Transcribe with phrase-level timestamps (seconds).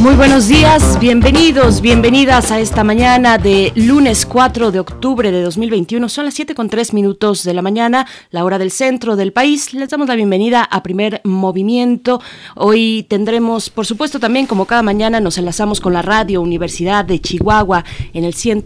[0.00, 6.08] Muy buenos días, bienvenidos, bienvenidas a esta mañana de lunes 4 de octubre de 2021.
[6.10, 9.72] Son las 7 con 3 minutos de la mañana, la hora del centro del país.
[9.72, 12.20] Les damos la bienvenida a Primer Movimiento.
[12.54, 17.20] Hoy tendremos, por supuesto, también como cada mañana nos enlazamos con la Radio Universidad de
[17.20, 18.64] Chihuahua en el, 100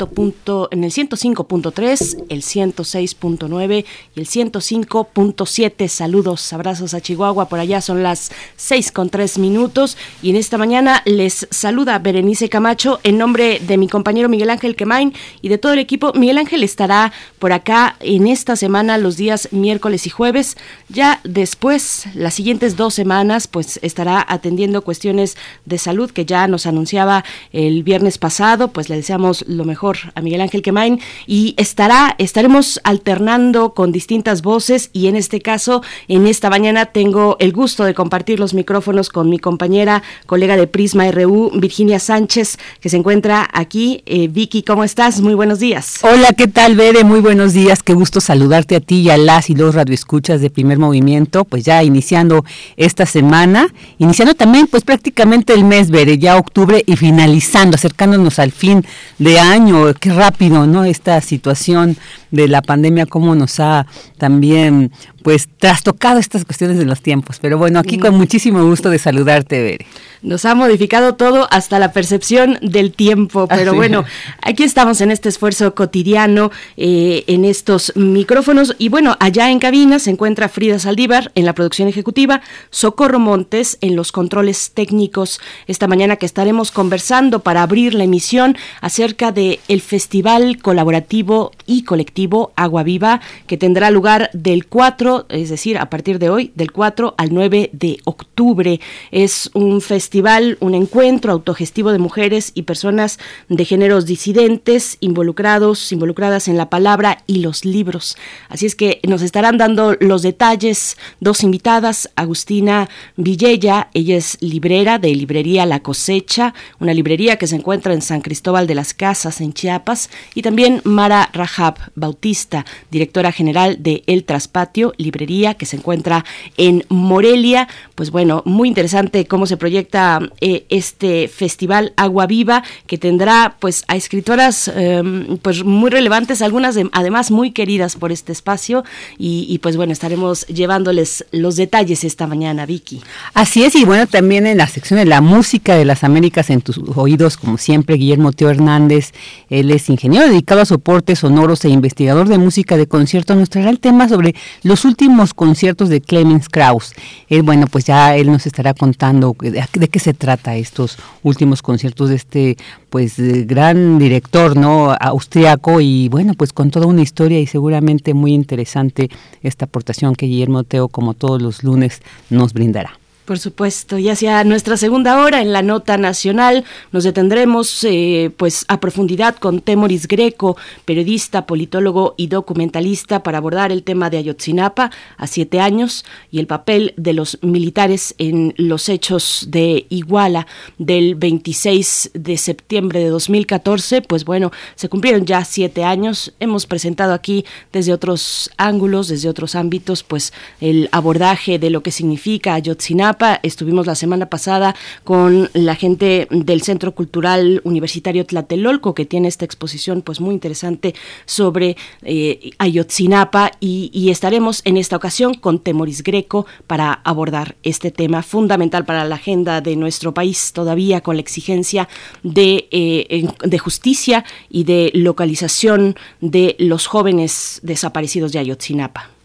[0.73, 5.89] en el 105.3, el 106.9 y el 105.7.
[5.89, 7.49] Saludos, abrazos a Chihuahua.
[7.49, 12.49] Por allá son las 6 con 3 minutos y en esta mañana les saluda Berenice
[12.49, 15.13] Camacho en nombre de mi compañero Miguel Ángel Quemain
[15.43, 16.13] y de todo el equipo.
[16.15, 20.57] Miguel Ángel estará por acá en esta semana los días miércoles y jueves.
[20.89, 26.67] Ya después, las siguientes dos semanas, pues estará atendiendo cuestiones de salud que ya nos
[26.67, 28.69] anunciaba el viernes pasado.
[28.69, 34.43] Pues le deseamos lo mejor a Miguel Ángel Quemain y estará, estaremos alternando con distintas
[34.43, 39.09] voces y en este caso, en esta mañana tengo el gusto de compartir los micrófonos
[39.09, 44.03] con mi compañera, colega de Prisma Virginia Sánchez, que se encuentra aquí.
[44.07, 45.21] Eh, Vicky, ¿cómo estás?
[45.21, 45.99] Muy buenos días.
[46.03, 47.05] Hola, ¿qué tal, Bere?
[47.05, 47.83] Muy buenos días.
[47.83, 51.45] Qué gusto saludarte a ti y a las y los radioescuchas de Primer Movimiento.
[51.45, 52.45] Pues ya iniciando
[52.77, 58.53] esta semana, iniciando también, pues prácticamente el mes, Bere, ya octubre y finalizando, acercándonos al
[58.53, 58.85] fin
[59.19, 59.93] de año.
[59.95, 60.85] Qué rápido, ¿no?
[60.85, 61.97] Esta situación
[62.31, 63.87] de la pandemia, cómo nos ha
[64.19, 64.93] también,
[65.23, 67.39] pues, trastocado estas cuestiones de los tiempos.
[67.41, 69.87] Pero bueno, aquí con muchísimo gusto de saludarte, Bere.
[70.23, 74.05] Nos ha modificado todo hasta la percepción del tiempo, pero bueno,
[74.43, 78.77] aquí estamos en este esfuerzo cotidiano, eh, en estos micrófonos.
[78.79, 83.79] Y bueno, allá en cabina se encuentra Frida Saldívar en la producción ejecutiva, Socorro Montes
[83.81, 85.41] en los controles técnicos.
[85.67, 91.85] Esta mañana que estaremos conversando para abrir la emisión acerca de el Festival Colaborativo y
[91.85, 92.20] Colectivo
[92.57, 97.15] Agua Viva, que tendrá lugar del 4, es decir, a partir de hoy, del 4
[97.17, 98.81] al 9 de octubre.
[99.11, 106.49] Es un festival un encuentro autogestivo de mujeres y personas de géneros disidentes involucrados, involucradas
[106.49, 108.17] en la palabra y los libros.
[108.49, 114.99] Así es que nos estarán dando los detalles dos invitadas, Agustina Villella, ella es librera
[114.99, 119.41] de librería La Cosecha, una librería que se encuentra en San Cristóbal de las Casas,
[119.41, 121.77] en Chiapas, y también Mara Rahab
[122.11, 126.25] Bautista, directora general de El Traspatio, librería que se encuentra
[126.57, 127.69] en Morelia.
[127.95, 133.85] Pues bueno, muy interesante cómo se proyecta eh, este festival Agua Viva que tendrá pues
[133.87, 138.83] a escritoras em, pues muy relevantes, algunas además muy queridas por este espacio
[139.17, 143.03] y, pues bueno, estaremos llevándoles los detalles esta mañana, Vicky.
[143.35, 146.61] Así es, y bueno, también en la sección de la música de las Américas en
[146.61, 149.13] tus oídos, como siempre, Guillermo Teo Hernández,
[149.49, 151.69] él es ingeniero dedicado a soportes sonoros e
[152.01, 156.49] investigador de música de concierto, nos traerá el tema sobre los últimos conciertos de Clemens
[156.49, 156.95] Krauss.
[157.29, 161.61] Él, bueno, pues ya él nos estará contando de, de qué se trata estos últimos
[161.61, 162.57] conciertos de este
[162.89, 163.17] pues
[163.47, 169.11] gran director no austriaco y bueno pues con toda una historia y seguramente muy interesante
[169.43, 172.01] esta aportación que Guillermo Teo como todos los lunes
[172.31, 173.00] nos brindará.
[173.31, 178.65] Por supuesto, y hacia nuestra segunda hora en la nota nacional nos detendremos eh, pues
[178.67, 184.91] a profundidad con Temoris Greco, periodista, politólogo y documentalista para abordar el tema de Ayotzinapa
[185.17, 190.49] a siete años y el papel de los militares en los hechos de Iguala
[190.79, 194.03] del 26 de septiembre de 2014.
[194.03, 196.35] Pues bueno, se cumplieron ya siete años.
[196.41, 201.93] Hemos presentado aquí desde otros ángulos, desde otros ámbitos, pues el abordaje de lo que
[201.93, 209.05] significa Ayotzinapa Estuvimos la semana pasada con la gente del Centro Cultural Universitario Tlatelolco, que
[209.05, 210.95] tiene esta exposición pues muy interesante
[211.27, 218.23] sobre eh, Ayotzinapa y, estaremos en esta ocasión con Temoris Greco para abordar este tema
[218.23, 221.89] fundamental para la agenda de nuestro país, todavía con la exigencia
[222.23, 229.20] de, eh, de justicia y de localización de los jóvenes desaparecidos de Ayotzinapa.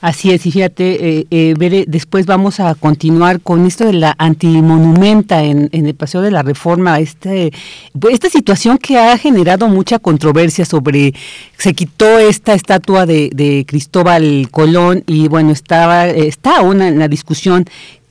[0.00, 5.42] Así es, y fíjate, eh, eh después vamos a continuar con esto de la antimonumenta
[5.42, 7.52] en, en el Paseo de la Reforma, este,
[8.10, 11.14] esta situación que ha generado mucha controversia sobre,
[11.56, 17.64] se quitó esta estatua de, de Cristóbal Colón y bueno, estaba, está una, una discusión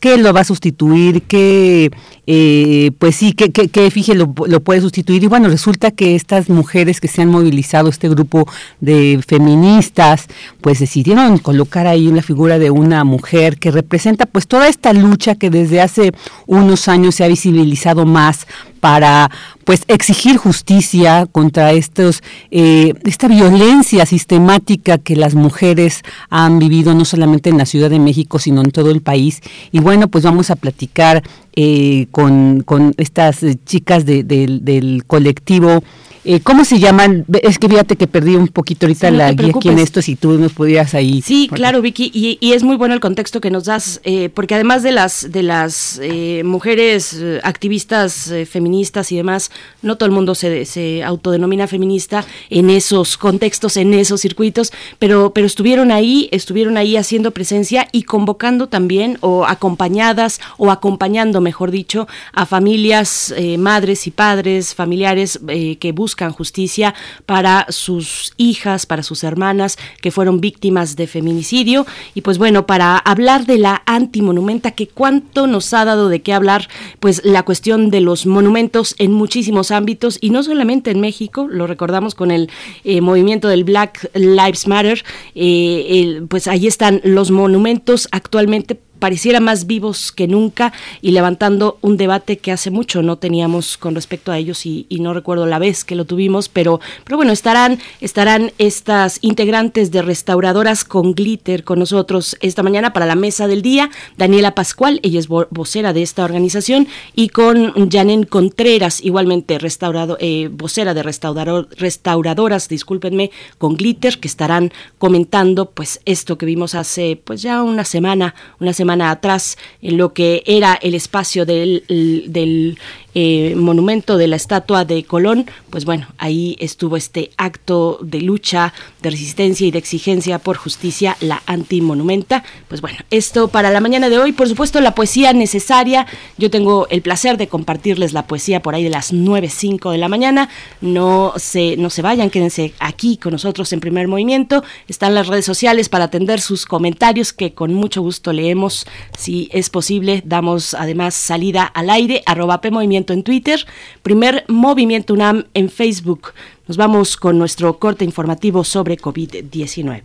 [0.04, 1.90] qué lo va a sustituir, qué,
[2.28, 5.24] eh, pues sí, qué, qué, qué lo, lo, puede sustituir.
[5.24, 8.46] Y bueno, resulta que estas mujeres que se han movilizado, este grupo
[8.82, 10.28] de feministas,
[10.60, 15.36] pues decidieron colocar ahí la figura de una mujer que representa pues toda esta lucha
[15.36, 16.12] que desde hace
[16.48, 18.46] unos años se ha visibilizado más
[18.84, 19.32] para
[19.64, 22.22] pues exigir justicia contra estos
[22.52, 28.00] eh, esta violencia sistemática que las mujeres han vivido no solamente en la Ciudad de
[28.00, 29.40] México sino en todo el país.
[29.72, 31.24] Y bueno pues vamos a platicar
[31.56, 35.82] eh, con, con, estas chicas de, del colectivo
[36.26, 37.26] eh, ¿Cómo se llaman?
[37.42, 40.38] Es que fíjate que perdí un poquito ahorita la guía aquí en esto, si tú
[40.38, 41.22] nos pudieras ahí.
[41.22, 44.84] Sí, claro, Vicky, y, es muy bueno el contexto que nos das, eh, porque además
[44.84, 50.66] de las, de las eh, mujeres activistas feministas y demás, no todo el mundo se,
[50.66, 56.96] se, autodenomina feminista en esos contextos, en esos circuitos, pero, pero estuvieron ahí, estuvieron ahí
[56.96, 64.12] haciendo presencia y convocando también, o acompañadas, o acompañando, mejor dicho, a familias, madres y
[64.12, 66.94] padres, familiares que buscan buscan justicia
[67.26, 71.88] para sus hijas, para sus hermanas que fueron víctimas de feminicidio.
[72.14, 76.34] Y pues bueno, para hablar de la antimonumenta, que cuánto nos ha dado de qué
[76.34, 76.70] hablar,
[77.00, 81.66] pues la cuestión de los monumentos en muchísimos ámbitos y no solamente en México, lo
[81.66, 82.52] recordamos con el
[82.84, 89.68] eh, movimiento del Black Lives Matter, eh, pues ahí están los monumentos actualmente pareciera más
[89.68, 90.72] vivos que nunca
[91.02, 95.14] y levantando un debate que hace mucho no teníamos con respecto a ellos y, no
[95.14, 100.86] recuerdo la vez que lo tuvimos, pero, pero bueno, estarán, estarán estas integrantes de restauradoras
[100.86, 103.90] con glitter con nosotros esta mañana para la mesa del día.
[104.16, 110.48] Daniela Pascual, ella es vocera de esta organización, y con Janen Contreras, igualmente restaurado, eh,
[110.50, 117.20] vocera de restaurador, restauradoras, discúlpenme, con glitter, que estarán comentando pues esto que vimos hace
[117.22, 122.78] pues ya una semana, una semana atrás en lo que era el espacio del, del
[123.16, 128.74] eh, monumento de la estatua de Colón, pues bueno, ahí estuvo este acto de lucha,
[129.02, 132.44] de resistencia y de exigencia por justicia, la antimonumenta.
[132.68, 136.08] Pues bueno, esto para la mañana de hoy, por supuesto, la poesía necesaria.
[136.38, 140.10] Yo tengo el placer de compartirles la poesía por ahí de las 9.05 de la
[140.10, 140.50] mañana.
[140.82, 144.64] No se, no se vayan, quédense aquí con nosotros en primer movimiento.
[144.88, 148.86] Están las redes sociales para atender sus comentarios que con mucho gusto leemos.
[149.18, 153.66] Si es posible, damos además salida al aire, arroba P Movimiento en Twitter,
[154.02, 156.34] primer Movimiento UNAM en Facebook.
[156.68, 160.04] Nos vamos con nuestro corte informativo sobre COVID-19.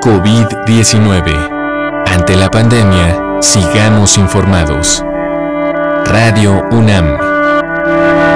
[0.00, 2.06] COVID-19.
[2.06, 5.04] Ante la pandemia, sigamos informados.
[6.06, 8.29] Radio UNAM.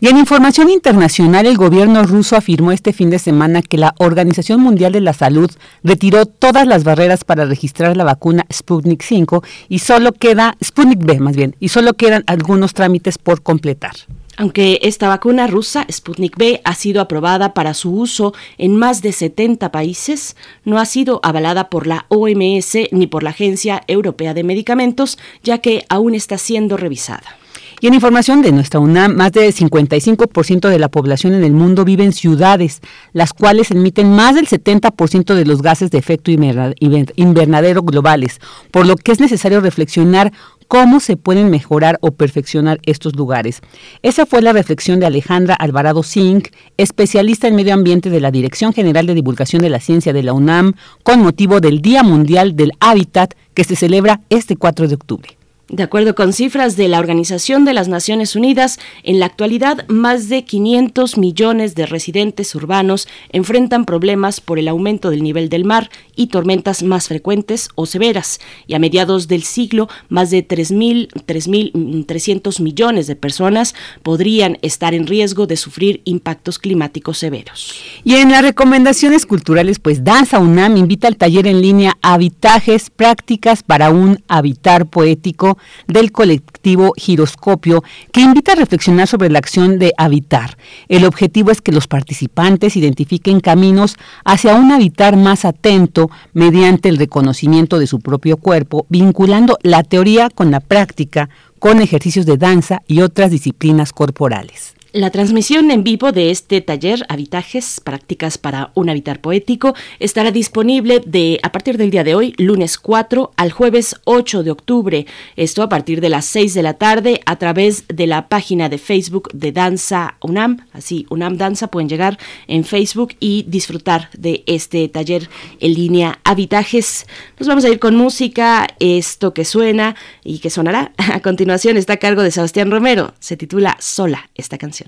[0.00, 4.60] Y en información internacional, el gobierno ruso afirmó este fin de semana que la Organización
[4.60, 5.50] Mundial de la Salud
[5.82, 11.20] retiró todas las barreras para registrar la vacuna Sputnik 5 y solo queda Sputnik B
[11.20, 13.92] más bien, y solo quedan algunos trámites por completar.
[14.36, 19.12] Aunque esta vacuna rusa, Sputnik B, ha sido aprobada para su uso en más de
[19.12, 24.42] 70 países, no ha sido avalada por la OMS ni por la Agencia Europea de
[24.42, 27.38] Medicamentos, ya que aún está siendo revisada.
[27.80, 31.84] Y en información de nuestra UNAM, más del 55% de la población en el mundo
[31.84, 32.80] vive en ciudades,
[33.12, 38.40] las cuales emiten más del 70% de los gases de efecto invernadero globales,
[38.70, 40.32] por lo que es necesario reflexionar
[40.68, 43.60] cómo se pueden mejorar o perfeccionar estos lugares.
[44.02, 48.72] Esa fue la reflexión de Alejandra Alvarado Singh, especialista en medio ambiente de la Dirección
[48.72, 52.72] General de Divulgación de la Ciencia de la UNAM, con motivo del Día Mundial del
[52.80, 55.36] Hábitat que se celebra este 4 de octubre.
[55.70, 60.28] De acuerdo con cifras de la Organización de las Naciones Unidas, en la actualidad más
[60.28, 65.88] de 500 millones de residentes urbanos enfrentan problemas por el aumento del nivel del mar
[66.14, 73.06] y tormentas más frecuentes o severas, y a mediados del siglo más de 3.300 millones
[73.06, 77.74] de personas podrían estar en riesgo de sufrir impactos climáticos severos.
[78.04, 83.62] Y en las recomendaciones culturales, pues Danza UNAM invita al taller en línea Habitajes, prácticas
[83.62, 85.53] para un habitar poético
[85.86, 87.82] del colectivo Giroscopio
[88.12, 90.56] que invita a reflexionar sobre la acción de habitar.
[90.88, 96.96] El objetivo es que los participantes identifiquen caminos hacia un habitar más atento mediante el
[96.96, 102.82] reconocimiento de su propio cuerpo, vinculando la teoría con la práctica, con ejercicios de danza
[102.86, 104.74] y otras disciplinas corporales.
[104.94, 111.00] La transmisión en vivo de este taller Habitajes, prácticas para un habitar poético, estará disponible
[111.04, 115.06] de a partir del día de hoy, lunes 4 al jueves 8 de octubre.
[115.34, 118.78] Esto a partir de las 6 de la tarde a través de la página de
[118.78, 124.88] Facebook de Danza UNAM, así UNAM Danza pueden llegar en Facebook y disfrutar de este
[124.88, 127.08] taller en línea Habitajes.
[127.40, 131.94] Nos vamos a ir con música, esto que suena y que sonará a continuación está
[131.94, 133.12] a cargo de Sebastián Romero.
[133.18, 134.83] Se titula Sola esta canción.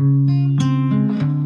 [0.00, 1.39] Si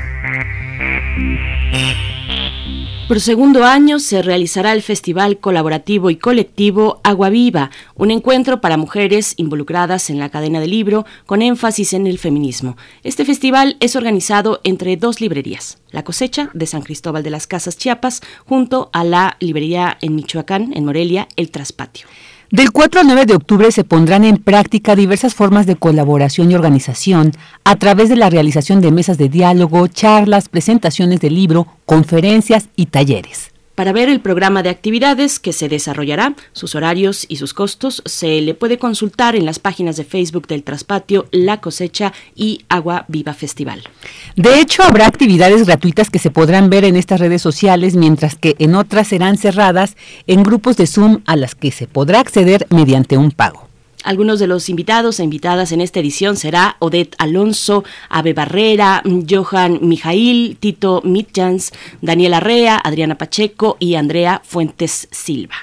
[3.12, 7.70] Por segundo año se realizará el Festival Colaborativo y Colectivo Agua Viva,
[8.02, 12.76] un encuentro para mujeres involucradas en la cadena de libro con énfasis en el feminismo.
[13.04, 17.78] Este festival es organizado entre dos librerías, La Cosecha de San Cristóbal de las Casas
[17.78, 22.08] Chiapas, junto a la librería en Michoacán, en Morelia, El Traspatio.
[22.50, 26.56] Del 4 al 9 de octubre se pondrán en práctica diversas formas de colaboración y
[26.56, 27.30] organización
[27.62, 32.86] a través de la realización de mesas de diálogo, charlas, presentaciones de libro, conferencias y
[32.86, 33.51] talleres.
[33.74, 38.42] Para ver el programa de actividades que se desarrollará, sus horarios y sus costos, se
[38.42, 43.32] le puede consultar en las páginas de Facebook del Traspatio, La Cosecha y Agua Viva
[43.32, 43.82] Festival.
[44.36, 48.56] De hecho, habrá actividades gratuitas que se podrán ver en estas redes sociales, mientras que
[48.58, 53.16] en otras serán cerradas en grupos de Zoom a las que se podrá acceder mediante
[53.16, 53.71] un pago.
[54.04, 59.78] Algunos de los invitados e invitadas en esta edición será Odette Alonso, Ave Barrera, Johan
[59.82, 65.54] Mijail, Tito Mitjans, Daniela Arrea, Adriana Pacheco y Andrea Fuentes Silva.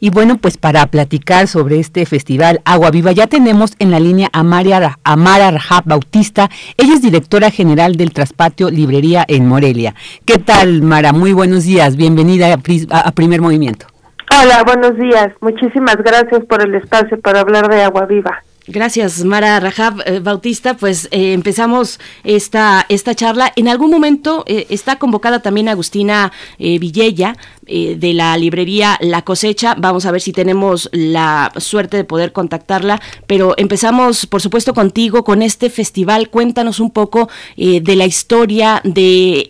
[0.00, 4.28] Y bueno, pues para platicar sobre este festival Agua Viva ya tenemos en la línea
[4.32, 6.50] a María, Amara Rajab Bautista.
[6.76, 9.94] Ella es directora general del Traspatio Librería en Morelia.
[10.24, 11.12] ¿Qué tal, Mara?
[11.12, 11.96] Muy buenos días.
[11.96, 12.52] Bienvenida
[12.90, 13.91] a Primer Movimiento.
[14.40, 15.32] Hola, buenos días.
[15.40, 18.42] Muchísimas gracias por el espacio para hablar de agua viva.
[18.66, 20.74] Gracias, Mara Rajab eh, Bautista.
[20.74, 23.52] Pues eh, empezamos esta, esta charla.
[23.56, 27.36] En algún momento eh, está convocada también Agustina Villella
[27.66, 29.74] de la librería La Cosecha.
[29.76, 33.00] Vamos a ver si tenemos la suerte de poder contactarla.
[33.26, 36.30] Pero empezamos, por supuesto, contigo con este festival.
[36.30, 39.48] Cuéntanos un poco de la historia, de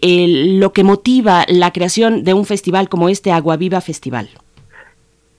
[0.59, 4.31] lo que motiva la creación de un festival como este Agua Viva Festival.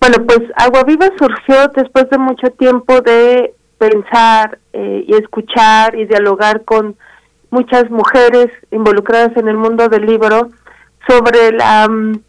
[0.05, 6.03] Bueno, pues Agua Viva surgió después de mucho tiempo de pensar eh, y escuchar y
[6.03, 6.98] dialogar con
[7.51, 10.50] muchas mujeres involucradas en el mundo del libro
[11.07, 12.19] sobre la mm,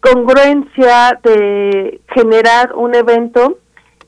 [0.00, 3.56] congruencia de generar un evento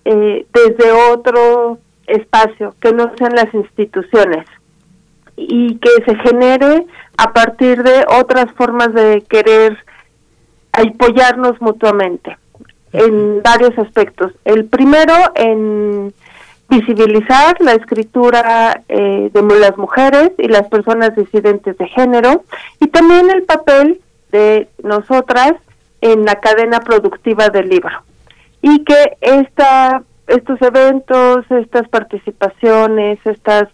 [0.04, 4.44] eh, desde otro espacio que no sean las instituciones
[5.38, 6.84] y que se genere
[7.16, 9.78] a partir de otras formas de querer
[10.74, 12.36] apoyarnos mutuamente
[12.92, 14.32] en varios aspectos.
[14.44, 16.14] El primero, en
[16.68, 22.44] visibilizar la escritura eh, de las mujeres y las personas disidentes de género
[22.80, 24.00] y también el papel
[24.32, 25.54] de nosotras
[26.00, 28.02] en la cadena productiva del libro.
[28.62, 33.68] Y que esta, estos eventos, estas participaciones, estas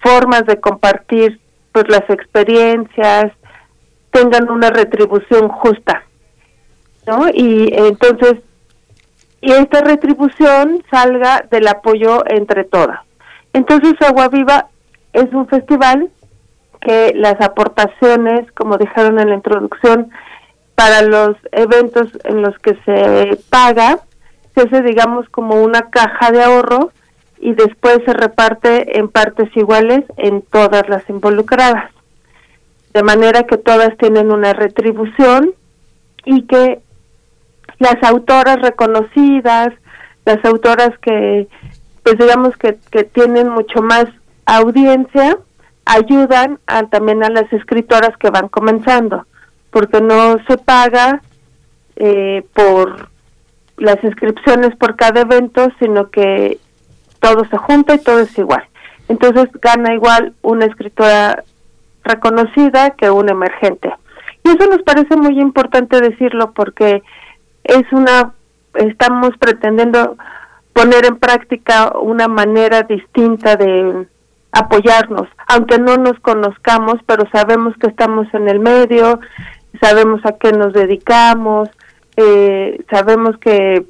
[0.00, 1.40] formas de compartir
[1.72, 3.32] pues las experiencias
[4.10, 6.02] tengan una retribución justa
[7.06, 7.28] ¿no?
[7.32, 8.34] Y entonces,
[9.40, 13.00] y esta retribución salga del apoyo entre todas.
[13.52, 14.68] Entonces, Agua Viva
[15.12, 16.10] es un festival
[16.80, 20.10] que las aportaciones, como dijeron en la introducción,
[20.74, 24.00] para los eventos en los que se paga,
[24.54, 26.90] se hace, digamos, como una caja de ahorro
[27.38, 31.90] y después se reparte en partes iguales en todas las involucradas.
[32.94, 35.52] De manera que todas tienen una retribución
[36.24, 36.80] y que
[37.78, 39.68] las autoras reconocidas,
[40.24, 41.48] las autoras que,
[42.02, 44.06] pues digamos que, que tienen mucho más
[44.46, 45.38] audiencia,
[45.84, 49.26] ayudan a, también a las escritoras que van comenzando,
[49.70, 51.22] porque no se paga
[51.96, 53.08] eh, por
[53.76, 56.58] las inscripciones por cada evento, sino que
[57.20, 58.64] todo se junta y todo es igual.
[59.08, 61.42] Entonces gana igual una escritora
[62.04, 63.92] reconocida que una emergente.
[64.44, 67.02] Y eso nos parece muy importante decirlo porque
[67.64, 68.32] es una,
[68.74, 70.16] estamos pretendiendo
[70.72, 74.06] poner en práctica una manera distinta de
[74.52, 79.20] apoyarnos, aunque no nos conozcamos, pero sabemos que estamos en el medio,
[79.80, 81.68] sabemos a qué nos dedicamos,
[82.16, 83.84] eh, sabemos que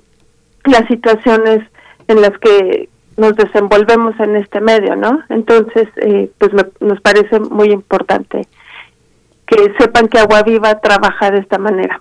[0.64, 1.60] las situaciones
[2.06, 5.22] en las que nos desenvolvemos en este medio, ¿no?
[5.28, 8.46] Entonces, eh, pues nos parece muy importante
[9.46, 12.00] que sepan que Agua Viva trabaja de esta manera.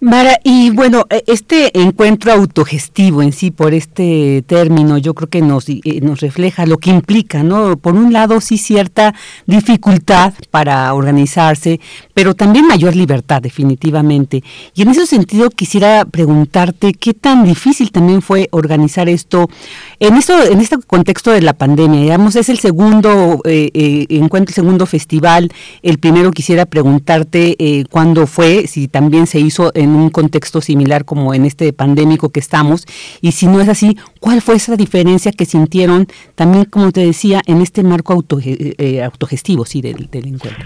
[0.00, 5.42] Mara, y bueno, e, este encuentro autogestivo en sí, por este término, yo creo que
[5.42, 7.76] nos, eh, nos refleja lo que implica, ¿no?
[7.76, 9.12] Por un lado, sí cierta
[9.46, 11.80] dificultad para organizarse,
[12.14, 14.44] pero también mayor libertad, definitivamente.
[14.72, 19.50] Y en ese sentido quisiera preguntarte qué tan difícil también fue organizar esto
[19.98, 22.00] en esto, en este contexto de la pandemia.
[22.00, 25.50] Digamos, es el segundo eh, eh, encuentro, el segundo festival.
[25.82, 27.56] El primero quisiera preguntarte
[27.90, 32.30] cuándo fue, si también se hizo en en un contexto similar como en este pandémico
[32.30, 32.86] que estamos?
[33.20, 37.40] Y si no es así, ¿cuál fue esa diferencia que sintieron también, como te decía,
[37.46, 40.64] en este marco auto, eh, eh, autogestivo sí, del, encuentro?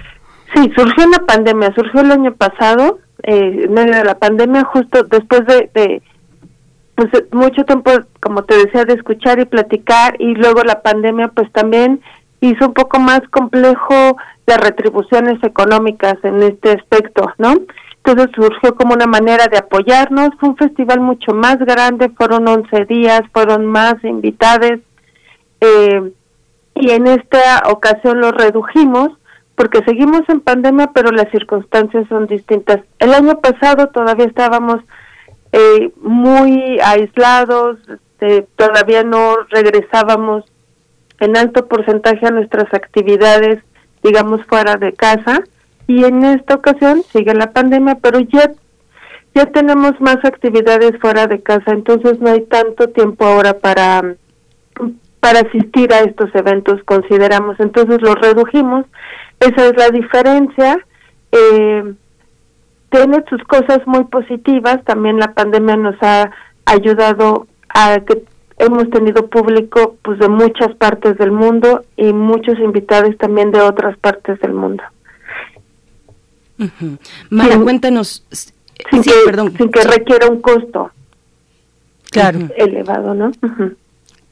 [0.55, 5.05] Sí, surgió la pandemia, surgió el año pasado, eh, en medio de la pandemia, justo
[5.05, 6.03] después de, de
[6.95, 11.51] pues mucho tiempo, como te decía, de escuchar y platicar, y luego la pandemia pues
[11.53, 12.01] también
[12.41, 17.55] hizo un poco más complejo las retribuciones económicas en este aspecto, ¿no?
[18.05, 20.31] Entonces surgió como una manera de apoyarnos.
[20.41, 24.81] Fue un festival mucho más grande, fueron 11 días, fueron más invitados.
[25.61, 26.13] Eh,
[26.75, 29.11] y en esta ocasión lo redujimos
[29.55, 32.81] porque seguimos en pandemia, pero las circunstancias son distintas.
[32.99, 34.81] El año pasado todavía estábamos
[35.53, 40.45] eh, muy aislados, este, todavía no regresábamos
[41.21, 43.63] en alto porcentaje a nuestras actividades,
[44.03, 45.43] digamos, fuera de casa.
[45.87, 48.51] Y en esta ocasión sigue la pandemia, pero ya,
[49.35, 54.17] ya tenemos más actividades fuera de casa, entonces no hay tanto tiempo ahora para
[55.23, 57.55] para asistir a estos eventos, consideramos.
[57.61, 58.87] Entonces lo redujimos.
[59.39, 60.85] Esa es la diferencia.
[61.31, 61.95] Eh,
[62.91, 64.83] tiene sus cosas muy positivas.
[64.85, 66.29] También la pandemia nos ha
[66.65, 68.25] ayudado a que
[68.59, 73.97] hemos tenido público pues de muchas partes del mundo y muchos invitados también de otras
[73.99, 74.83] partes del mundo.
[77.31, 78.25] Mara, cuéntanos.
[78.91, 80.91] Sin, que, perdón, sin que requiera un costo
[82.11, 82.49] claro.
[82.57, 83.33] elevado, ¿no?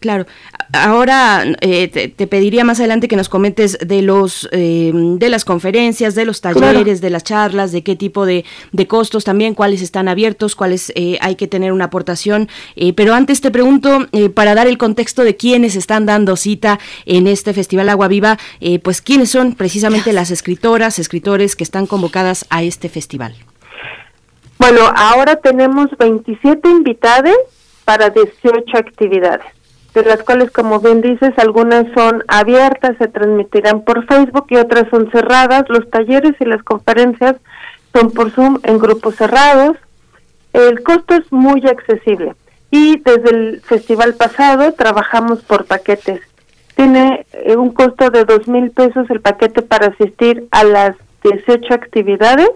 [0.00, 0.24] Claro.
[0.72, 6.14] Ahora eh, te, pediría más adelante que nos comentes de los eh, de las conferencias,
[6.14, 10.08] de los talleres, de las charlas, de qué tipo de, de, costos también, cuáles están
[10.08, 12.48] abiertos, cuáles eh, hay que tener una aportación.
[12.96, 17.52] pero antes te pregunto, para dar el contexto de quiénes están dando cita en este
[17.52, 18.38] Festival Agua Viva,
[18.82, 23.34] pues quiénes son precisamente las escritoras, escritores que están convocadas a este festival.
[24.58, 27.36] Bueno, ahora tenemos 27 invitados
[27.84, 29.59] para 18 actividades
[29.94, 34.88] de las cuales, como bien dices, algunas son abiertas, se transmitirán por Facebook y otras
[34.90, 35.64] son cerradas.
[35.68, 37.36] Los talleres y las conferencias
[37.92, 39.76] son por Zoom en grupos cerrados.
[40.52, 42.34] El costo es muy accesible
[42.70, 46.20] y desde el festival pasado trabajamos por paquetes.
[46.76, 51.74] Tiene eh, un costo de dos mil pesos el paquete para asistir a las 18
[51.74, 52.50] actividades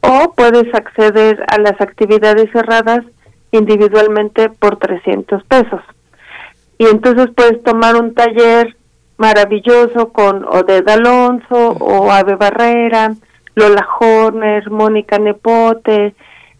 [0.00, 3.04] o puedes acceder a las actividades cerradas
[3.50, 5.82] individualmente por 300 pesos
[6.82, 8.76] y entonces puedes tomar un taller
[9.16, 13.14] maravilloso con Oded Alonso o Ave Barrera,
[13.54, 16.12] Lola Horner, Mónica Nepote,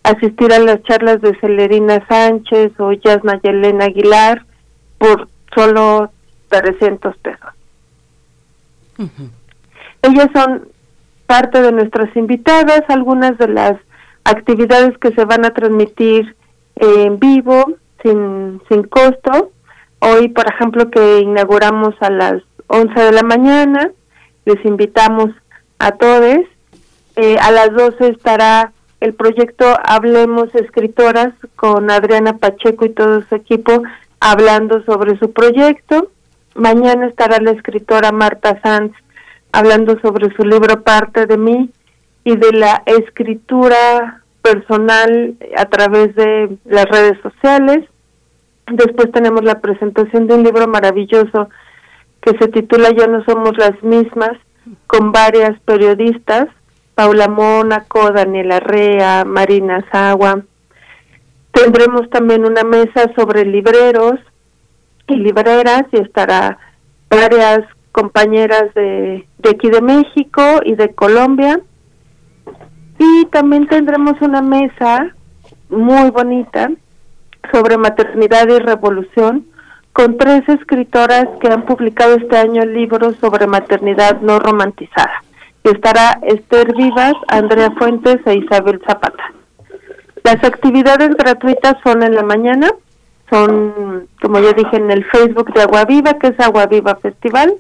[0.05, 4.47] asistir a las charlas de Celerina Sánchez o Yasna Yelena Aguilar
[4.99, 6.13] por solo
[6.51, 7.51] 300 pesos.
[10.03, 10.69] Ellas son
[11.27, 13.75] parte de nuestras invitadas, algunas de las
[14.23, 16.37] actividades que se van a transmitir
[16.77, 17.73] en vivo
[18.05, 19.51] sin, sin costo
[20.05, 23.93] Hoy, por ejemplo, que inauguramos a las 11 de la mañana,
[24.45, 25.31] les invitamos
[25.79, 26.41] a todos.
[27.15, 33.37] Eh, a las 12 estará el proyecto Hablemos Escritoras con Adriana Pacheco y todo su
[33.37, 33.85] equipo
[34.19, 36.11] hablando sobre su proyecto.
[36.57, 38.91] Mañana estará la escritora Marta Sanz
[39.53, 41.71] hablando sobre su libro Parte de mí
[42.25, 47.89] y de la escritura personal a través de las redes sociales.
[48.73, 51.51] Después tenemos la presentación de un libro maravilloso
[52.23, 54.33] que se titula Ya no somos las mismas,
[54.87, 56.49] con varias periodistas,
[56.95, 60.43] Paula Mónaco, Daniela Rea, Marina Sagua.
[61.51, 64.19] Tendremos también una mesa sobre libreros
[65.07, 66.57] y libreras y estará
[67.11, 71.61] varias compañeras de, de aquí de México y de Colombia.
[72.99, 75.15] Y también tendremos una mesa
[75.69, 76.71] muy bonita
[77.51, 79.47] sobre maternidad y revolución
[79.93, 85.23] con tres escritoras que han publicado este año libros sobre maternidad no romantizada.
[85.65, 89.33] Estará Esther Vivas, Andrea Fuentes e Isabel Zapata.
[90.25, 92.69] Las actividades gratuitas son en la mañana,
[93.31, 97.55] son, como ya dije, en el Facebook de Agua Viva, que es Agua Viva Festival.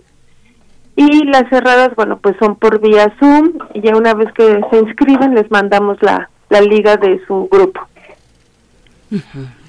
[0.94, 4.78] Y las cerradas, bueno, pues son por vía Zoom y ya una vez que se
[4.78, 7.80] inscriben les mandamos la, la liga de su grupo.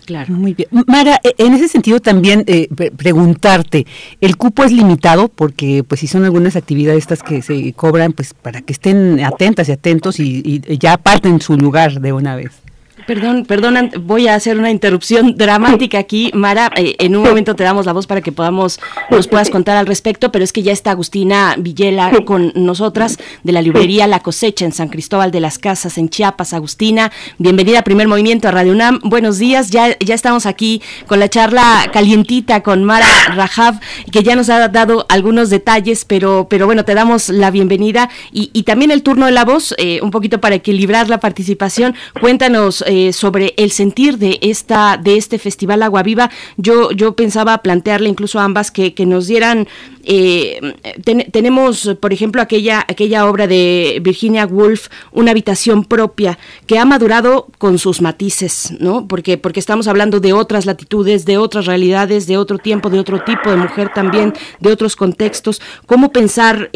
[0.05, 0.33] Claro.
[0.33, 0.69] Muy bien.
[0.87, 3.85] Mara, e, en ese sentido también eh, preguntarte,
[4.21, 5.29] ¿el cupo es limitado?
[5.29, 9.69] Porque pues si son algunas actividades estas que se cobran, pues para que estén atentas
[9.69, 12.62] y atentos y, y ya parten su lugar de una vez.
[13.05, 16.31] Perdón, perdón, voy a hacer una interrupción dramática aquí.
[16.33, 19.77] Mara, eh, en un momento te damos la voz para que podamos, nos puedas contar
[19.77, 24.21] al respecto, pero es que ya está Agustina Villela con nosotras de la librería La
[24.21, 26.53] Cosecha en San Cristóbal de las Casas, en Chiapas.
[26.53, 28.99] Agustina, bienvenida a Primer Movimiento a Radio UNAM.
[29.03, 33.79] Buenos días, ya, ya estamos aquí con la charla calientita con Mara Rajab,
[34.11, 38.49] que ya nos ha dado algunos detalles, pero, pero bueno, te damos la bienvenida y,
[38.53, 41.95] y también el turno de la voz, eh, un poquito para equilibrar la participación.
[42.21, 42.83] Cuéntanos.
[42.87, 46.29] Eh, sobre el sentir de esta de este festival Agua Viva.
[46.57, 49.67] Yo yo pensaba plantearle incluso a ambas que, que nos dieran
[50.03, 56.37] tenemos, por ejemplo, aquella, aquella obra de Virginia Woolf, Una habitación propia,
[56.67, 59.07] que ha madurado con sus matices, ¿no?
[59.07, 63.23] Porque, porque estamos hablando de otras latitudes, de otras realidades, de otro tiempo, de otro
[63.23, 65.61] tipo de mujer también, de otros contextos.
[65.85, 66.69] ¿Cómo pensar,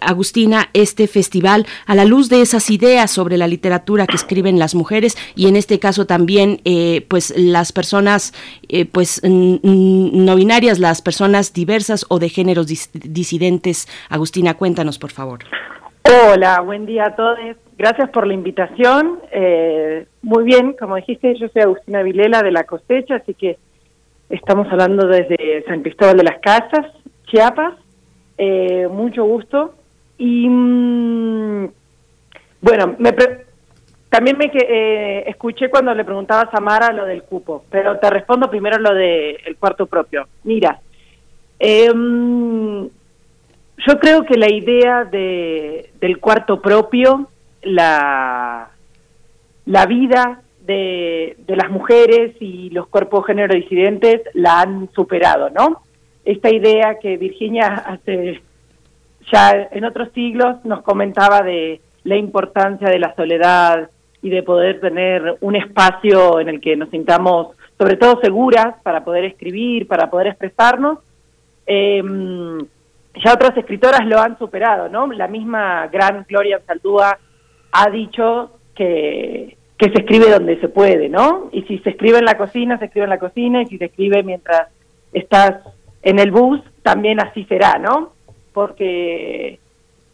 [0.00, 4.74] Agustina, este festival a la luz de esas ideas sobre la literatura que escriben las
[4.74, 6.60] mujeres y en este caso también,
[7.08, 8.34] pues, las personas,
[8.92, 13.88] pues, no binarias, las personas diversas o de géneros disidentes.
[14.08, 15.40] Agustina, cuéntanos, por favor.
[16.02, 17.38] Hola, buen día a todos.
[17.78, 19.20] Gracias por la invitación.
[19.32, 23.56] Eh, muy bien, como dijiste, yo soy Agustina Vilela de La Cosecha, así que
[24.28, 26.86] estamos hablando desde San Cristóbal de las Casas,
[27.26, 27.74] Chiapas.
[28.36, 29.74] Eh, mucho gusto.
[30.18, 31.68] Y mm,
[32.60, 33.12] bueno, me
[34.14, 38.48] también me eh, escuché cuando le preguntabas a Mara lo del cupo, pero te respondo
[38.48, 40.28] primero lo del cuarto propio.
[40.44, 40.80] Mira,
[41.58, 41.92] eh,
[43.86, 47.28] yo creo que la idea de, del cuarto propio,
[47.62, 48.70] la,
[49.66, 55.82] la vida de, de las mujeres y los cuerpos género disidentes la han superado, ¿no?
[56.24, 58.40] Esta idea que Virginia hace
[59.32, 63.90] ya en otros siglos nos comentaba de la importancia de la soledad
[64.22, 69.04] y de poder tener un espacio en el que nos sintamos sobre todo seguras para
[69.04, 70.98] poder escribir, para poder expresarnos.
[71.66, 72.02] Eh,
[73.24, 75.06] ya otras escritoras lo han superado, ¿no?
[75.12, 77.18] La misma gran Gloria Saldúa
[77.72, 81.48] ha dicho que, que se escribe donde se puede, ¿no?
[81.52, 83.86] Y si se escribe en la cocina, se escribe en la cocina, y si se
[83.86, 84.68] escribe mientras
[85.12, 85.60] estás
[86.02, 88.12] en el bus, también así será, ¿no?
[88.52, 89.58] Porque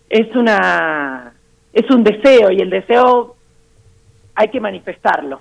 [0.08, 1.34] es una
[1.72, 3.36] es un deseo y el deseo
[4.34, 5.40] hay que manifestarlo.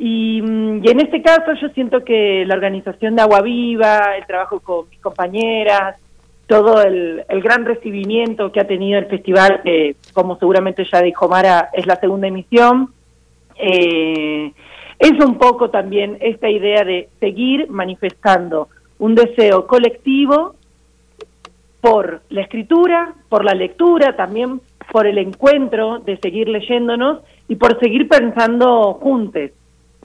[0.00, 4.58] Y, y, en este caso yo siento que la organización de Agua Viva, el trabajo
[4.58, 5.96] con mis compañeras,
[6.50, 11.70] todo el, gran recibimiento que ha tenido el festival, que como seguramente ya dijo Mara,
[11.72, 12.92] es la segunda emisión.
[13.54, 14.50] Eh,
[14.98, 18.66] es un poco también esta idea de seguir manifestando
[18.98, 20.56] un deseo colectivo
[21.80, 24.60] por la escritura, por la lectura, también
[24.90, 29.52] por el encuentro de seguir leyéndonos y por seguir pensando juntos,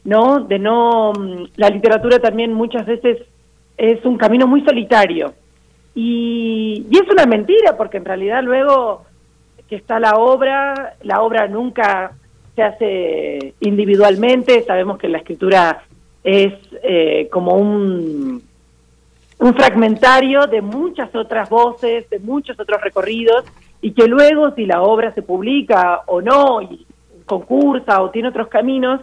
[0.06, 0.40] ¿no?
[0.40, 3.18] De no mm, la literatura también muchas veces
[3.78, 5.34] es un camino muy solitario
[5.96, 9.06] y, es una mentira, porque en realidad luego
[9.70, 12.12] que está la obra, la obra nunca
[12.56, 15.84] se hace individualmente, sabemos que la escritura
[16.24, 18.44] es eh, como un,
[19.40, 23.46] un fragmentario de muchas otras voces, de muchos otros recorridos,
[23.82, 26.86] y que luego si la obra se publica o no, y
[27.26, 29.02] concursa o tiene otros caminos,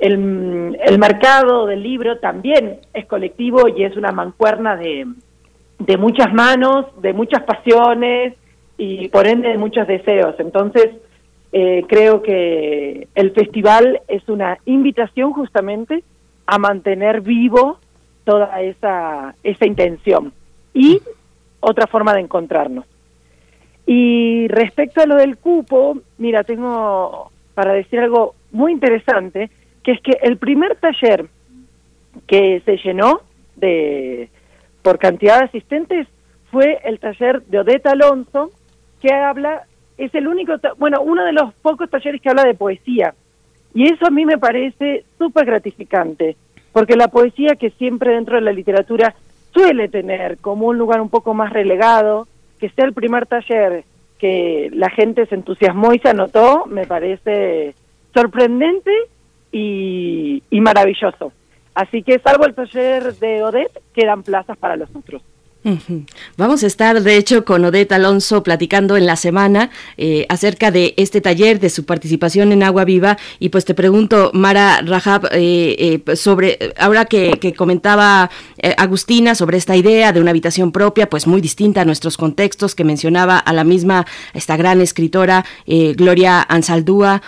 [0.00, 5.06] el, mercado del libro también es colectivo y es una mancuerna de,
[5.78, 8.34] de muchas manos, de muchas pasiones
[8.78, 10.34] y por ende de muchos deseos.
[10.38, 10.90] Entonces,
[11.52, 16.02] eh, creo que el festival es una invitación justamente
[16.46, 17.78] a mantener vivo
[18.24, 20.32] toda esa, esa intención
[20.72, 21.00] y
[21.60, 22.86] otra forma de encontrarnos.
[23.86, 29.50] Y respecto a lo del cupo, mira, tengo para decir algo muy interesante,
[29.82, 31.26] que es que el primer taller
[32.26, 33.20] que se llenó
[33.56, 34.28] de,
[34.82, 36.06] por cantidad de asistentes
[36.50, 38.50] fue el taller de Odeta Alonso,
[39.00, 39.64] que habla,
[39.96, 43.14] es el único, bueno, uno de los pocos talleres que habla de poesía.
[43.72, 46.36] Y eso a mí me parece súper gratificante,
[46.72, 49.14] porque la poesía que siempre dentro de la literatura
[49.52, 52.26] suele tener como un lugar un poco más relegado,
[52.58, 53.84] que sea el primer taller
[54.18, 57.74] que la gente se entusiasmó y se anotó, me parece
[58.12, 58.90] sorprendente
[59.52, 61.32] y, y maravilloso.
[61.74, 65.22] Así que salvo el taller de Odette, quedan plazas para los otros.
[66.38, 70.94] Vamos a estar, de hecho, con Odette Alonso platicando en la semana eh, acerca de
[70.96, 73.18] este taller, de su participación en Agua Viva.
[73.38, 78.30] Y pues te pregunto, Mara Rajab, eh, eh, sobre, ahora que, comentaba
[78.76, 82.84] Agustina sobre esta idea de una habitación propia, pues muy distinta a nuestros contextos, que
[82.84, 87.22] mencionaba a la misma, esta gran escritora, Gloria Ansaldúa.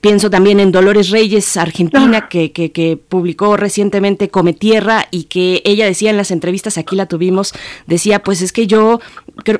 [0.00, 2.28] pienso también en Dolores Reyes, argentina, ah.
[2.28, 6.94] que, que, que publicó recientemente Come Tierra y que ella decía en las entrevistas, aquí
[6.94, 7.31] la tuvimos,
[7.86, 9.00] decía, pues es que yo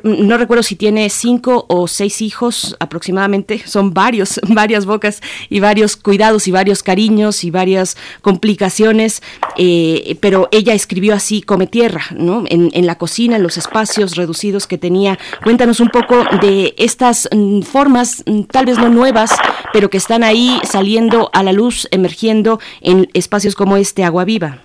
[0.03, 5.97] no recuerdo si tiene cinco o seis hijos aproximadamente, son varios, varias bocas y varios
[5.97, 9.23] cuidados y varios cariños y varias complicaciones,
[9.57, 12.45] eh, pero ella escribió así, come tierra, ¿no?
[12.49, 15.19] En, en, la cocina, en los espacios reducidos que tenía.
[15.43, 19.33] Cuéntanos un poco de estas mm, formas, mm, tal vez no nuevas,
[19.73, 24.59] pero que están ahí saliendo a la luz, emergiendo en espacios como este Agua Viva.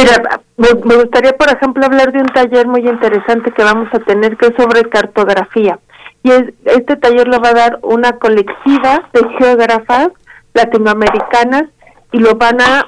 [0.00, 4.38] Mira, me gustaría, por ejemplo, hablar de un taller muy interesante que vamos a tener,
[4.38, 5.78] que es sobre cartografía.
[6.22, 6.30] Y
[6.64, 10.08] este taller lo va a dar una colectiva de geógrafas
[10.54, 11.64] latinoamericanas
[12.12, 12.86] y lo van a,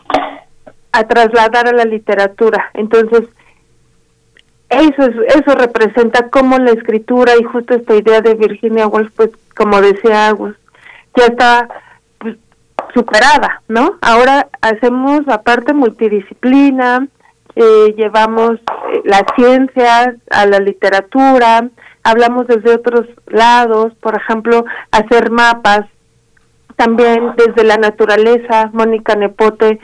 [0.93, 2.71] a trasladar a la literatura.
[2.73, 3.29] Entonces,
[4.71, 9.31] eso es, eso representa cómo la escritura y justo esta idea de Virginia Woolf, pues
[9.55, 10.57] como decía Agus,
[11.15, 11.69] ya está
[12.95, 13.99] superada, ¿no?
[14.01, 17.07] Ahora hacemos aparte multidisciplina,
[17.55, 21.69] eh, llevamos eh, la ciencia a la literatura,
[22.03, 25.87] hablamos desde otros lados, por ejemplo, hacer mapas,
[26.77, 29.79] también desde la naturaleza, Mónica Nepote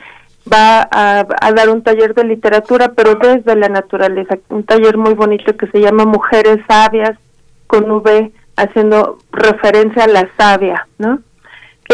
[0.50, 5.56] va a, dar un taller de literatura, pero desde la naturaleza, un taller muy bonito
[5.56, 7.18] que se llama Mujeres Sabias,
[7.66, 11.20] con V, haciendo referencia a la sabia, ¿no?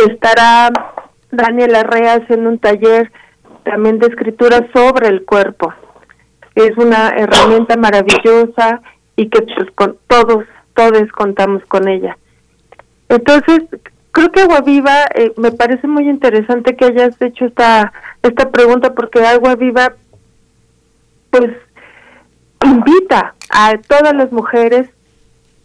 [0.09, 0.71] Estará
[1.35, 3.11] Daniel Arrea haciendo un taller
[3.65, 5.73] también de escritura sobre el cuerpo.
[6.55, 8.81] Es una herramienta maravillosa
[9.17, 10.45] y que pues, con todos,
[10.75, 12.17] todos contamos con ella.
[13.09, 13.65] Entonces,
[14.13, 17.93] creo que Agua Viva, eh, me parece muy interesante que hayas hecho esta,
[18.23, 19.95] esta pregunta porque Agua Viva,
[21.31, 21.51] pues,
[22.65, 24.89] invita a todas las mujeres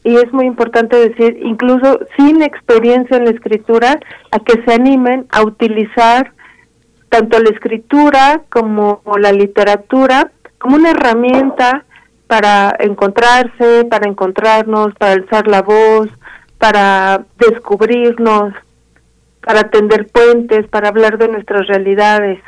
[0.03, 3.99] y es muy importante decir, incluso sin experiencia en la escritura,
[4.31, 6.33] a que se animen a utilizar
[7.09, 11.85] tanto la escritura como la literatura como una herramienta
[12.27, 16.09] para encontrarse, para encontrarnos, para alzar la voz,
[16.59, 18.53] para descubrirnos,
[19.41, 22.39] para tender puentes, para hablar de nuestras realidades.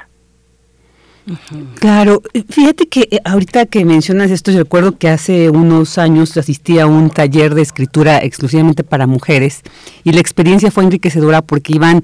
[1.76, 6.80] Claro, fíjate que eh, ahorita que mencionas esto, yo recuerdo que hace unos años asistí
[6.80, 9.62] a un taller de escritura exclusivamente para mujeres
[10.04, 12.02] y la experiencia fue enriquecedora porque iban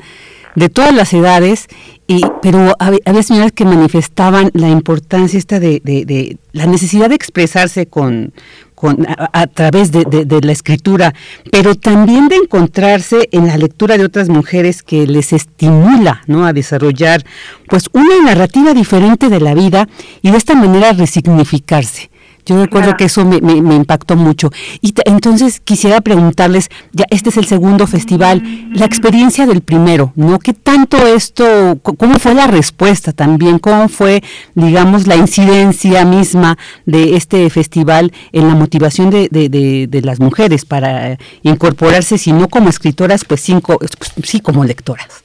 [0.58, 1.68] de todas las edades,
[2.08, 7.86] y, pero había, señoras que manifestaban la importancia esta de, de, la necesidad de expresarse
[7.86, 8.34] con,
[8.78, 11.16] con a, través de, de, la escritura,
[11.52, 16.46] pero también de encontrarse en la lectura de otras mujeres que les estimula ¿no?
[16.46, 17.26] a desarrollar
[17.68, 19.90] pues una narrativa diferente de la vida
[20.22, 22.12] y de esta manera resignificarse.
[22.48, 24.52] Yo recuerdo que eso me, me, impactó mucho.
[24.82, 28.42] Y entonces quisiera preguntarles, ya este es el segundo festival,
[28.74, 30.40] la experiencia del primero, ¿no?
[30.40, 33.60] ¿Qué tanto esto, cómo fue la respuesta también?
[33.60, 34.24] ¿Cómo fue,
[34.56, 41.18] digamos, la incidencia misma de este festival en la motivación de, de, las mujeres para
[41.42, 43.78] incorporarse, si no como escritoras, pues, cinco,
[44.24, 45.22] sí como lectoras?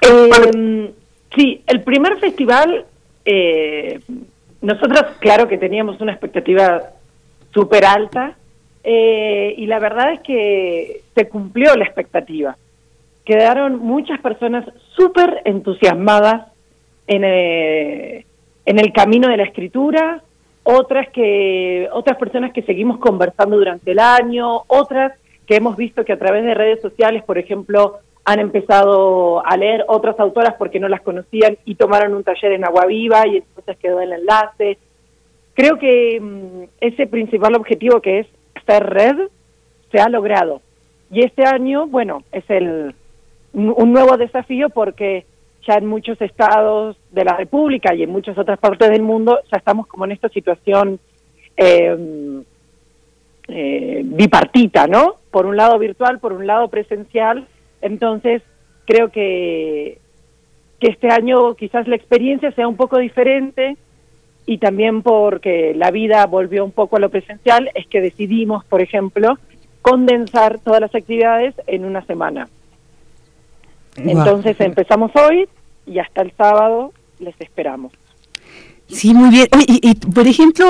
[0.00, 0.90] Eh,
[1.36, 2.86] sí, el primer festival...
[3.26, 4.00] Eh,
[4.62, 6.82] nosotros, claro que teníamos una expectativa
[7.52, 8.36] súper alta
[8.84, 12.56] eh, y la verdad es que se cumplió la expectativa.
[13.24, 14.64] Quedaron muchas personas
[14.96, 16.46] súper entusiasmadas
[17.06, 18.26] en, eh,
[18.66, 20.22] en el camino de la escritura,
[20.62, 25.12] otras que otras personas que seguimos conversando durante el año, otras
[25.46, 29.84] que hemos visto que a través de redes sociales, por ejemplo, han empezado a leer
[29.88, 33.76] otras autoras porque no las conocían y tomaron un taller en Agua Viva y entonces
[33.78, 34.78] quedó el enlace.
[35.54, 38.26] Creo que mm, ese principal objetivo que es
[38.66, 39.16] ser red
[39.90, 40.60] se ha logrado.
[41.10, 42.94] Y este año, bueno, es el
[43.52, 45.26] un nuevo desafío porque
[45.66, 49.58] ya en muchos estados de la República y en muchas otras partes del mundo ya
[49.58, 51.00] estamos como en esta situación
[51.56, 52.42] eh,
[53.48, 55.16] eh, bipartita, ¿no?
[55.30, 57.46] Por un lado virtual, por un lado presencial,
[57.82, 58.42] entonces,
[58.86, 59.98] creo que,
[60.78, 63.76] que este año quizás la experiencia sea un poco diferente
[64.46, 68.80] y también porque la vida volvió un poco a lo presencial, es que decidimos, por
[68.80, 69.38] ejemplo,
[69.82, 72.48] condensar todas las actividades en una semana.
[73.96, 75.48] Entonces empezamos hoy
[75.86, 77.92] y hasta el sábado les esperamos.
[78.88, 79.46] Sí, muy bien.
[79.68, 80.66] Y, por ejemplo,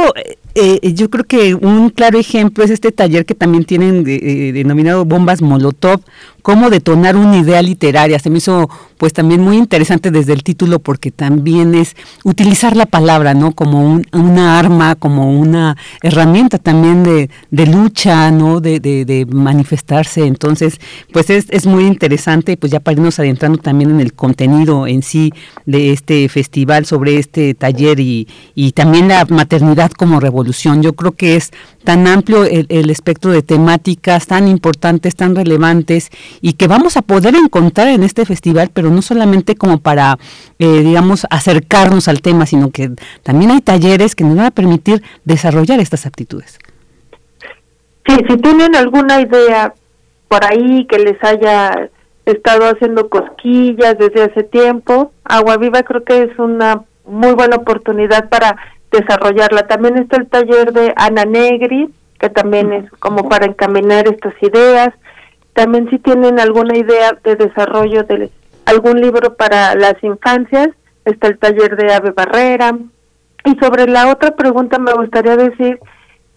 [0.55, 5.05] eh, yo creo que un claro ejemplo es este taller que también tienen eh, denominado
[5.05, 6.01] bombas Molotov,
[6.43, 8.19] cómo detonar una idea literaria.
[8.19, 12.87] Se me hizo pues también muy interesante desde el título porque también es utilizar la
[12.87, 13.53] palabra, ¿no?
[13.53, 18.61] Como una arma, como una herramienta también de, de lucha, ¿no?
[18.61, 20.27] De, de, manifestarse.
[20.27, 20.81] Entonces,
[21.13, 25.03] pues es, es muy interesante, pues ya para irnos adentrando también en el contenido en
[25.03, 25.33] sí
[25.67, 30.40] de este festival sobre este taller y, y también la maternidad como revolución.
[30.83, 31.51] Yo creo que es
[31.85, 36.11] tan amplio el, el espectro de temáticas tan importantes, tan relevantes
[36.41, 40.19] y que vamos a poder encontrar en este festival, pero no solamente como para,
[40.59, 42.91] eh, digamos, acercarnos al tema, sino que
[43.23, 46.59] también hay talleres que nos van a permitir desarrollar estas aptitudes.
[48.07, 49.75] Sí, si tienen alguna idea
[50.29, 51.91] por ahí que les haya
[52.25, 58.29] estado haciendo cosquillas desde hace tiempo, Agua Viva creo que es una muy buena oportunidad
[58.29, 58.57] para
[58.91, 59.67] desarrollarla.
[59.67, 61.89] También está el taller de Ana Negri,
[62.19, 64.91] que también es como para encaminar estas ideas.
[65.55, 68.31] También si tienen alguna idea de desarrollo de
[68.67, 70.69] algún libro para las infancias,
[71.05, 72.77] está el taller de Ave Barrera.
[73.45, 75.81] Y sobre la otra pregunta me gustaría decir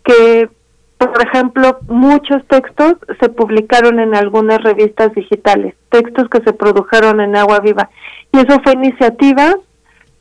[0.04, 0.49] que,
[0.97, 7.36] por ejemplo, muchos textos se publicaron en algunas revistas digitales, textos que se produjeron en
[7.36, 7.89] Agua Viva.
[8.32, 9.56] Y eso fue iniciativa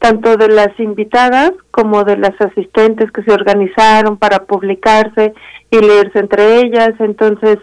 [0.02, 5.32] tanto de las invitadas como de las asistentes que se organizaron para publicarse
[5.70, 6.90] y leerse entre ellas.
[6.98, 7.58] Entonces,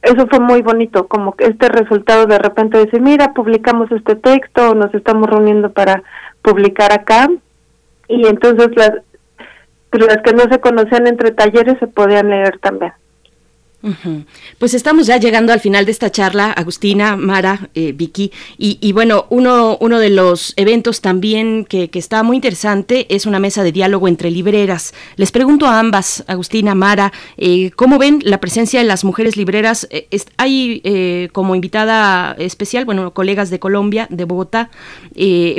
[0.00, 4.76] eso fue muy bonito, como que este resultado de repente decir, mira, publicamos este texto,
[4.76, 6.04] nos estamos reuniendo para
[6.40, 7.28] publicar acá.
[8.06, 8.92] Y entonces las,
[9.90, 12.92] las que no se conocían entre talleres se podían leer también.
[14.58, 19.26] Pues estamos ya llegando al final de esta charla, Agustina, Mara, eh, Vicky, y, bueno,
[19.28, 24.08] uno, uno de los eventos también que, está muy interesante es una mesa de diálogo
[24.08, 24.92] entre libreras.
[25.16, 29.86] Les pregunto a ambas, Agustina, Mara, eh, ¿cómo ven la presencia de las mujeres libreras?
[29.90, 34.70] Eh, hay como invitada especial, bueno, colegas de Colombia, de Bogotá,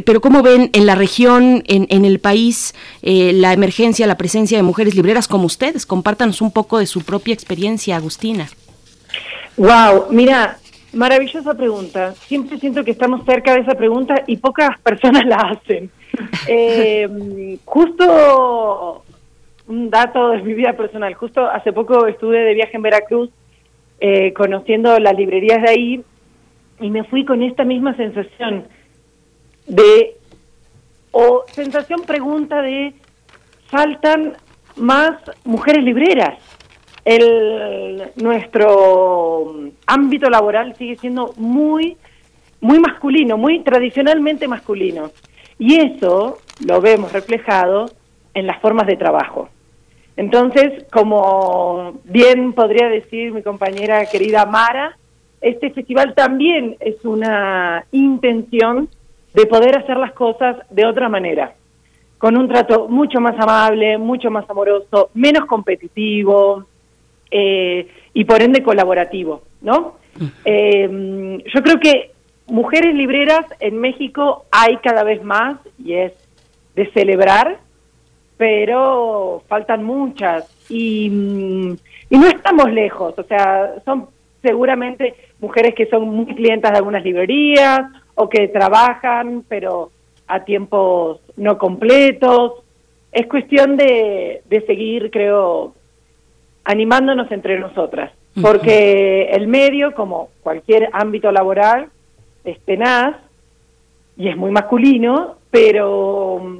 [0.05, 4.63] pero ¿cómo ven en la región, en, en el país, la emergencia, la presencia de
[4.63, 5.85] mujeres libreras como ustedes?
[5.85, 8.06] Compártanos un poco de su propia experiencia, Agustina.
[9.57, 10.57] Wow, mira,
[10.93, 12.13] maravillosa pregunta.
[12.13, 15.89] Siempre siento que estamos cerca de esa pregunta y pocas personas la hacen.
[16.47, 19.03] Eh, justo
[19.67, 21.13] un dato de mi vida personal.
[21.13, 23.29] Justo hace poco estuve de viaje en Veracruz,
[23.99, 26.03] eh, conociendo las librerías de ahí,
[26.79, 28.67] y me fui con esta misma sensación
[29.65, 30.15] de,
[31.11, 32.93] o sensación pregunta de,
[33.69, 34.37] faltan
[34.75, 36.37] más mujeres libreras
[37.07, 39.53] el, nuestro
[39.85, 41.95] ámbito laboral sigue siendo muy,
[42.59, 45.11] muy masculino, muy tradicionalmente masculino.
[45.57, 47.85] Y eso lo vemos reflejado
[48.33, 49.47] en las formas de trabajo.
[50.17, 54.97] Entonces, como bien podría decir mi compañera querida Mara,
[55.39, 58.89] este festival también es una intención
[59.33, 61.53] de poder hacer las cosas de otra manera,
[62.17, 66.65] con un trato mucho más amable, mucho más amoroso, menos competitivo,
[67.31, 69.97] eh, y por ende colaborativo, ¿no?
[70.45, 72.11] Eh, yo creo que
[72.47, 76.13] mujeres libreras en México hay cada vez más y es
[76.75, 77.59] de celebrar,
[78.37, 81.77] pero faltan muchas y, mm,
[82.09, 84.07] y no estamos lejos, o sea, son
[84.41, 87.81] seguramente mujeres que son muy clientas de algunas librerías
[88.15, 89.91] o que trabajan, pero
[90.27, 92.63] a tiempos no completos.
[93.11, 95.73] Es cuestión de, de seguir, creo,
[96.67, 98.11] animándonos entre nosotras,
[98.41, 101.87] porque el medio, como cualquier ámbito laboral,
[102.43, 103.15] es tenaz
[104.17, 106.57] y es muy masculino, pero,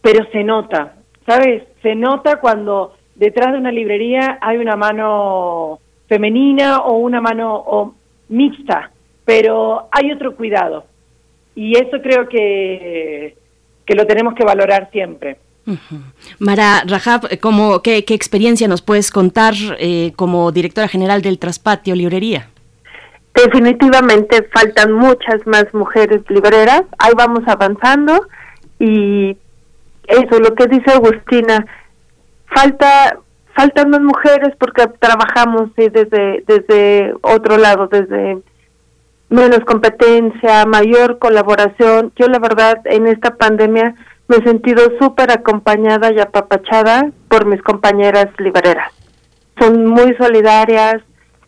[0.00, 0.94] pero se nota,
[1.26, 1.64] ¿sabes?
[1.82, 7.94] Se nota cuando detrás de una librería hay una mano femenina o una mano o
[8.30, 8.90] mixta,
[9.26, 10.84] pero hay otro cuidado.
[11.54, 13.36] Y eso creo que,
[13.84, 15.36] que lo tenemos que valorar siempre.
[16.38, 17.28] Mara Rajab,
[17.82, 22.48] ¿qué, experiencia nos puedes contar eh, como directora general del Traspatio Librería?
[23.34, 28.26] Definitivamente faltan muchas más mujeres libreras, ahí vamos avanzando
[28.78, 29.36] y
[30.06, 31.64] eso, lo que dice Agustina,
[32.46, 33.18] falta
[33.54, 38.38] faltan más mujeres porque trabajamos desde desde otro lado, desde
[39.30, 42.12] menos competencia, mayor colaboración.
[42.16, 43.94] Yo la verdad en esta pandemia
[44.32, 48.90] me he sentido súper acompañada y apapachada por mis compañeras libreras.
[49.60, 51.02] Son muy solidarias,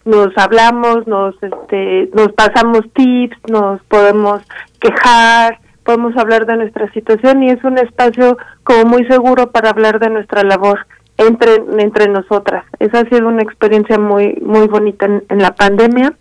[0.05, 4.43] nos hablamos, nos, este, nos pasamos tips, nos podemos
[4.81, 9.99] quejar, podemos hablar de nuestra situación y es un espacio como muy seguro para hablar
[9.99, 12.67] de nuestra labor entre entre nosotras.
[12.81, 16.13] Esa ha sido una experiencia muy muy bonita en, en la pandemia.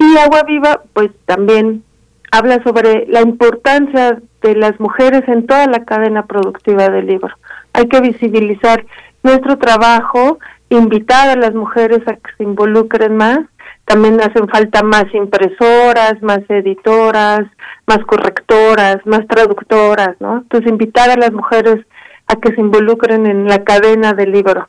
[0.00, 1.84] Y Agua Viva, pues también
[2.32, 7.28] habla sobre la importancia de las mujeres en toda la cadena productiva del libro.
[7.74, 8.84] Hay que visibilizar
[9.22, 10.38] nuestro trabajo,
[10.70, 13.40] invitar a las mujeres a que se involucren más.
[13.84, 17.42] También hacen falta más impresoras, más editoras,
[17.86, 20.38] más correctoras, más traductoras, ¿no?
[20.38, 21.84] Entonces invitar a las mujeres
[22.28, 24.68] a que se involucren en la cadena del libro.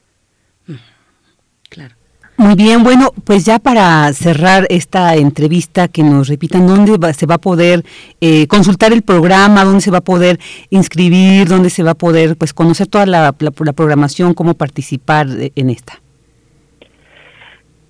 [2.44, 7.36] Muy bien, bueno, pues ya para cerrar esta entrevista, que nos repitan dónde se va
[7.36, 7.84] a poder
[8.20, 10.40] eh, consultar el programa, dónde se va a poder
[10.70, 15.70] inscribir, dónde se va a poder pues conocer toda la, la, programación, cómo participar en
[15.70, 16.02] esta.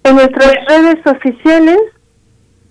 [0.04, 1.80] En nuestras redes oficiales,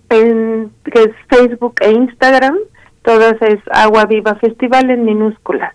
[0.07, 2.55] en que es Facebook e Instagram,
[3.03, 5.73] Todas es Agua Viva Festival en minúsculas.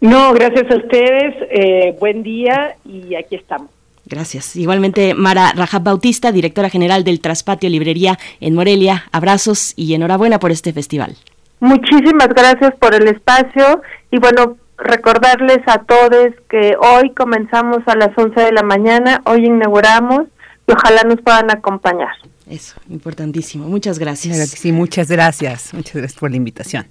[0.00, 1.34] No, gracias a ustedes.
[1.50, 3.70] Eh, buen día y aquí estamos.
[4.06, 4.56] Gracias.
[4.56, 9.04] Igualmente, Mara Rajab Bautista, directora general del Traspatio Librería en Morelia.
[9.12, 11.16] Abrazos y enhorabuena por este festival.
[11.60, 18.16] Muchísimas gracias por el espacio y bueno, recordarles a todos que hoy comenzamos a las
[18.16, 20.22] 11 de la mañana, hoy inauguramos
[20.66, 22.12] y ojalá nos puedan acompañar.
[22.48, 23.68] Eso, importantísimo.
[23.68, 24.50] Muchas gracias.
[24.50, 25.74] sí, muchas gracias.
[25.74, 26.86] Muchas gracias por la invitación.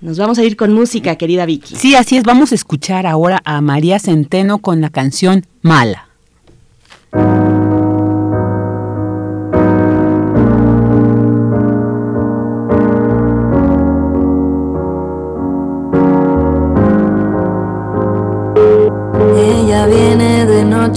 [0.00, 1.74] Nos vamos a ir con música, querida Vicky.
[1.76, 2.24] Sí, así es.
[2.24, 6.08] Vamos a escuchar ahora a María Centeno con la canción Mala.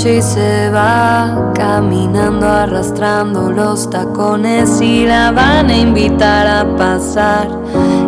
[0.07, 7.49] Y se va caminando arrastrando los tacones y la van a invitar a pasar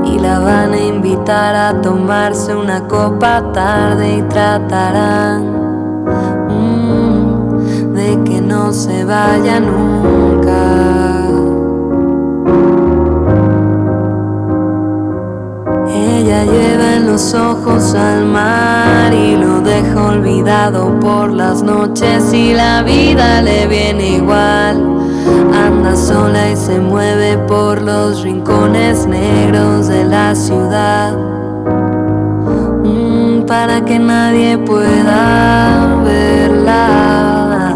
[0.05, 5.43] y la van a invitar a tomarse una copa tarde y tratarán
[6.47, 10.99] mm, de que no se vaya nunca.
[15.89, 16.45] Ella
[16.99, 23.67] los ojos al mar y lo deja olvidado por las noches y la vida le
[23.67, 24.77] viene igual.
[25.53, 31.15] Anda sola y se mueve por los rincones negros de la ciudad
[32.83, 37.75] mm, para que nadie pueda verla.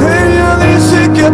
[0.00, 1.30] Ella dice que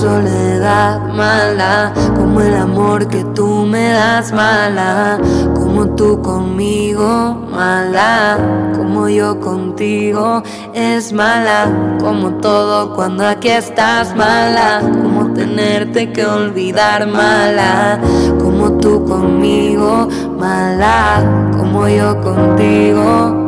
[0.00, 5.18] soledad, mala como el amor que tú me das, mala
[5.54, 8.38] como tú conmigo, mala
[8.74, 10.42] como yo contigo.
[10.72, 18.00] Es mala como todo cuando aquí estás, mala como tenerte que olvidar, mala
[18.40, 23.39] como tú conmigo, mala como yo contigo.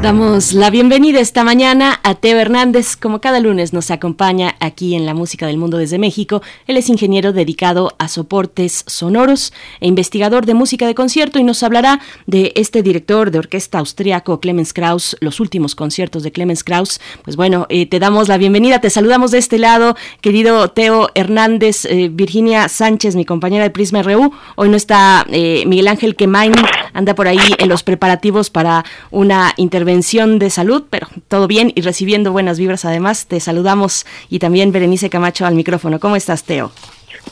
[0.00, 2.96] Damos la bienvenida esta mañana a Teo Hernández.
[2.96, 6.42] Como cada lunes nos acompaña aquí en la música del mundo desde México.
[6.66, 11.62] Él es ingeniero dedicado a soportes sonoros e investigador de música de concierto y nos
[11.62, 17.00] hablará de este director de orquesta austriaco Clemens Krauss, los últimos conciertos de Clemens Krauss.
[17.24, 21.84] Pues bueno, eh, te damos la bienvenida, te saludamos de este lado, querido Teo Hernández,
[21.84, 24.32] eh, Virginia Sánchez, mi compañera de Prisma RU.
[24.56, 26.52] Hoy no está eh, Miguel Ángel Quemain,
[26.98, 31.82] anda por ahí en los preparativos para una intervención de salud, pero todo bien y
[31.82, 33.28] recibiendo buenas vibras además.
[33.28, 36.00] Te saludamos y también Berenice Camacho al micrófono.
[36.00, 36.72] ¿Cómo estás, Teo?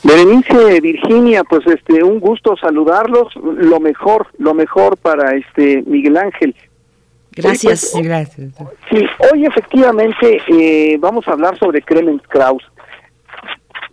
[0.03, 6.55] Berenice, Virginia, pues este un gusto saludarlos, lo mejor, lo mejor para este Miguel Ángel.
[7.31, 7.93] Gracias.
[7.93, 8.53] Hoy, pues, Gracias.
[8.89, 12.63] Sí, hoy efectivamente eh, vamos a hablar sobre Clemens Krauss.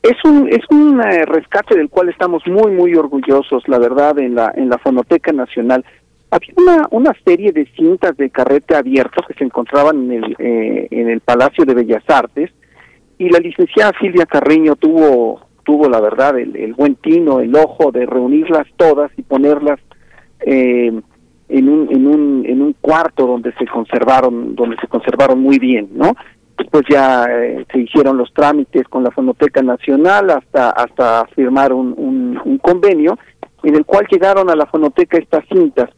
[0.05, 4.35] Es un es un eh, rescate del cual estamos muy muy orgullosos, la verdad, en
[4.35, 5.83] la en la Fonoteca Nacional.
[6.31, 10.89] Había una, una serie de cintas de carrete abierto que se encontraban en el, eh,
[10.91, 12.51] en el Palacio de Bellas Artes
[13.17, 18.05] y la licenciada Silvia Carreño tuvo, tuvo la verdad, el, buen tino, el ojo de
[18.05, 19.81] reunirlas todas y ponerlas
[20.41, 20.93] eh,
[21.49, 25.89] en, un, en, un, en un cuarto donde se conservaron, donde se conservaron muy bien,
[25.95, 26.15] ¿no?
[26.57, 31.95] Después ya eh, se hicieron los trámites con la Fonoteca Nacional hasta, hasta firmar un,
[31.97, 33.19] un, un convenio
[33.63, 35.89] en el cual llegaron a la fonoteca estas cintas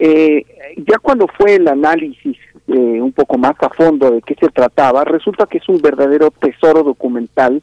[0.00, 0.46] eh,
[0.78, 2.36] ya cuando fue el análisis
[2.68, 6.30] eh, un poco más a fondo de qué se trataba, resulta que es un verdadero
[6.30, 7.62] tesoro documental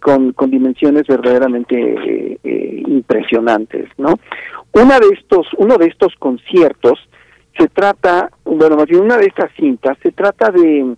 [0.00, 4.14] con, con dimensiones verdaderamente eh, eh, impresionantes, ¿no?
[4.72, 6.98] Una de estos, uno de estos conciertos
[7.58, 10.96] se trata, bueno, más bien una de estas cintas, se trata de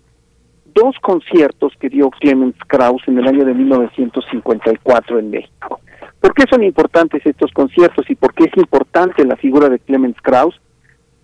[0.73, 5.79] dos conciertos que dio Clemens Krauss en el año de 1954 en México.
[6.19, 10.17] ¿Por qué son importantes estos conciertos y por qué es importante la figura de Clemens
[10.21, 10.59] Krauss?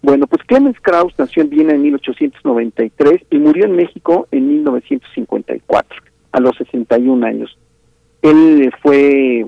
[0.01, 6.01] Bueno, pues Clemens Krauss nació en Viena en 1893 y murió en México en 1954,
[6.31, 7.57] a los 61 años.
[8.21, 9.45] Él fue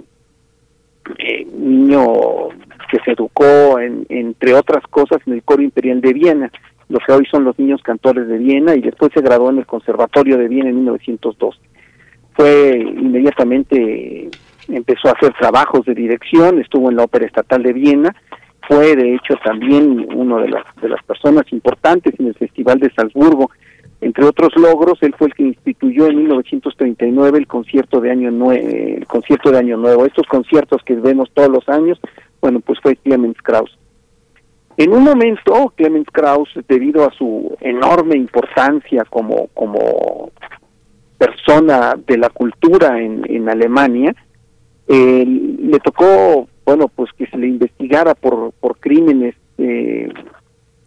[1.19, 2.49] eh, niño
[2.91, 6.51] que se educó, en, entre otras cosas, en el Coro Imperial de Viena,
[6.89, 9.65] lo que hoy son los niños cantores de Viena, y después se graduó en el
[9.65, 11.59] Conservatorio de Viena en 1902.
[12.33, 14.29] Fue inmediatamente,
[14.69, 18.15] empezó a hacer trabajos de dirección, estuvo en la Ópera Estatal de Viena,
[18.67, 22.91] fue de hecho también uno de las, de las personas importantes en el Festival de
[22.93, 23.49] Salzburgo.
[24.01, 28.67] Entre otros logros, él fue el que instituyó en 1939 el concierto de Año Nuevo,
[28.69, 30.05] el concierto de Año Nuevo.
[30.05, 31.99] Estos conciertos que vemos todos los años,
[32.41, 33.75] bueno, pues fue Clemens Krauss.
[34.78, 40.32] En un momento, Clemens Krauss, debido a su enorme importancia como, como
[41.17, 44.15] persona de la cultura en, en Alemania,
[44.88, 50.09] eh, le tocó bueno, pues que se le investigara por, por crímenes, eh,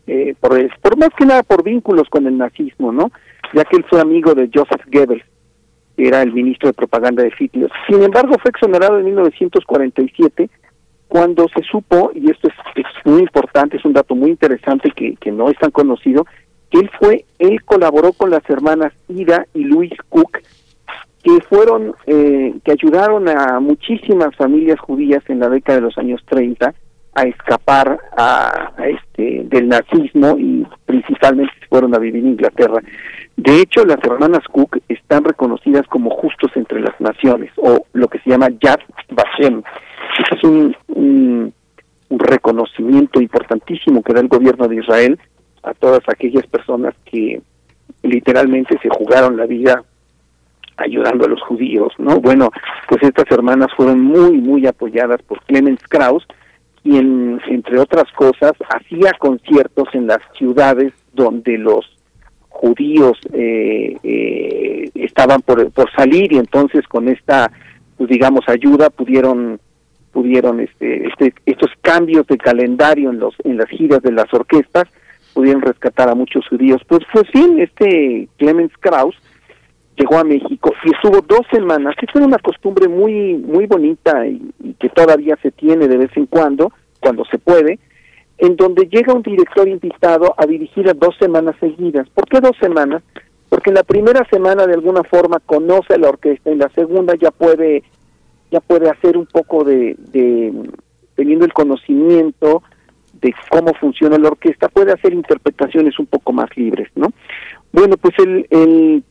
[0.07, 3.11] eh, por, por más que nada por vínculos con el nazismo, ¿no?
[3.55, 5.25] Ya que él fue amigo de Joseph Goebbels,
[5.97, 7.71] que era el ministro de propaganda de Hitler.
[7.89, 10.51] Sin embargo, fue exonerado en 1947
[11.11, 15.51] cuando se supo, y esto es, muy importante, es un dato muy interesante que, no
[15.51, 16.25] es tan conocido,
[16.71, 20.39] que él fue, él colaboró con las hermanas Ida y Luis Cook
[21.25, 26.23] que fueron, eh, que ayudaron a muchísimas familias judías en la década de los años
[26.29, 26.73] 30
[27.13, 32.81] a escapar a, este del nazismo y principalmente fueron a vivir en Inglaterra.
[33.41, 38.19] De hecho, las hermanas Cook están reconocidas como justos entre las naciones, o lo que
[38.19, 39.63] se llama Yad Vashem.
[40.19, 41.55] Ese es un, un,
[42.11, 45.19] un reconocimiento importantísimo que da el gobierno de Israel
[45.63, 47.41] a todas aquellas personas que
[48.03, 49.85] literalmente se jugaron la vida
[50.77, 52.21] ayudando a los judíos, ¿no?
[52.21, 52.51] Bueno,
[52.89, 56.27] pues estas hermanas fueron muy, muy apoyadas por Clemens Krauss,
[56.83, 62.00] quien, entre otras cosas, hacía conciertos en las ciudades donde los
[62.61, 67.51] judíos eh, eh, estaban por, por salir y entonces con esta,
[67.97, 69.59] pues digamos, ayuda pudieron
[70.13, 74.85] pudieron este, este, estos cambios de calendario en los en las giras de las orquestas
[75.33, 76.83] pudieron rescatar a muchos judíos.
[76.87, 79.17] Pues, pues sí, este Clemens Krauss
[79.97, 81.95] llegó a México y estuvo dos semanas.
[82.03, 86.27] Esta es una costumbre muy muy bonita y, que todavía se tiene de vez en
[86.27, 87.79] cuando, cuando se puede,
[88.41, 92.09] en donde llega un director invitado a dirigir a dos semanas seguidas.
[92.09, 93.03] ¿Por qué dos semanas?
[93.49, 97.15] Porque en la primera semana de alguna forma conoce a la orquesta, en la segunda
[97.17, 97.83] ya puede
[98.51, 100.53] ya puede hacer un poco de, de
[101.15, 102.63] teniendo el conocimiento
[103.21, 107.13] de cómo funciona la orquesta, puede hacer interpretaciones un poco más libres, ¿no?
[107.73, 109.05] Bueno, pues el, el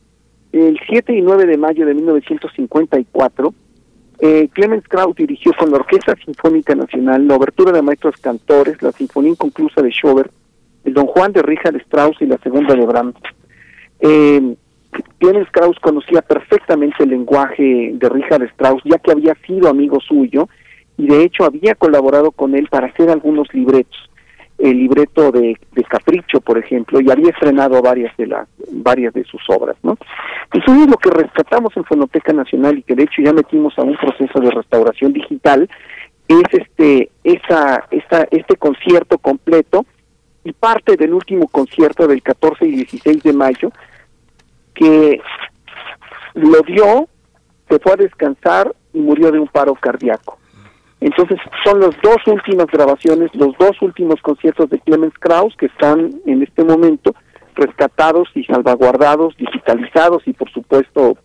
[0.52, 3.54] el 7 y 9 de mayo de 1954,
[4.20, 8.92] eh, Clemens Krauss dirigió con la Orquesta Sinfónica Nacional la obertura de maestros cantores, la
[8.92, 10.30] Sinfonía Inconclusa de Schubert,
[10.84, 13.16] el Don Juan de Richard Strauss y la segunda de Brahms.
[14.00, 14.56] Eh,
[15.18, 20.48] Clemens Krauss conocía perfectamente el lenguaje de Richard Strauss, ya que había sido amigo suyo
[20.96, 24.09] y de hecho había colaborado con él para hacer algunos libretos.
[24.60, 29.24] El libreto de, de Capricho, por ejemplo, y había estrenado varias de las varias de
[29.24, 29.96] sus obras, ¿no?
[30.52, 33.96] Entonces lo que rescatamos en Fonoteca Nacional y que de hecho ya metimos a un
[33.96, 35.68] proceso de restauración digital
[36.28, 39.86] es este esa, esa este concierto completo
[40.44, 43.72] y parte del último concierto del 14 y 16 de mayo
[44.74, 45.20] que
[46.34, 47.08] lo dio,
[47.68, 50.38] se fue a descansar y murió de un paro cardíaco.
[51.00, 56.10] Entonces son las dos últimas grabaciones, los dos últimos conciertos de Clemens Krauss que están
[56.26, 57.14] en este momento
[57.54, 61.16] rescatados y salvaguardados, digitalizados y por supuesto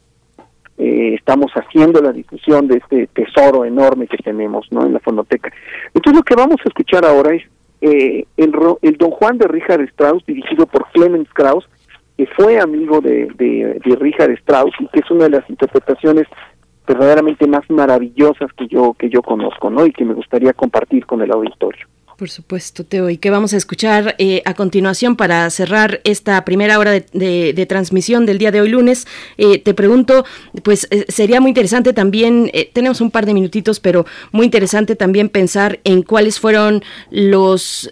[0.78, 4.86] eh, estamos haciendo la difusión de este tesoro enorme que tenemos ¿no?
[4.86, 5.52] en la fonoteca.
[5.94, 7.44] Entonces lo que vamos a escuchar ahora es
[7.82, 11.68] eh, el, el Don Juan de Richard Strauss dirigido por Clemens Krauss
[12.18, 16.28] que fue amigo de, de, de Richard Strauss y que es una de las interpretaciones
[16.88, 19.86] verdaderamente más maravillosas que yo que yo conozco, ¿no?
[19.86, 21.88] Y que me gustaría compartir con el auditorio.
[22.18, 23.10] Por supuesto, Teo.
[23.10, 28.26] ¿Y qué vamos a escuchar eh, a continuación para cerrar esta primera hora de, transmisión
[28.26, 29.06] del día de hoy lunes?
[29.38, 30.24] Eh, te pregunto,
[30.64, 35.28] pues eh, sería muy interesante también, tenemos un par de minutitos, pero muy interesante también
[35.28, 37.90] pensar en cuáles fueron los,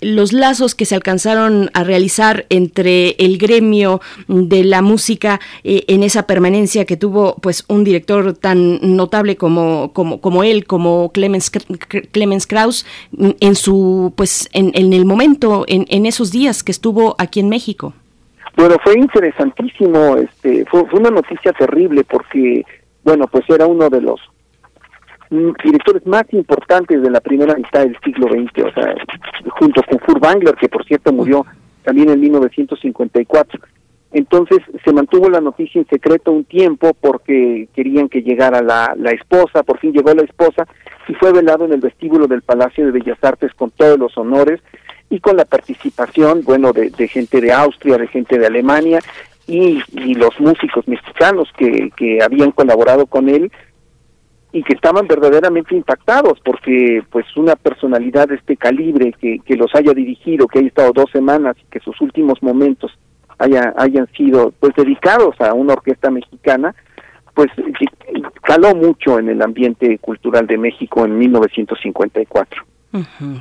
[0.00, 6.28] los lazos que se alcanzaron a realizar entre el gremio de la música en esa
[6.28, 11.50] permanencia que tuvo pues un director tan notable como, como, como él, como Clemens,
[12.12, 12.86] Clemens Krauss,
[13.18, 17.48] en su su pues en, el momento en, en, esos días que estuvo aquí en
[17.48, 17.94] México
[18.56, 22.64] bueno fue interesantísimo este fue, fue una noticia terrible porque
[23.02, 24.20] bueno pues era uno de los
[25.64, 28.94] directores más importantes de la primera mitad del siglo XX o sea
[29.58, 31.46] junto con Furtwängler que por cierto murió
[31.84, 33.60] también en 1954
[34.12, 39.10] entonces se mantuvo la noticia en secreto un tiempo porque querían que llegara la, la
[39.10, 40.68] esposa, por fin llegó la esposa
[41.08, 44.60] y fue velado en el vestíbulo del Palacio de Bellas Artes con todos los honores
[45.10, 49.00] y con la participación, bueno, de, gente de Austria, de gente de Alemania
[49.46, 49.82] y,
[50.14, 53.52] los músicos mexicanos que, que habían colaborado con él
[54.52, 59.74] y que estaban verdaderamente impactados porque pues una personalidad de este calibre que, que los
[59.74, 62.96] haya dirigido, que haya estado dos semanas y que sus últimos momentos
[63.38, 66.74] haya, hayan sido pues dedicados a una orquesta mexicana,
[67.34, 67.50] pues
[68.42, 72.62] caló mucho en el ambiente cultural de México en 1954.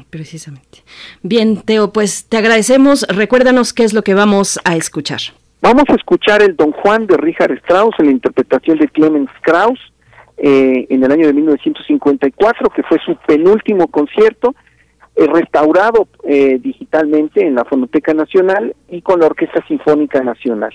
[0.09, 0.79] precisamente.
[1.21, 3.05] Bien, Teo, pues te agradecemos.
[3.07, 5.19] Recuérdanos qué es lo que vamos a escuchar.
[5.61, 9.79] Vamos a escuchar el Don Juan de Richard Strauss en la interpretación de Clemens Krauss
[10.37, 14.55] eh, en el año de 1954, que fue su penúltimo concierto
[15.15, 20.73] eh, restaurado eh, digitalmente en la Fonoteca Nacional y con la Orquesta Sinfónica Nacional.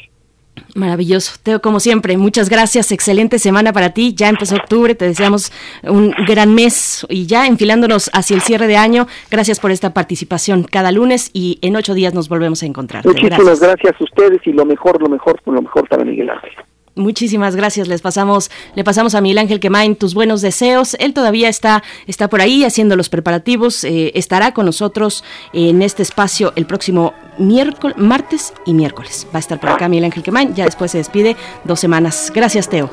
[0.75, 1.37] Maravilloso.
[1.43, 2.93] Teo, como siempre, muchas gracias.
[2.93, 4.15] Excelente semana para ti.
[4.15, 5.53] Ya empezó octubre, te deseamos
[5.83, 9.07] un gran mes y ya enfilándonos hacia el cierre de año.
[9.31, 13.05] Gracias por esta participación cada lunes y en ocho días nos volvemos a encontrar.
[13.05, 13.95] Muchísimas gracias.
[14.01, 16.53] a ustedes y lo mejor, lo mejor, lo mejor para Miguel Ángel.
[16.99, 17.89] Muchísimas gracias.
[17.89, 20.95] Les pasamos, le pasamos a Miguel Ángel Quemain tus buenos deseos.
[20.99, 23.85] Él todavía está, está por ahí haciendo los preparativos.
[23.85, 29.27] Eh, estará con nosotros en este espacio el próximo miércoles, martes y miércoles.
[29.33, 30.55] Va a estar por acá Miguel Ángel Quemain.
[30.55, 32.33] Ya después se despide dos semanas.
[32.35, 32.91] Gracias, Teo.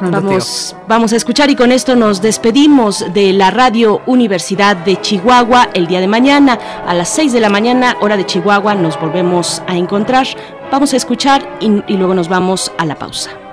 [0.00, 5.68] vamos, vamos a escuchar y con esto nos despedimos de la Radio Universidad de Chihuahua
[5.74, 8.74] el día de mañana a las 6 de la mañana, hora de Chihuahua.
[8.74, 10.26] Nos volvemos a encontrar.
[10.70, 13.45] Vamos a escuchar y, y luego nos vamos a la pausa.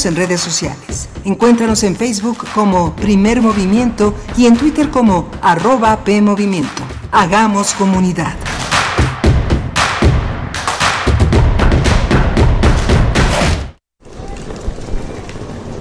[0.00, 1.08] Síguenos en redes sociales.
[1.26, 6.82] Encuéntranos en Facebook como Primer Movimiento y en Twitter como arroba PMovimiento.
[7.12, 8.34] Hagamos comunidad.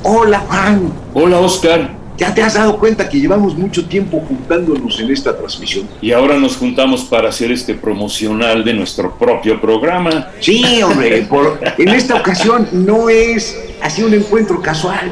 [0.03, 0.91] Hola Juan.
[1.13, 1.99] Hola Oscar.
[2.17, 5.87] ¿Ya te has dado cuenta que llevamos mucho tiempo juntándonos en esta transmisión?
[6.01, 10.27] Y ahora nos juntamos para hacer este promocional de nuestro propio programa.
[10.41, 13.57] Sí, hombre, por, en esta ocasión no es
[13.89, 15.09] así un encuentro casual.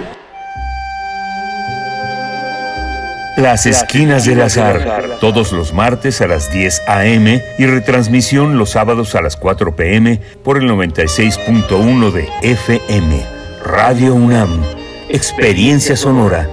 [3.37, 7.43] Las Esquinas del Azar, todos los martes a las 10 a.m.
[7.57, 10.21] y retransmisión los sábados a las 4 p.m.
[10.43, 13.25] por el 96.1 de FM.
[13.63, 14.61] Radio UNAM,
[15.09, 16.47] Experiencia Sonora.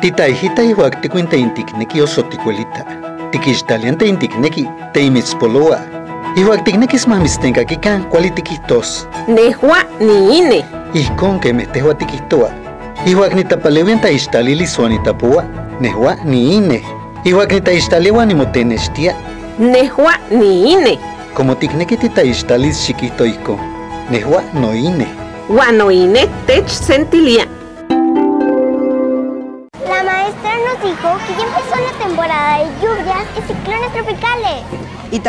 [0.00, 2.86] Tita hijita ihuak tikuinta intikneki osoticuelita.
[3.30, 5.99] Tikixtalianta intikneki teimitzpoloa.
[6.36, 9.08] Ihuak tiknekis mamistenkakikan kuali tikihtos.
[9.26, 10.64] Nehua ni ine.
[10.94, 12.50] Ijkon kemeh tehua tikihtoa.
[13.06, 15.42] Ihuak nitapalewian taixtalilis uan nitapua.
[15.80, 16.84] Nehua ni ine.
[17.24, 19.14] Ihuak nitaixtaliwa nimotenextia.
[19.58, 20.98] Nehua ni ine.
[21.34, 23.58] Como tikneki titaixtalis xikihto ijkon.
[24.10, 25.06] Nehua no ine.
[25.48, 27.46] Uan no ine tech sentilia.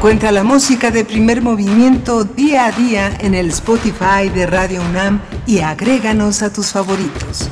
[0.00, 5.20] Encuentra la música de primer movimiento día a día en el Spotify de Radio UNAM
[5.46, 7.50] y agréganos a tus favoritos.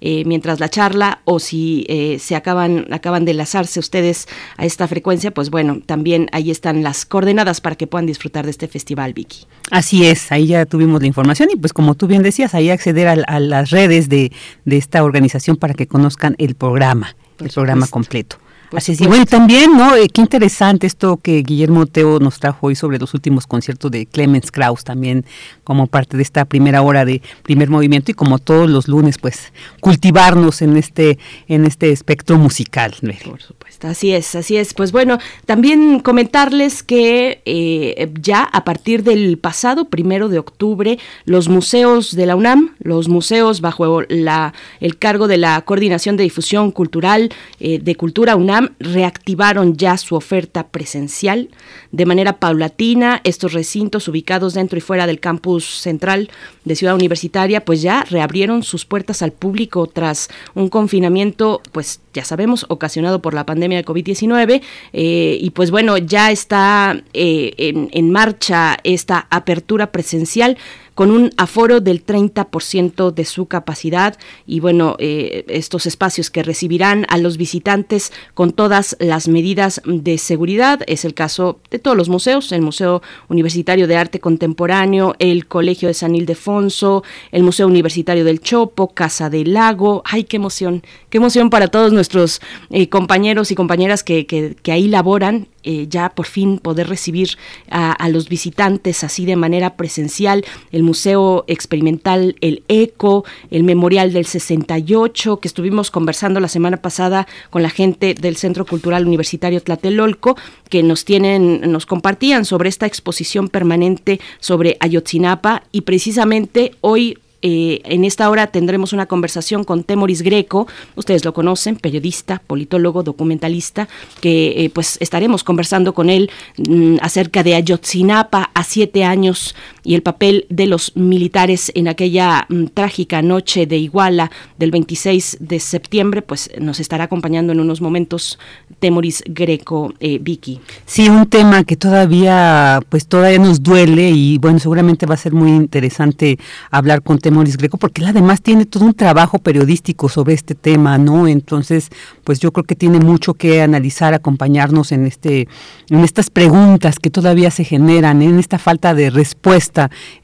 [0.00, 4.88] eh, mientras la charla o si eh, se acaban, acaban de enlazarse ustedes a esta
[4.88, 9.12] frecuencia, pues bueno, también ahí están las coordenadas para que puedan disfrutar de este festival,
[9.12, 9.46] Vicky.
[9.70, 13.08] Así es, ahí ya tuvimos la información y pues como tú bien decías, ahí acceder
[13.08, 14.32] a, las redes de,
[14.64, 18.36] de, esta organización para que conozcan el programa, el programa completo.
[18.72, 19.96] Así es, y bueno, también, ¿no?
[19.96, 24.06] Eh, qué interesante esto que Guillermo Teo nos trajo hoy sobre los últimos conciertos de
[24.06, 25.24] Clemens Krauss, también
[25.64, 29.52] como parte de esta primera hora de primer movimiento y como todos los lunes, pues
[29.80, 31.18] cultivarnos en este,
[31.48, 32.94] en este espectro musical.
[33.00, 34.74] Por supuesto, así es, así es.
[34.74, 41.48] Pues bueno, también comentarles que eh, ya a partir del pasado primero de octubre, los
[41.48, 46.70] museos de la UNAM, los museos bajo la, el cargo de la Coordinación de Difusión
[46.70, 51.48] Cultural eh, de Cultura UNAM, reactivaron ya su oferta presencial
[51.92, 53.20] de manera paulatina.
[53.24, 56.30] Estos recintos ubicados dentro y fuera del campus central
[56.64, 62.24] de Ciudad Universitaria, pues ya reabrieron sus puertas al público tras un confinamiento, pues ya
[62.24, 64.62] sabemos, ocasionado por la pandemia de COVID-19.
[64.92, 70.56] Eh, y pues bueno, ya está eh, en, en marcha esta apertura presencial
[71.00, 77.06] con un aforo del 30% de su capacidad y bueno, eh, estos espacios que recibirán
[77.08, 80.80] a los visitantes con todas las medidas de seguridad.
[80.86, 85.88] Es el caso de todos los museos, el Museo Universitario de Arte Contemporáneo, el Colegio
[85.88, 90.02] de San Ildefonso, el Museo Universitario del Chopo, Casa del Lago.
[90.04, 90.82] ¡Ay, qué emoción!
[91.08, 95.86] ¡Qué emoción para todos nuestros eh, compañeros y compañeras que, que, que ahí laboran eh,
[95.88, 97.36] ya por fin poder recibir
[97.70, 104.26] a, los visitantes así de manera presencial, el Museo Experimental El Eco, el Memorial del
[104.26, 110.36] 68, que estuvimos conversando la semana pasada con la gente del Centro Cultural Universitario Tlatelolco,
[110.68, 115.62] que nos tienen, nos compartían sobre esta exposición permanente sobre Ayotzinapa.
[115.72, 121.32] Y precisamente hoy eh, en esta hora tendremos una conversación con Temoris Greco, ustedes lo
[121.32, 123.88] conocen, periodista, politólogo, documentalista,
[124.20, 129.94] que eh, pues estaremos conversando con él mm, acerca de Ayotzinapa a siete años y
[129.94, 135.58] el papel de los militares en aquella mm, trágica noche de Iguala del 26 de
[135.60, 138.38] septiembre, pues nos estará acompañando en unos momentos
[138.78, 140.60] Temoris Greco, eh, Vicky.
[140.86, 145.32] Sí, un tema que todavía pues todavía nos duele y bueno, seguramente va a ser
[145.32, 146.38] muy interesante
[146.70, 150.54] hablar con Temoris Moris Greco, porque él además tiene todo un trabajo periodístico sobre este
[150.54, 151.26] tema, ¿no?
[151.26, 151.88] Entonces,
[152.24, 155.48] pues yo creo que tiene mucho que analizar, acompañarnos en este,
[155.88, 159.69] en estas preguntas que todavía se generan, en esta falta de respuesta,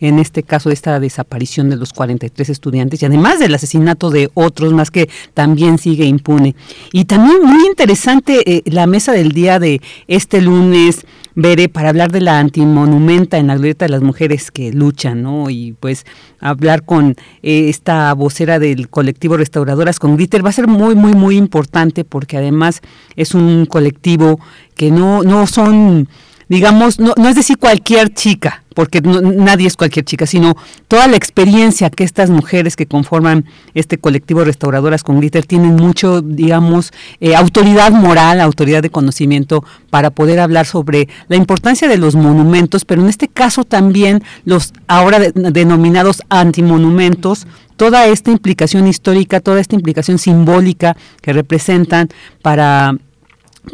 [0.01, 4.73] en este caso esta desaparición de los 43 estudiantes y además del asesinato de otros
[4.73, 6.55] más que también sigue impune.
[6.93, 12.11] Y también muy interesante eh, la mesa del día de este lunes, veré para hablar
[12.11, 15.51] de la antimonumenta en la glorieta de las mujeres que luchan, ¿no?
[15.51, 16.07] Y pues
[16.41, 17.11] hablar con
[17.43, 22.05] eh, esta vocera del colectivo Restauradoras con Glitter va a ser muy, muy, muy importante
[22.05, 22.81] porque además
[23.17, 24.41] es un colectivo
[24.75, 26.09] que no, no son
[26.49, 30.55] digamos, no, no es decir cualquier chica, porque nadie es cualquier chica, sino
[30.87, 36.21] toda la experiencia que estas mujeres que conforman este colectivo Restauradoras con Glitter tienen mucho,
[36.21, 42.15] digamos, eh, autoridad moral, autoridad de conocimiento para poder hablar sobre la importancia de los
[42.15, 49.61] monumentos, pero en este caso también los ahora denominados antimonumentos, toda esta implicación histórica, toda
[49.61, 52.09] esta implicación simbólica que representan
[52.43, 52.95] para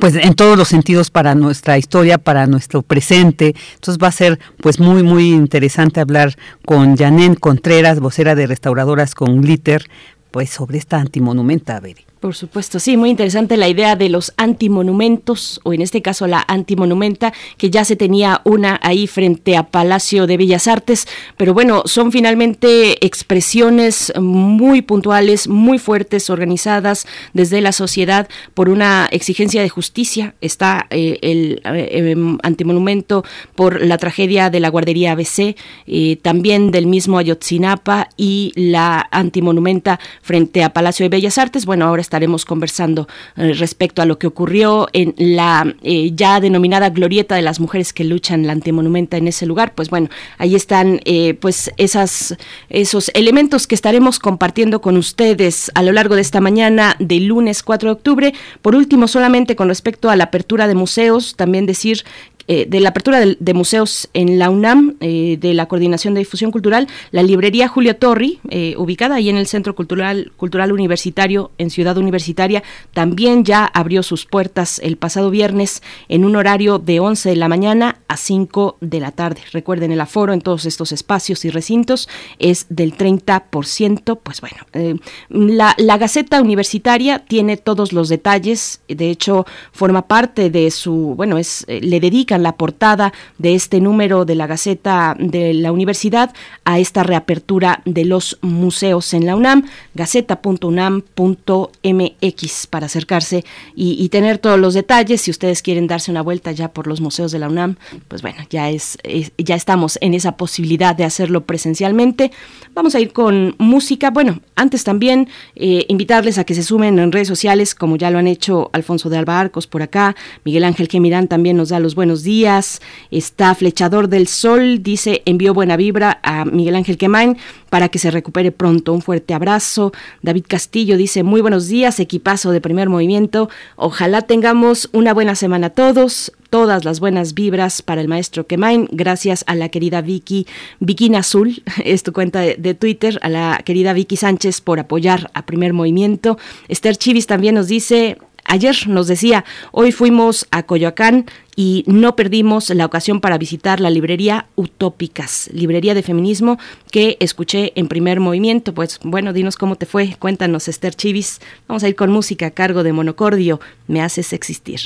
[0.01, 3.55] pues en todos los sentidos para nuestra historia, para nuestro presente.
[3.75, 9.15] Entonces va a ser pues muy muy interesante hablar con Janén Contreras, vocera de Restauradoras
[9.15, 9.89] con Glitter,
[10.31, 12.12] pues sobre esta antimonumenta, Beri.
[12.23, 16.45] Por supuesto, sí, muy interesante la idea de los antimonumentos, o en este caso la
[16.47, 21.83] antimonumenta, que ya se tenía una ahí frente a Palacio de Bellas Artes, pero bueno,
[21.85, 29.69] son finalmente expresiones muy puntuales, muy fuertes, organizadas desde la sociedad por una exigencia de
[29.69, 30.37] justicia.
[30.41, 33.25] Está eh, el eh, em, antimonumento
[33.57, 35.57] por la tragedia de la guardería ABC,
[35.89, 41.67] eh, también del mismo Ayotzinapa y la antimonumenta frente a Palacio de Bellas Artes.
[41.67, 46.91] Bueno, ahora estaremos conversando eh, respecto a lo que ocurrió en la eh, ya denominada
[46.91, 49.75] glorieta de las mujeres que luchan la antimonumenta en ese lugar.
[49.75, 52.37] Pues bueno, ahí están eh, pues esas,
[52.69, 57.63] esos elementos que estaremos compartiendo con ustedes a lo largo de esta mañana del lunes
[57.63, 58.35] 4 de octubre.
[58.61, 62.05] Por último, solamente con respecto a la apertura de museos, también decir
[62.49, 66.51] eh, de la apertura de, museos en la UNAM, eh, de la Coordinación de Difusión
[66.51, 71.71] Cultural, la librería Julio Torri, eh, ubicada ahí en el Centro Cultural, Cultural Universitario, en
[71.71, 72.63] Ciudad Universitaria,
[72.93, 77.49] también ya abrió sus puertas el pasado viernes en un horario de 11 de la
[77.49, 79.43] mañana a 5 de la tarde.
[79.53, 82.09] Recuerden, el aforo en todos estos espacios y recintos
[82.39, 84.19] es del 30%.
[84.23, 84.99] Pues bueno,
[85.29, 91.39] la, la Gaceta Universitaria tiene todos los detalles, de hecho, forma parte de su, bueno,
[91.39, 96.33] es le dedica la portada de este número de la Gaceta de la Universidad
[96.65, 103.45] a esta reapertura de los museos en la UNAM, gaceta.unam.mx para acercarse
[103.75, 105.21] y, tener todos los detalles.
[105.23, 107.77] Si ustedes quieren darse una vuelta ya por los museos de la UNAM,
[108.09, 108.99] pues bueno, ya es,
[109.39, 112.31] ya estamos en esa posibilidad de hacerlo presencialmente.
[112.75, 114.11] Vamos a ir con música.
[114.11, 118.19] Bueno, antes también eh, invitarles a que se sumen en redes sociales, como ya lo
[118.19, 120.15] han hecho Alfonso de Alba Arcos por acá,
[120.45, 122.81] Miguel Ángel Gemirán también nos da los buenos días.
[123.11, 127.37] Está Flechador del Sol, dice, envió buena vibra a Miguel Ángel Quemain
[127.71, 128.93] para que se recupere pronto.
[128.93, 129.93] Un fuerte abrazo.
[130.23, 133.49] David Castillo dice, muy buenos días, equipazo de primer movimiento.
[133.77, 139.43] Ojalá tengamos una buena semana todos todas las buenas vibras para el maestro Kemain, gracias
[139.47, 140.47] a la querida Vicky,
[140.81, 145.31] Vicky Azul, es tu cuenta de, de, Twitter, a la querida Vicky Sánchez por apoyar
[145.33, 146.37] a Primer Movimiento.
[146.69, 148.19] Esther Chivis también nos dice,
[148.53, 151.25] ayer nos decía, hoy fuimos a Coyoacán
[151.57, 156.59] y no perdimos la ocasión para visitar la librería Utópicas, librería de feminismo
[156.91, 158.75] que escuché en primer movimiento.
[158.75, 161.41] Pues bueno, dinos cómo te fue, cuéntanos Esther Chivis.
[161.67, 163.59] Vamos a ir con música a cargo de Monocordio,
[163.89, 164.81] Me haces existir.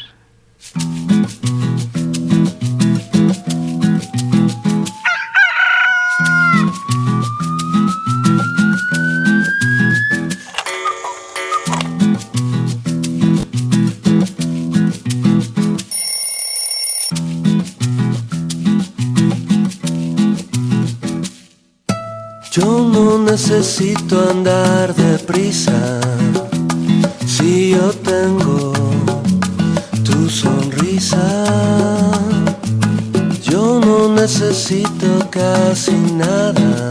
[22.56, 26.00] Yo no necesito andar deprisa
[27.26, 28.72] si yo tengo
[30.02, 31.44] tu sonrisa.
[33.42, 36.88] Yo no necesito casi nada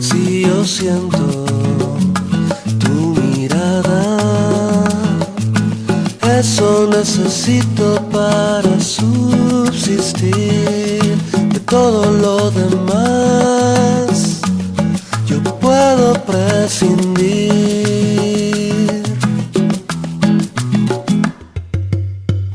[0.00, 1.44] si yo siento
[2.78, 4.16] tu mirada.
[6.38, 10.30] Eso necesito para subsistir
[11.52, 14.27] de todo lo demás
[15.78, 17.62] puedo prescindir.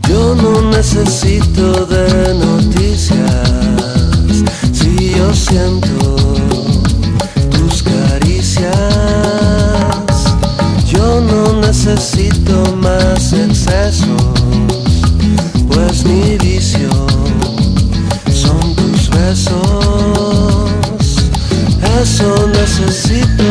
[0.09, 3.47] Yo no necesito de noticias
[4.73, 6.15] si yo siento
[7.51, 8.65] tus caricias.
[10.85, 14.33] Yo no necesito más excesos,
[15.69, 16.89] pues mi vicio
[18.31, 19.82] son tus besos
[22.03, 23.42] eso necesito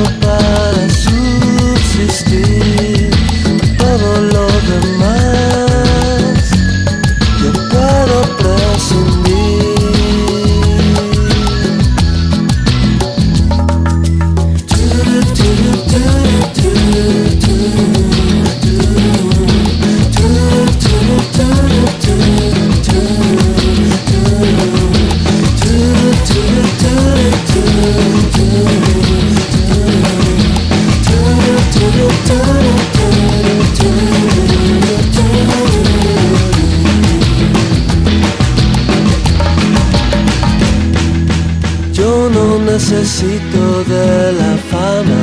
[42.31, 45.23] necesito de la fama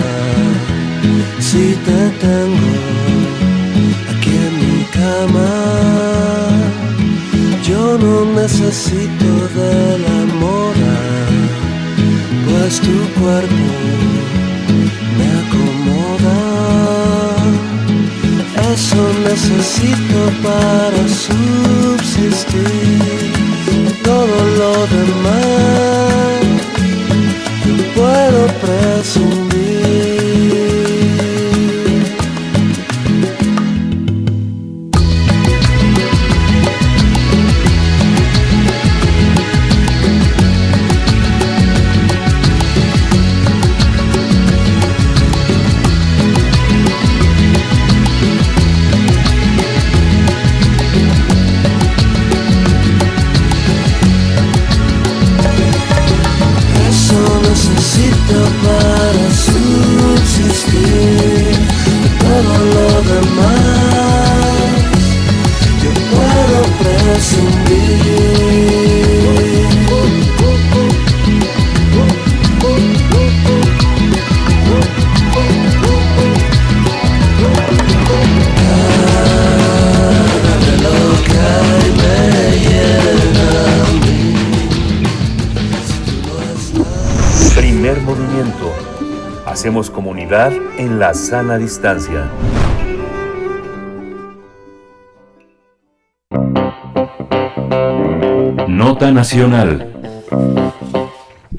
[1.39, 2.71] si te tengo
[4.11, 5.51] aquí en mi cama.
[7.63, 10.95] Yo no necesito de la moda,
[12.45, 13.67] pues tu cuerpo
[15.17, 16.39] me acomoda.
[18.73, 22.59] Eso necesito para subsistir.
[24.03, 25.98] Todo lo demás
[90.31, 92.29] En la sana distancia.
[98.67, 99.91] Nota Nacional.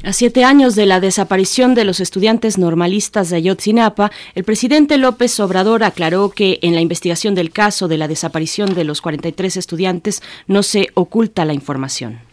[0.05, 5.41] A siete años de la desaparición de los estudiantes normalistas de Ayotzinapa, el presidente López
[5.41, 10.23] Obrador aclaró que en la investigación del caso de la desaparición de los 43 estudiantes
[10.47, 12.30] no se oculta la información.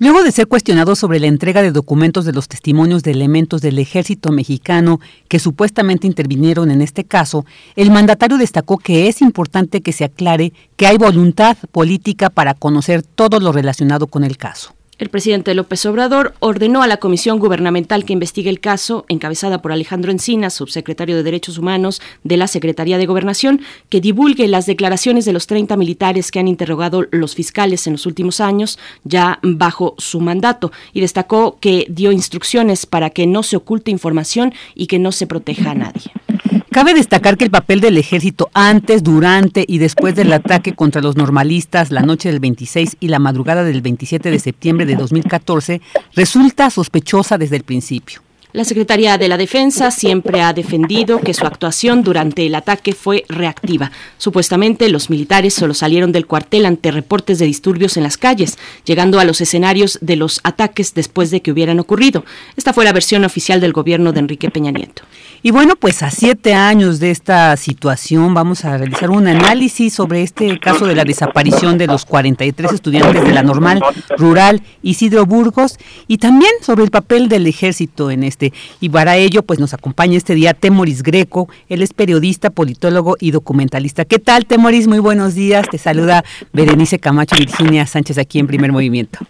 [0.00, 3.78] Luego de ser cuestionado sobre la entrega de documentos de los testimonios de elementos del
[3.78, 4.98] ejército mexicano
[5.28, 7.44] que supuestamente intervinieron en este caso,
[7.76, 13.02] el mandatario destacó que es importante que se aclare que hay voluntad política para conocer
[13.02, 14.74] todo lo relacionado con el caso.
[15.00, 19.72] El presidente López Obrador ordenó a la comisión gubernamental que investigue el caso, encabezada por
[19.72, 25.24] Alejandro Encinas, subsecretario de Derechos Humanos de la Secretaría de Gobernación, que divulgue las declaraciones
[25.24, 29.94] de los 30 militares que han interrogado los fiscales en los últimos años, ya bajo
[29.96, 34.98] su mandato, y destacó que dio instrucciones para que no se oculte información y que
[34.98, 36.12] no se proteja a nadie.
[36.70, 41.16] Cabe destacar que el papel del ejército antes, durante y después del ataque contra los
[41.16, 45.80] normalistas la noche del 26 y la madrugada del 27 de septiembre de 2014
[46.14, 48.22] resulta sospechosa desde el principio.
[48.52, 53.24] La Secretaría de la Defensa siempre ha defendido que su actuación durante el ataque fue
[53.28, 53.92] reactiva.
[54.18, 59.20] Supuestamente los militares solo salieron del cuartel ante reportes de disturbios en las calles, llegando
[59.20, 62.24] a los escenarios de los ataques después de que hubieran ocurrido.
[62.56, 65.04] Esta fue la versión oficial del gobierno de Enrique Peña Nieto.
[65.42, 70.22] Y bueno, pues a siete años de esta situación vamos a realizar un análisis sobre
[70.22, 73.80] este caso de la desaparición de los 43 estudiantes de la normal
[74.18, 78.52] rural Isidro Burgos y también sobre el papel del ejército en este.
[78.80, 83.30] Y para ello, pues nos acompaña este día Temoris Greco, él es periodista, politólogo y
[83.30, 84.04] documentalista.
[84.04, 84.88] ¿Qué tal, Temoris?
[84.88, 85.66] Muy buenos días.
[85.70, 86.22] Te saluda
[86.52, 89.20] Berenice Camacho y Virginia Sánchez aquí en Primer Movimiento.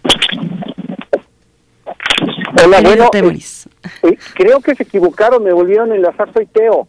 [2.63, 3.39] Hola, bueno, eh,
[4.03, 6.87] eh, creo que se equivocaron, me volvieron a enlazar, soy Teo.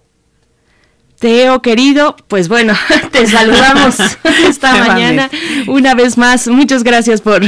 [1.22, 2.74] Teo, querido, pues bueno,
[3.12, 3.94] te saludamos
[4.48, 5.30] esta mañana
[5.68, 6.48] una vez más.
[6.48, 7.42] Muchas gracias por,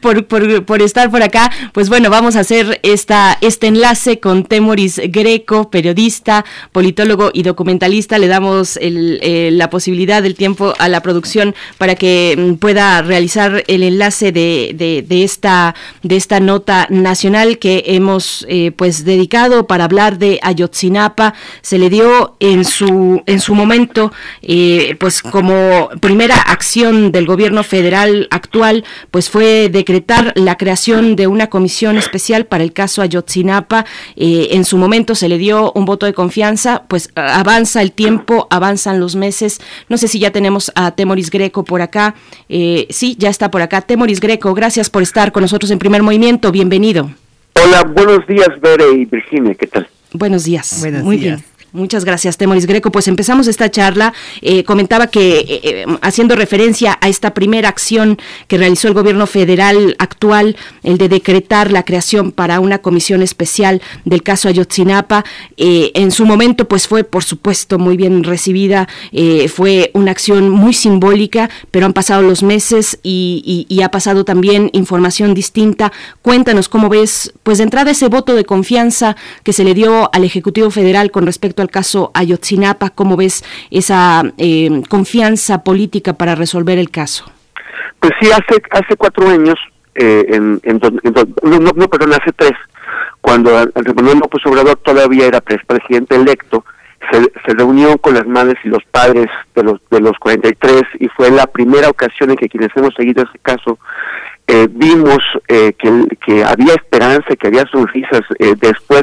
[0.00, 1.52] por, por, por, estar por acá.
[1.72, 8.18] Pues bueno, vamos a hacer esta, este enlace con Temoris Greco, periodista, politólogo y documentalista.
[8.18, 13.02] Le damos el, eh, la posibilidad del tiempo a la producción para que mm, pueda
[13.02, 19.04] realizar el enlace de, de, de esta, de esta nota nacional que hemos eh, pues
[19.04, 21.34] dedicado para hablar de Ayotzinapa.
[21.62, 24.12] Se le dio en su en su momento
[24.42, 31.26] eh, pues como primera acción del gobierno federal actual pues fue decretar la creación de
[31.26, 33.84] una comisión especial para el caso Ayotzinapa.
[34.16, 38.46] Eh, en su momento se le dio un voto de confianza pues avanza el tiempo
[38.50, 39.60] avanzan los meses.
[39.88, 42.14] No sé si ya tenemos a Temoris Greco por acá.
[42.48, 43.80] Eh, sí ya está por acá.
[43.80, 46.52] Temoris Greco gracias por estar con nosotros en primer movimiento.
[46.52, 47.10] Bienvenido.
[47.62, 49.54] Hola buenos días Bere y Virginia.
[49.54, 50.78] Qué tal buenos días.
[50.80, 51.40] Buenos muy días.
[51.40, 52.92] bien Muchas gracias, Temoris Greco.
[52.92, 54.14] Pues empezamos esta charla.
[54.42, 59.26] Eh, comentaba que, eh, eh, haciendo referencia a esta primera acción que realizó el gobierno
[59.26, 65.24] federal actual, el de decretar la creación para una comisión especial del caso Ayotzinapa,
[65.56, 68.86] en su momento, pues fue, por supuesto, muy bien recibida.
[69.52, 74.70] fue una acción muy simbólica, pero han pasado los meses y, y ha pasado también
[74.74, 75.92] información distinta.
[76.22, 80.22] Cuéntanos cómo ves, pues de entrada, ese voto de confianza que se le dio al
[80.22, 86.34] Ejecutivo Federal con respecto a al caso Ayotzinapa, ¿cómo ves esa eh, confianza política para
[86.34, 87.24] resolver el caso?
[88.00, 89.56] Pues sí, hace hace cuatro años,
[89.94, 90.60] eh, en,
[91.42, 92.52] no, no, perdón, hace tres,
[93.20, 96.64] cuando Andrés Manuel López Obrador todavía era presidente electo,
[97.10, 101.08] se, se, reunió con las madres y los padres de los de los 43 y
[101.08, 103.78] fue la primera ocasión en que quienes hemos seguido ese caso
[104.46, 105.18] eh, vimos
[105.48, 108.20] eh, que, que, había esperanza, que había sonrisas.
[108.38, 109.02] Eh, después,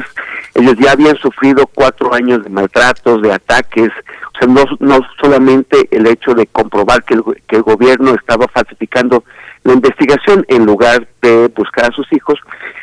[0.54, 3.90] ellos ya habían sufrido cuatro años de maltratos, de ataques.
[4.34, 8.46] O sea, no, no solamente el hecho de comprobar que el, que el gobierno estaba
[8.48, 9.24] falsificando
[9.64, 12.38] la investigación en lugar de buscar a sus hijos,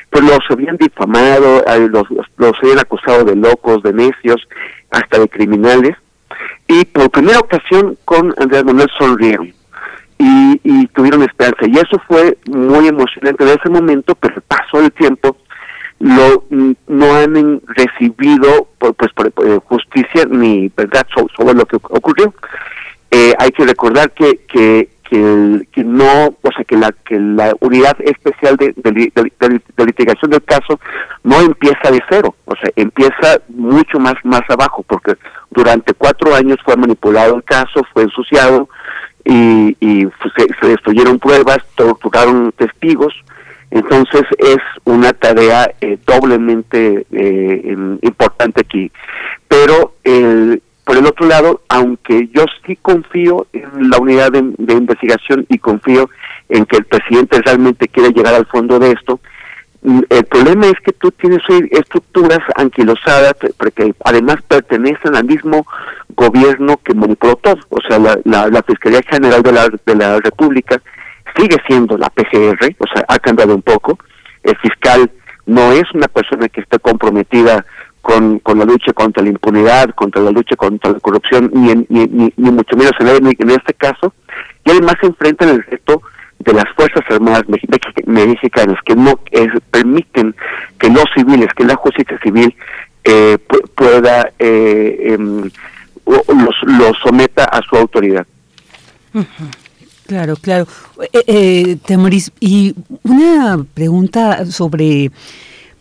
[0.09, 2.07] pues los habían difamado, los,
[2.37, 4.47] los habían acusado de locos, de necios,
[4.89, 5.95] hasta de criminales.
[6.67, 9.58] Y por primera ocasión con Andrés Manuel sonrieron
[10.19, 11.65] y, y, tuvieron esperanza.
[11.65, 15.37] Y eso fue muy emocionante de ese momento, pero el paso del tiempo
[15.99, 21.05] lo, mm, no han recibido pues por, eh, justicia ni verdad
[21.35, 22.33] sobre, lo que ocurrió.
[23.11, 27.53] Eh, hay que recordar que, que, que, que, no, o sea, que la, que la
[27.61, 30.79] unidad especial de, de, de, litigación del caso
[31.23, 35.15] no empieza de cero, o sea, empieza mucho más, más abajo, porque
[35.49, 38.69] durante cuatro años fue manipulado el caso, fue ensuciado,
[39.25, 43.13] y, y se, destruyeron pruebas, torturaron testigos,
[43.71, 48.91] entonces es una tarea eh, doblemente eh, importante aquí.
[49.47, 54.73] Pero el, por el otro lado, aunque yo sí confío en la unidad de, de,
[54.73, 56.09] investigación y confío
[56.49, 59.19] en que el presidente realmente quiere llegar al fondo de esto,
[59.81, 61.41] el problema es que tú tienes
[61.71, 65.65] estructuras anquilosadas, porque además pertenecen al mismo
[66.09, 67.59] gobierno que manipuló todo.
[67.69, 70.81] O sea, la, la, Fiscalía General de la, de la República
[71.37, 73.97] sigue siendo la PGR, o sea, ha cambiado un poco.
[74.43, 75.09] El fiscal
[75.45, 77.65] no es una persona que esté comprometida
[78.01, 82.05] con, con la lucha contra la impunidad, contra la lucha contra la corrupción, ni, ni,
[82.07, 84.13] ni, ni mucho menos en, en este caso.
[84.65, 86.01] Y además se enfrenta en el reto
[86.39, 87.43] de las Fuerzas Armadas
[88.05, 89.19] mexicanas que no
[89.71, 90.35] permiten
[90.77, 92.55] que los civiles, que la justicia civil
[93.03, 93.37] eh,
[93.75, 95.49] pueda eh, em,
[96.05, 98.25] los, los someta a su autoridad.
[100.07, 100.67] Claro, claro.
[101.13, 105.11] Eh, eh, Temoris, y una pregunta sobre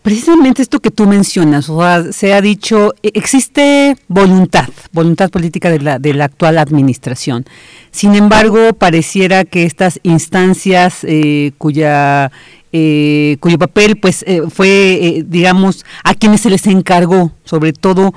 [0.09, 5.69] precisamente esto que tú mencionas, o sea, se ha dicho, e, existe voluntad, voluntad política
[5.69, 7.45] de la, de la actual administración.
[7.91, 12.31] Sin embargo, pareciera que estas instancias eh, cuya
[12.71, 18.15] eh, cuyo papel pues eh, fue, eh, digamos, a quienes se les encargó, sobre todo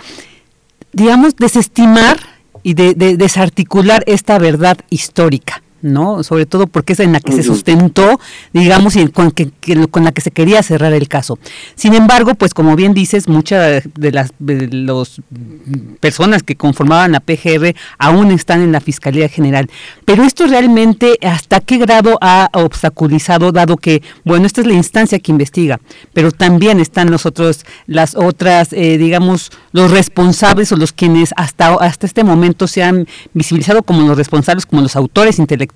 [0.92, 2.18] digamos, desestimar
[2.62, 5.62] y de, desarticular esta verdad histórica.
[5.82, 6.22] ¿No?
[6.22, 8.20] Sobre todo porque es en la que se sustentó,
[8.52, 9.50] digamos, y con, que,
[9.90, 11.38] con la que se quería cerrar el caso.
[11.74, 15.20] Sin embargo, pues como bien dices, muchas de las los
[16.00, 19.68] personas que conformaban la PGR aún están en la Fiscalía General.
[20.04, 25.18] Pero esto realmente, ¿hasta qué grado ha obstaculizado, dado que, bueno, esta es la instancia
[25.18, 25.80] que investiga,
[26.12, 31.74] pero también están los otros, las otras, eh, digamos, los responsables o los quienes hasta,
[31.74, 35.71] hasta este momento se han visibilizado como los responsables, como los autores intelectuales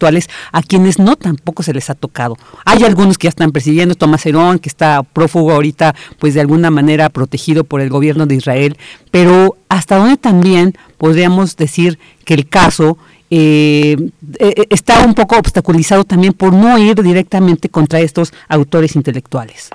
[0.53, 2.37] a quienes no tampoco se les ha tocado.
[2.65, 6.71] Hay algunos que ya están persiguiendo, Tomás Herón, que está prófugo ahorita, pues de alguna
[6.71, 8.77] manera protegido por el gobierno de Israel,
[9.11, 12.99] pero hasta dónde también podríamos decir que el caso
[13.31, 13.97] eh,
[14.39, 19.71] eh, está un poco obstaculizado también por no ir directamente contra estos autores intelectuales.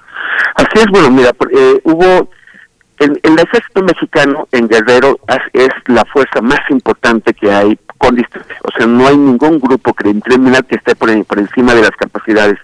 [0.55, 2.29] Así es, bueno, mira, eh, hubo
[2.99, 5.19] el, el, ejército mexicano en Guerrero
[5.53, 10.65] es la fuerza más importante que hay con O sea, no hay ningún grupo criminal
[10.65, 12.57] que esté por, por encima de las capacidades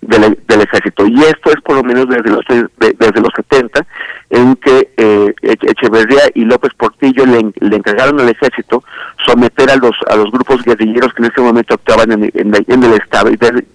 [0.00, 1.06] del, del, ejército.
[1.06, 2.44] Y esto es por lo menos desde los,
[2.78, 3.86] desde los 70,
[4.30, 8.82] en que eh, Echeverría y López Portillo le, le, encargaron al ejército
[9.26, 12.94] someter a los a los grupos guerrilleros que en ese momento actuaban en, en, el
[12.94, 13.30] Estado.
[13.30, 13.66] Y desde,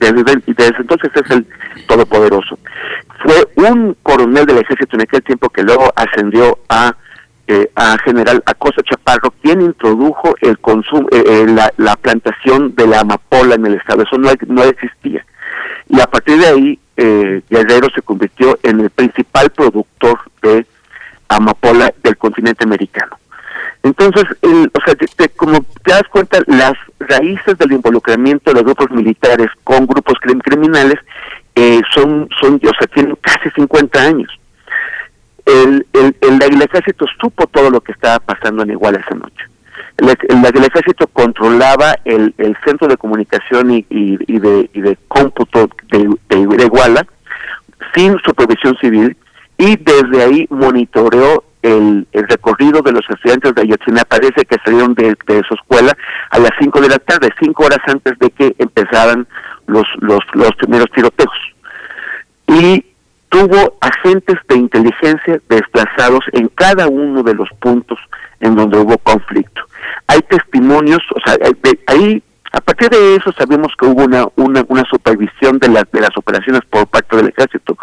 [0.48, 1.45] y desde entonces es el
[1.88, 2.57] todopoderoso
[3.23, 6.95] fue un coronel del ejército en aquel tiempo que luego ascendió a
[7.48, 12.88] eh, a general Acosta Chaparro quien introdujo el consumo eh, eh, la, la, plantación de
[12.88, 14.04] la amapola en el estado.
[14.04, 15.26] Eso no, no existía.
[15.90, 20.66] Y a partir de ahí eh, Guerrero se convirtió en el principal productor de
[21.30, 23.18] amapola del continente americano.
[23.84, 28.64] Entonces, el, o sea, te- te- como te das cuenta, las raíces del involucramiento de
[28.64, 30.98] grupos militares con grupos crim- criminales
[31.54, 34.30] eh, son, son, o sea, tienen casi 50 años.
[35.46, 39.46] El, el, el, el ejército supo todo lo que estaba pasando en Iguala esa noche.
[39.98, 42.34] El, el- ejército controlaba el,
[42.66, 47.06] centro de comunicación y, y, de, y de cómputo de, de, Iguala
[47.94, 49.16] sin supervisión civil
[49.58, 54.94] y desde ahí monitoreó el, el recorrido de los estudiantes de Ayotzinapa parece que salieron
[54.96, 55.96] de, de su escuela
[56.30, 59.26] a las 5 de la tarde, cinco horas antes de que empezaran
[59.68, 61.34] los, los, los primeros tiroteos.
[62.48, 62.86] Y
[63.36, 67.99] tuvo agentes de inteligencia desplazados en cada uno de los puntos
[68.40, 69.62] en donde hubo conflicto.
[70.07, 74.64] Hay testimonios, o sea, de- ahí, a partir de eso sabemos que hubo una, una,
[74.70, 77.78] una supervisión de, las de las operaciones por parte del ejército,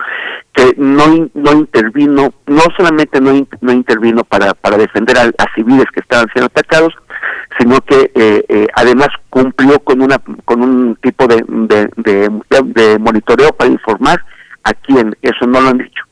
[0.55, 6.01] que no, no intervino, no solamente no, no intervino para, para defender a, civiles que
[6.01, 6.95] estaban siendo atacados,
[7.59, 11.45] sino que eh, eh, además cumplió con una con un tipo de,
[11.99, 14.25] de monitoreo para informar
[14.65, 16.03] a quién, eso no lo han dicho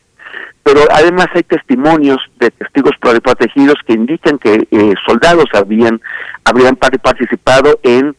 [0.63, 6.01] pero además hay testimonios de testigos pro- protegidos que indican que eh, soldados habían
[6.45, 8.15] habrían par- participado en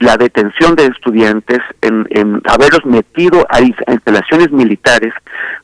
[0.00, 5.12] la detención de estudiantes, en, haberlos metido a, instalaciones militares,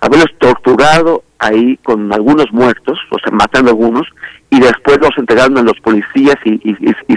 [0.00, 4.06] haberlos torturado ahí con algunos muertos, o sea, matando a algunos,
[4.50, 6.58] y después los entregaron a los policías y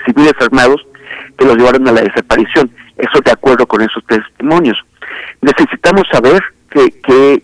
[0.06, 0.82] civiles armados
[1.38, 2.72] que los llevaron a la desaparición.
[2.98, 4.78] Eso de acuerdo con esos testimonios.
[5.41, 6.41] Necesitamos saber
[6.73, 7.43] qué, qué,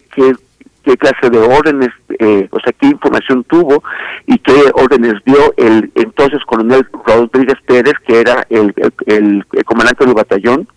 [0.84, 3.84] qué, clase de órdenes, eh, o sea, qué información tuvo
[4.26, 9.64] y qué órdenes dio el entonces coronel Rodríguez Pérez, que era el, el- el- el
[9.66, 10.68] comandante del batallón,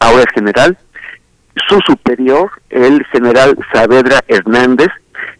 [0.00, 0.76] ahora es general,
[1.68, 4.88] su superior, el general Saavedra Hernández,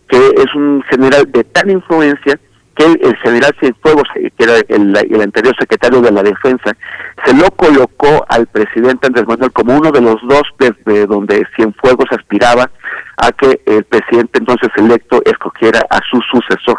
[0.09, 2.41] que es un general de tal influencia
[2.79, 6.77] que el, general Cienfuegos, eh, que era el, el anterior secretario de la Defensa,
[7.25, 12.07] se lo colocó al presidente Andrés Manuel como uno de los dos desde donde Cienfuegos
[12.13, 12.71] aspiraba
[13.17, 16.79] a que el presidente entonces electo escogiera a su sucesor.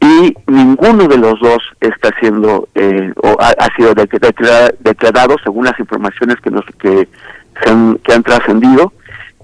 [0.00, 5.36] Y ninguno de los dos está siendo eh, o ha, ha sido de- declara- declarado
[5.44, 7.08] según las informaciones que nos que
[7.62, 8.92] se han, que han trascendido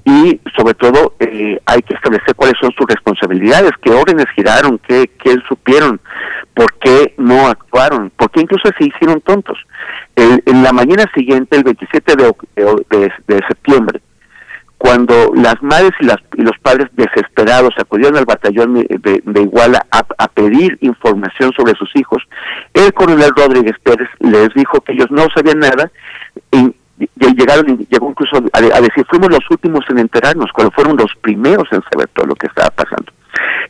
[0.05, 5.11] y sobre todo eh, hay que establecer cuáles son sus responsabilidades, qué órdenes giraron, qué,
[5.23, 5.99] qué supieron,
[6.55, 9.59] por qué no actuaron, por qué incluso se hicieron tontos.
[10.15, 12.33] El- en la mañana siguiente, el 27 de,
[13.27, 14.01] de- septiembre,
[14.77, 19.87] cuando las madres y, las, y los padres desesperados acudieron al batallón de, de- Iguala
[19.91, 22.23] a, a pedir información sobre sus hijos,
[22.75, 25.91] el coronel Rodríguez Pérez les dijo que ellos no sabían nada
[26.53, 26.75] y
[27.37, 31.83] llegaron llegó incluso a, decir fuimos los últimos en enterarnos cuando fueron los primeros en
[31.93, 33.13] saber todo lo que estaba pasando.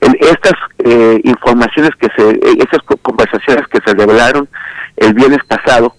[0.01, 4.49] En estas eh, informaciones que se eh, esas co- conversaciones que se revelaron
[4.97, 5.95] el viernes pasado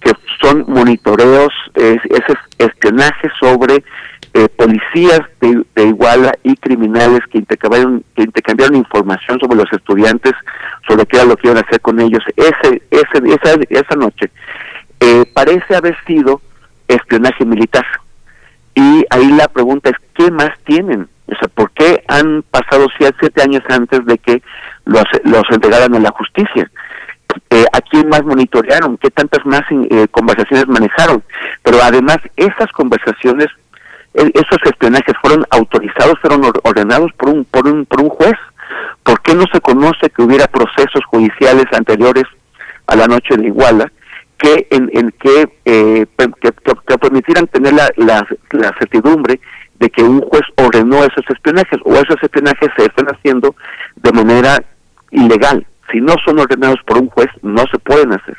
[0.00, 3.84] que son monitoreos es, ese espionaje sobre
[4.34, 10.32] eh, policías de, de Iguala y criminales que intercambiaron que intercambiaron información sobre los estudiantes
[10.88, 12.22] sobre qué era lo que iban a hacer con ellos.
[12.36, 14.30] Ese ese esa esa noche
[15.00, 16.40] eh, parece haber sido
[16.94, 17.84] espionaje militar.
[18.74, 21.08] Y ahí la pregunta es, ¿qué más tienen?
[21.26, 24.42] O sea, ¿por qué han pasado siete, años antes de que
[24.84, 26.70] los, los entregaran a la justicia?
[27.50, 28.98] Eh, ¿A quién más monitorearon?
[28.98, 31.22] ¿Qué tantas más eh, conversaciones manejaron?
[31.62, 33.46] Pero además, esas conversaciones,
[34.14, 38.36] eh, esos espionajes fueron autorizados, fueron or- ordenados por un, por un, por un juez.
[39.02, 42.24] ¿Por qué no se conoce que hubiera procesos judiciales anteriores
[42.86, 43.90] a la noche de Iguala
[44.42, 46.06] que en, en que, eh,
[46.40, 46.52] que-
[46.86, 49.40] que permitieran tener la, la, la certidumbre
[49.78, 53.54] de que un juez ordenó esos espionajes o esos espionajes se están haciendo
[53.96, 54.62] de manera
[55.10, 55.66] ilegal.
[55.90, 58.36] Si no son ordenados por un juez, no se pueden hacer.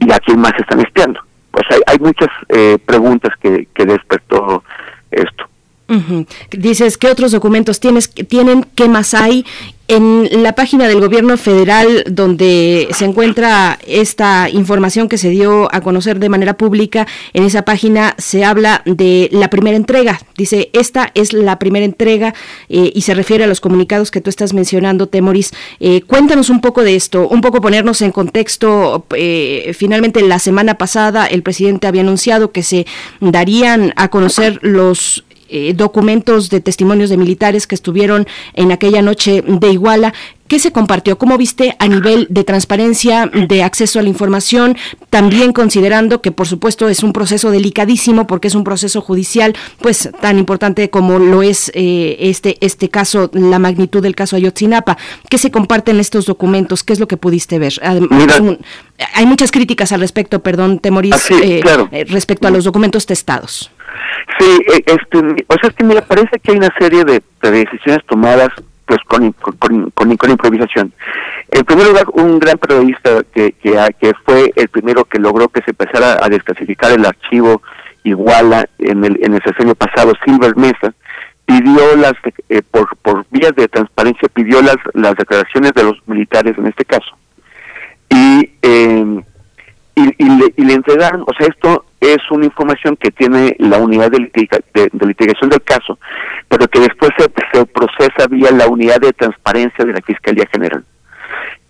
[0.00, 1.20] ¿Y a quién más están espiando?
[1.50, 4.62] Pues hay, hay muchas eh, preguntas que, que despertó
[5.10, 5.48] esto.
[5.88, 6.26] Ujú.
[6.50, 8.66] Dices, ¿qué otros documentos tienes, tienen?
[8.74, 9.44] ¿Qué más hay?
[9.88, 15.80] En la página del gobierno federal, donde se encuentra esta información que se dio a
[15.80, 20.20] conocer de manera pública, en esa página se habla de la primera entrega.
[20.36, 22.34] Dice, esta es la primera entrega
[22.68, 25.52] eh, y se refiere a los comunicados que tú estás mencionando, Temoris.
[25.78, 29.06] Eh, cuéntanos un poco de esto, un poco ponernos en contexto.
[29.14, 32.86] eh, finalmente, la semana pasada el presidente había anunciado que se
[33.20, 39.42] darían a conocer los eh, documentos de testimonios de militares que estuvieron en aquella noche
[39.46, 40.14] de Iguala.
[40.48, 41.18] ¿Qué se compartió?
[41.18, 44.76] ¿Cómo viste a nivel de transparencia, de acceso a la información?
[45.10, 50.10] También considerando que, por supuesto, es un proceso delicadísimo porque es un proceso judicial, pues
[50.20, 54.96] tan importante como lo es eh, este, este caso, la magnitud del caso Ayotzinapa.
[55.28, 56.84] ¿Qué se comparten estos documentos?
[56.84, 57.74] ¿Qué es lo que pudiste ver?
[59.14, 61.60] hay muchas críticas al respecto, perdón, Temoris, ah, eh,
[61.90, 63.70] eh, respecto a los documentos testados.
[64.38, 64.46] Sí,
[64.86, 68.50] este, o sea, es que me parece que hay una serie de decisiones tomadas
[68.86, 70.92] pues con, con, con, improvisación.
[71.50, 75.62] En primer lugar, un gran periodista que, que, que fue el primero que logró que
[75.62, 77.62] se empezara a desclasificar el archivo
[78.04, 80.94] Iguala en el, en el sexenio pasado, Silver Mesa,
[81.44, 82.12] pidió las,
[82.48, 86.84] eh, por, por vías de transparencia, pidió las, las declaraciones de los militares en este
[86.84, 87.16] caso.
[88.08, 89.22] Y, eh,
[89.96, 91.84] y, y, le, y le entregaron, o sea, esto
[92.14, 95.98] es una información que tiene la unidad de, litigación del caso,
[96.48, 100.84] pero que después se, procesa vía la unidad de transparencia de la Fiscalía General.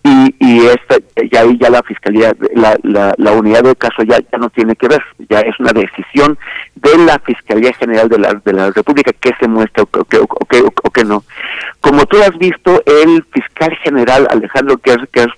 [0.02, 0.96] Y, y esta,
[1.32, 2.76] ya ahí ya la Fiscalía, la,
[3.16, 6.38] la, unidad del caso ya, ya no tiene que ver, ya es una decisión
[6.76, 10.26] de la Fiscalía General de la, de la República que se muestra o que, o,
[10.26, 11.24] que, o que no.
[11.80, 14.80] Como tú has visto, el fiscal general Alejandro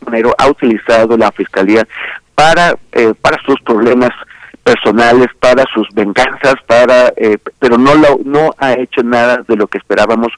[0.04, 1.86] Manero ha utilizado la Fiscalía
[2.34, 4.10] para, eh, para sus problemas
[4.68, 9.66] personales, para sus venganzas, para, eh, pero no lo, no ha hecho nada de lo
[9.66, 10.28] que esperábamos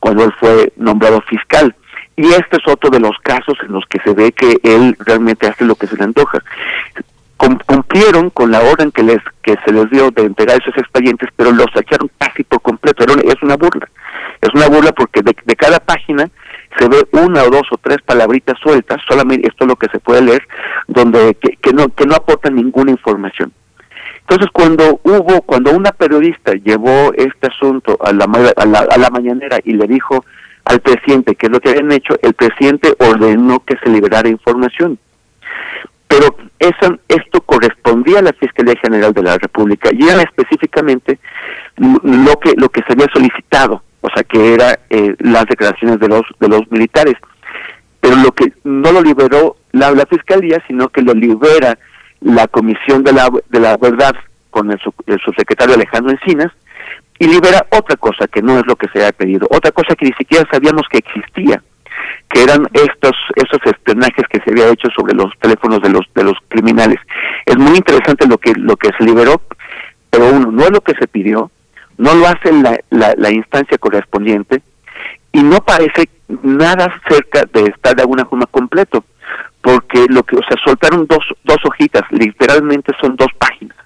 [0.00, 1.74] cuando él fue nombrado fiscal.
[2.16, 5.46] Y este es otro de los casos en los que se ve que él realmente
[5.46, 6.38] hace lo que se le antoja.
[7.66, 11.52] cumplieron con la orden que les que se les dio de entregar esos expedientes, pero
[11.52, 13.04] los sacaron casi por completo.
[13.04, 13.86] es una burla.
[14.40, 16.30] Es una burla porque de, de cada página
[16.78, 19.98] se ve una o dos o tres palabritas sueltas, solamente esto es lo que se
[19.98, 20.48] puede leer,
[20.88, 23.52] donde que, que no que no aportan ninguna información.
[24.28, 28.24] Entonces, cuando hubo, cuando una periodista llevó este asunto a la,
[28.56, 30.24] a la, a la mañanera y le dijo
[30.64, 34.98] al presidente que es lo que habían hecho, el presidente ordenó que se liberara información.
[36.08, 41.18] Pero eso, esto correspondía a la Fiscalía General de la República y era específicamente
[41.76, 46.08] lo que lo que se había solicitado, o sea, que era eh, las declaraciones de
[46.08, 47.14] los de los militares.
[48.00, 51.78] Pero lo que no lo liberó la, la Fiscalía, sino que lo libera
[52.20, 54.14] la Comisión de la, de la Verdad
[54.50, 54.78] con el,
[55.20, 56.52] subsecretario Alejandro Encinas
[57.18, 60.06] y libera otra cosa que no es lo que se ha pedido, otra cosa que
[60.06, 61.62] ni siquiera sabíamos que existía,
[62.28, 66.24] que eran estos esos espionajes que se había hecho sobre los teléfonos de los de
[66.24, 66.98] los criminales.
[67.46, 69.40] Es muy interesante lo que lo que se liberó,
[70.10, 71.50] pero uno no es lo que se pidió,
[71.98, 74.62] no lo hace la, la, la instancia correspondiente
[75.32, 76.08] y no parece
[76.42, 79.04] nada cerca de estar de alguna forma completo
[79.64, 83.76] porque lo que, o sea, soltaron dos, dos hojitas, literalmente son dos páginas.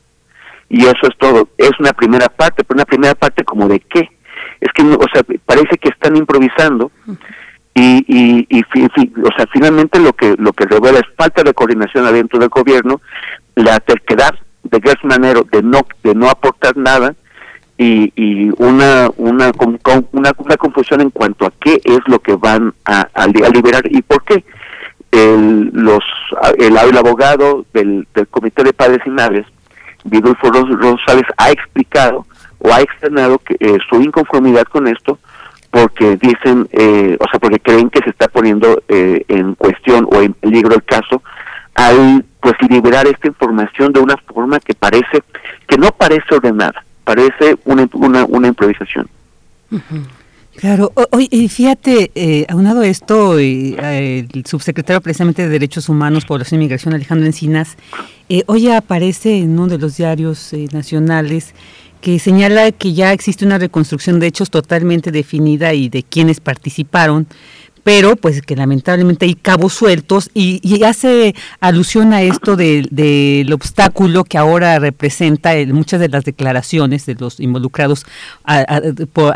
[0.68, 1.48] Y eso es todo.
[1.56, 4.10] Es una primera parte, pero una primera parte como de qué.
[4.60, 6.90] Es que, o sea, parece que están improvisando
[7.74, 8.62] y, y, y
[9.22, 13.00] o sea, finalmente lo que lo que revela es falta de coordinación adentro del gobierno,
[13.55, 14.34] la terquedad
[14.64, 17.14] de Gers Manero de no de no aportar nada
[17.76, 22.74] y, y una, una, una una confusión en cuanto a qué es lo que van
[22.84, 24.44] a, a liberar y por qué
[25.12, 26.05] el, los,
[26.59, 29.47] el, abogado del, del Comité de Padres y Madres,
[30.05, 32.26] Vidulfo Rosales, ha explicado
[32.59, 35.18] o ha externado que, eh, su inconformidad con esto
[35.70, 40.22] porque dicen, eh, o sea, porque creen que se está poniendo eh, en cuestión o
[40.22, 41.22] en peligro el caso
[41.74, 45.22] al pues liberar esta información de una forma que parece,
[45.66, 49.09] que no parece ordenada, parece una, una, una improvisación.
[50.59, 50.93] Claro,
[51.30, 56.94] y fíjate, eh, aunado esto, eh, el subsecretario precisamente de Derechos Humanos, Población y Migración,
[56.94, 57.76] Alejandro Encinas,
[58.28, 61.55] eh, hoy aparece en uno de los diarios eh, nacionales
[62.01, 67.28] que señala que ya existe una reconstrucción de hechos totalmente definida y de quienes participaron,
[67.89, 74.36] pero pues que lamentablemente hay cabos sueltos y, hace alusión a esto del obstáculo que
[74.36, 78.05] ahora representa muchas de las declaraciones de los involucrados
[78.44, 78.82] a,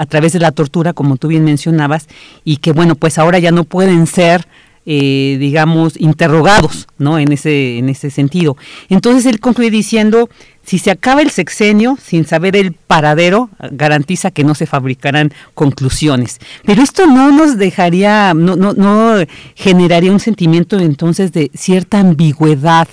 [0.06, 2.08] través de la tortura, como tú bien mencionabas,
[2.44, 4.46] y que bueno, pues ahora ya no pueden ser
[4.84, 7.18] eh, digamos, interrogados, ¿no?
[7.18, 8.56] En ese, en ese sentido.
[8.88, 10.28] Entonces él concluye diciendo,
[10.64, 16.38] si se acaba el sexenio sin saber el paradero, garantiza que no se fabricarán conclusiones.
[16.64, 22.88] Pero esto no nos dejaría, no, no, no generaría un sentimiento entonces de cierta ambigüedad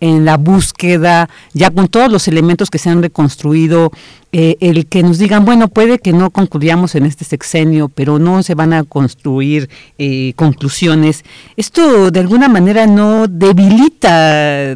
[0.00, 3.90] en la búsqueda, ya con todos los elementos que se han reconstruido,
[4.32, 8.42] eh, el que nos digan, bueno, puede que no concluyamos en este sexenio, pero no
[8.42, 11.24] se van a construir eh, conclusiones.
[11.56, 14.72] Esto de alguna manera no debilita,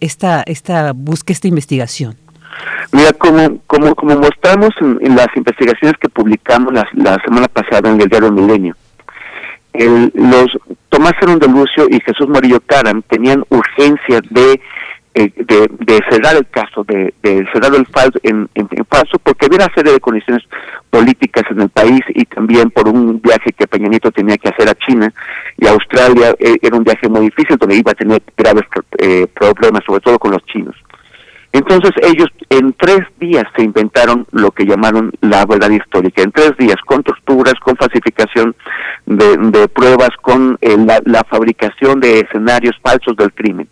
[0.00, 2.16] esta, esta búsqueda, esta investigación.
[2.92, 8.00] Mira, como, como, como mostramos en, las investigaciones que publicamos la, la semana pasada en
[8.00, 8.74] el diario Milenio,
[9.78, 10.46] el, los
[10.88, 14.60] Tomás Herón de Lucio y Jesús Morillo Caram tenían urgencia de
[15.18, 19.46] eh, de, de, cerrar el caso, de, de cerrar el falso en, en, falso, porque
[19.46, 20.42] había una serie de condiciones
[20.90, 24.68] políticas en el país y también por un viaje que Peña Nieto tenía que hacer
[24.68, 25.10] a China
[25.56, 28.64] y Australia eh, era un viaje muy difícil donde iba a tener graves
[28.98, 30.76] eh, problemas, sobre todo con los chinos.
[31.56, 36.54] Entonces ellos en tres días se inventaron lo que llamaron la verdad histórica, en tres
[36.58, 38.54] días, con torturas, con falsificación
[39.06, 43.66] de, de pruebas, con eh, la, la fabricación de escenarios falsos del crimen.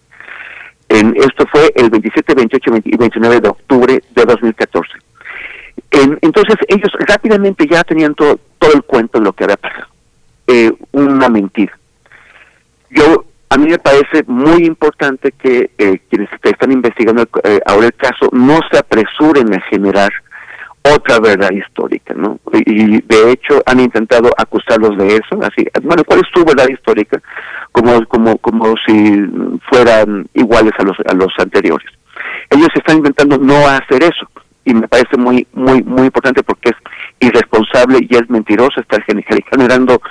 [0.88, 4.90] En, esto fue el 27, 28 y 29 de octubre de 2014.
[5.90, 9.88] En, entonces ellos rápidamente ya tenían todo, todo el cuento de lo que había pasado.
[10.46, 11.78] Eh, una mentira.
[12.88, 17.94] Yo a mí me parece muy importante que eh, quienes están investigando eh, ahora el
[17.94, 20.10] caso no se apresuren a generar
[20.82, 22.40] otra verdad histórica, ¿no?
[22.52, 27.22] Y, de hecho han intentado acusarlos de eso, así, bueno, ¿cuál es tu verdad histórica?
[27.70, 29.24] Como como como si
[29.70, 31.88] fueran iguales a los a los anteriores.
[32.50, 34.28] Ellos están intentando no hacer eso
[34.64, 36.76] y me parece muy muy muy importante porque es
[37.20, 40.02] irresponsable y es mentiroso estar generando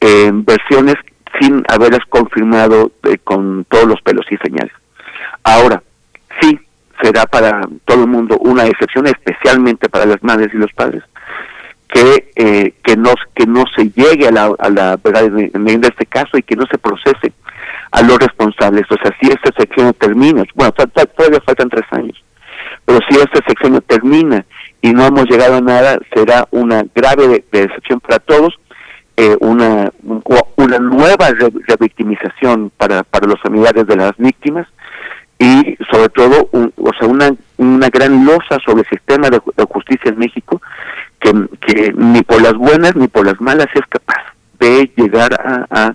[0.00, 0.96] eh, versiones
[1.40, 4.72] sin haberlas confirmado eh, con todos los pelos y señales.
[5.42, 5.82] Ahora,
[6.40, 6.58] sí,
[7.02, 11.02] será para todo el mundo una excepción, especialmente para las madres y los padres,
[11.88, 16.42] que eh, que no que no se llegue a la, verdad en, este caso y
[16.42, 17.32] que no se procese
[17.92, 18.84] a los responsables.
[18.90, 22.22] O sea, si esta sección termina, bueno, todavía faltan tres años,
[22.84, 24.44] pero si esta sección termina
[24.82, 28.54] y no hemos llegado a nada, será una grave decepción para todos,
[29.16, 29.90] eh, una
[30.56, 31.30] una nueva
[31.66, 34.66] revictimización para para los familiares de las víctimas
[35.38, 40.18] y sobre todo o sea una una gran losa sobre el sistema de, justicia en
[40.18, 40.62] México
[41.20, 44.22] que, que, ni por las buenas ni por las malas es capaz
[44.58, 45.94] de llegar a,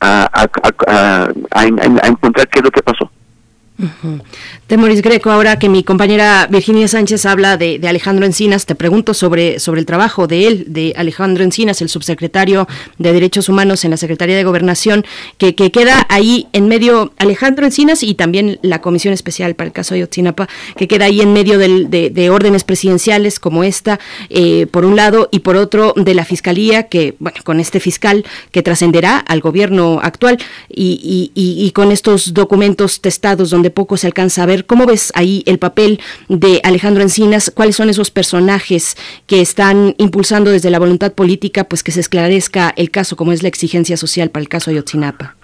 [0.00, 3.11] a, a, a encontrar qué es lo que pasó.
[4.66, 9.58] Temoris Greco, ahora que mi compañera Virginia Sánchez habla de, Alejandro Encinas, te pregunto sobre,
[9.58, 12.68] sobre el trabajo de él, de Alejandro Encinas, el subsecretario
[12.98, 15.04] de Derechos Humanos en la Secretaría de Gobernación,
[15.38, 19.72] que, que queda ahí en medio, Alejandro Encinas y también la Comisión Especial para el
[19.72, 23.98] caso de Otzinapa, que queda ahí en medio del, de, órdenes presidenciales como esta,
[24.30, 28.24] eh, por un lado, y por otro, de la Fiscalía, que, bueno, con este fiscal
[28.52, 30.38] que trascenderá al gobierno actual
[30.68, 34.66] y, y, y con estos documentos testados donde poco se alcanza a ver.
[34.66, 37.50] ¿Cómo ves ahí el papel de Alejandro Encinas?
[37.54, 38.96] ¿Cuáles son esos personajes
[39.26, 43.42] que están impulsando desde la voluntad política pues que se esclarezca el caso, como es
[43.42, 45.36] la exigencia social para el caso Ayotzinapa?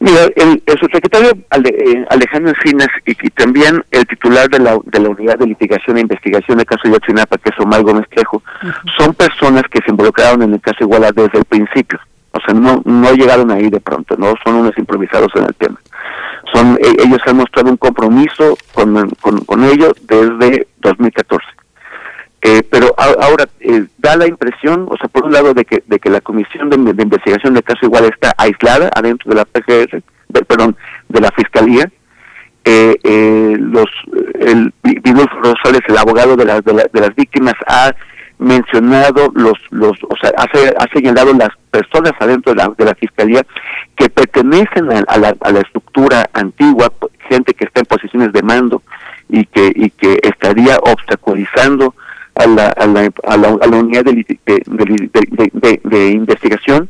[0.00, 5.38] Mira, el, subsecretario eh, Alejandro Encinas y, también el titular de la, de la Unidad
[5.38, 8.42] de Litigación e Investigación del caso Ayotzinapa, que es Omar Gómez Trejo,
[8.98, 12.00] son personas que se involucraron en el caso Iguala desde el principio.
[12.32, 15.78] O sea, no, no llegaron ahí de pronto, no son unos improvisados en el tema
[16.52, 21.46] son e, ellos han mostrado un compromiso con, con, ello desde 2014
[22.42, 25.98] eh, pero ahora eh, da la impresión o sea por un lado de que de
[25.98, 30.02] que la comisión de, investigación de caso igual está aislada adentro de la PGR
[30.46, 30.76] perdón
[31.08, 31.90] de la fiscalía.
[32.64, 33.86] Eh, eh los
[34.40, 34.72] el
[35.42, 37.92] Rosales el abogado de, las de, de las víctimas ha
[38.38, 43.42] mencionado los los o sea ha, señalado las personas adentro de la, de la fiscalía
[43.96, 46.92] que pertenecen a, la, a la estructura antigua
[47.28, 48.82] gente que está en posiciones de mando
[49.28, 51.94] y que y que estaría obstaculizando
[52.34, 56.88] a la, a la, a la, a la unidad de, de, de, investigación.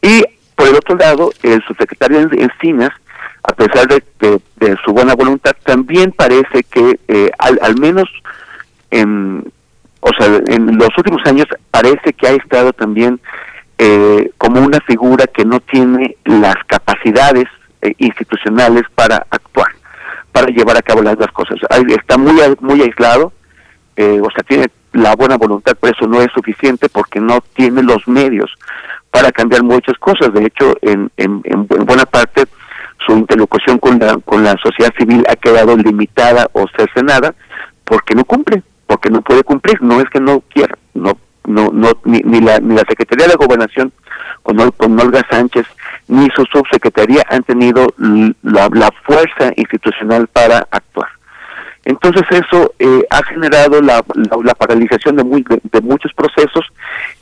[0.00, 0.24] Y
[0.54, 2.90] por el otro lado el subsecretario Encinas
[3.44, 8.08] a pesar de, de, su buena voluntad también parece que eh, al, al menos
[8.90, 9.50] en
[10.04, 13.20] o sea, en los últimos años parece que ha estado también
[13.84, 17.46] eh, como una figura que no tiene las capacidades
[17.80, 19.72] eh, institucionales para actuar,
[20.30, 21.56] para llevar a cabo las dos cosas.
[21.88, 23.32] Está muy muy aislado,
[23.96, 27.82] eh, o sea, tiene la buena voluntad, pero eso no es suficiente porque no tiene
[27.82, 28.54] los medios
[29.10, 30.32] para cambiar muchas cosas.
[30.32, 32.44] De hecho, en, en, en buena parte
[33.04, 37.34] su interlocución con la, con la sociedad civil ha quedado limitada o cercenada
[37.82, 41.90] porque no cumple porque no puede cumplir, no es que no quiera, no no no
[42.04, 43.92] ni, ni la ni la Secretaría de Gobernación
[44.42, 45.66] con, con Olga Sánchez
[46.08, 47.86] ni su subsecretaría han tenido
[48.42, 51.08] la, la fuerza institucional para actuar.
[51.84, 56.64] Entonces eso eh, ha generado la, la, paralización de, muy, de, muchos procesos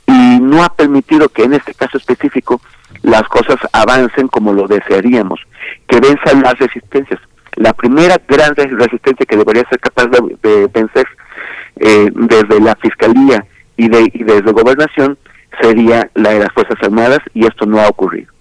[0.05, 2.61] y no ha permitido que en este caso específico
[3.01, 5.39] las cosas avancen como lo desearíamos,
[5.87, 7.19] que venzan las resistencias.
[7.55, 11.07] La primera gran resistencia que debería ser capaz de vencer
[11.77, 13.43] eh, desde la Fiscalía
[13.81, 15.17] y, de, y desde Gobernación
[15.59, 18.31] sería la de las Fuerzas Armadas y esto no ha ocurrido.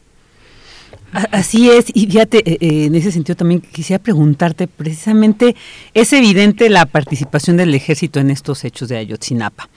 [1.33, 5.57] Así es, y fíjate, eh, eh, en ese sentido también quisiera preguntarte, precisamente,
[5.93, 9.69] es evidente la participación del ejército en estos hechos de Ayotzinapa.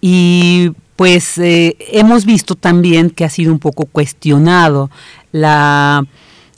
[0.00, 4.90] Y pues eh, hemos visto también que ha sido un poco cuestionado
[5.30, 6.06] la,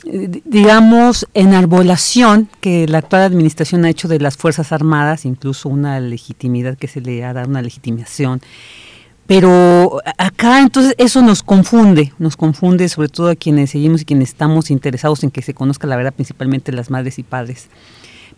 [0.05, 6.79] digamos, enarbolación que la actual administración ha hecho de las Fuerzas Armadas, incluso una legitimidad
[6.79, 8.41] que se le ha dado, una legitimación
[9.31, 14.31] pero acá entonces eso nos confunde, nos confunde sobre todo a quienes seguimos y quienes
[14.31, 17.69] estamos interesados en que se conozca la verdad, principalmente las madres y padres.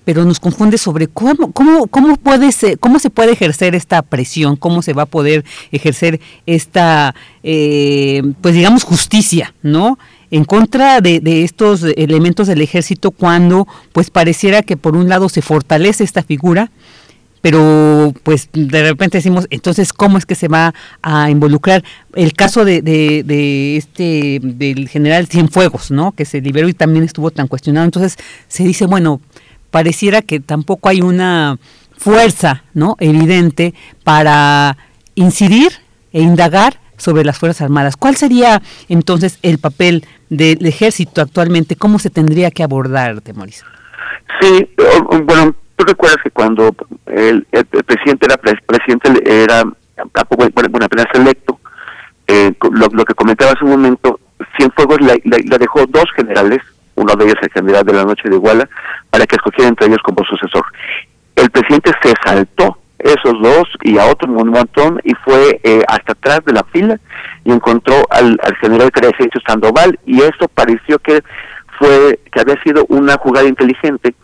[0.04, 4.56] Pero nos confunde sobre cómo, cómo, cómo, puede ser, cómo se puede ejercer esta presión,
[4.56, 9.98] cómo se va a poder ejercer esta, eh, pues digamos, justicia, ¿no?
[10.32, 15.42] En contra de, estos elementos del ejército cuando pues pareciera que por un lado se
[15.42, 16.70] fortalece esta figura
[17.42, 20.72] pero pues de repente decimos, entonces, ¿cómo es que se va
[21.02, 21.82] a involucrar?
[22.14, 26.12] El caso de, de, este, del general Cienfuegos, ¿no?
[26.12, 27.84] Que se liberó y también estuvo tan cuestionado.
[27.84, 29.20] Entonces se dice, bueno,
[29.72, 31.58] pareciera que tampoco hay una
[31.96, 32.94] fuerza, ¿no?
[33.00, 34.78] Evidente para
[35.16, 35.72] incidir
[36.12, 37.96] e indagar sobre las Fuerzas Armadas.
[37.96, 41.76] ¿Cuál sería entonces el papel del ejército actualmente?
[41.76, 43.64] ¿Cómo se tendría que abordar, Temoris?
[44.40, 44.66] Sí,
[45.24, 46.74] bueno, tú recuerdas que cuando
[47.06, 47.46] el,
[47.86, 51.60] presidente era presidente era bueno, apenas electo,
[52.26, 54.18] eh, lo, que comentaba hace un momento,
[54.56, 56.60] Cienfuegos le, le, dejó dos generales,
[56.94, 58.68] uno de ellos el general de la noche de Iguala,
[59.10, 60.64] para que escogiera entre ellos como sucesor.
[61.36, 66.12] El presidente se saltó esos dos y a otro un montón y fue eh, hasta
[66.12, 66.98] atrás de la fila
[67.44, 71.22] y encontró al, al general Crescencio Sandoval y eso pareció que
[71.78, 74.14] fue que había sido una jugada inteligente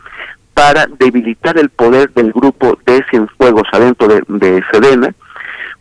[0.55, 5.15] para debilitar el poder del grupo de Cienfuegos adentro de, de Sedena,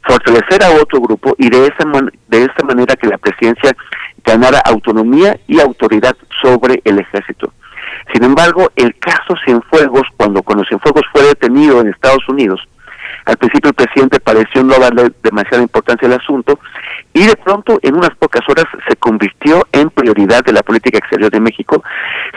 [0.03, 1.83] fortalecer a otro grupo y de esa,
[2.27, 3.75] de esa manera que la presidencia
[4.23, 7.53] ganara autonomía y autoridad sobre el ejército.
[8.13, 12.61] Sin embargo, el caso Cienfuegos, cuando, cuando Cienfuegos fue detenido en Estados Unidos,
[13.27, 16.59] al principio el presidente pareció no darle demasiada importancia al asunto
[17.13, 21.29] y de pronto en unas pocas horas se convirtió en prioridad de la política exterior
[21.29, 21.83] de México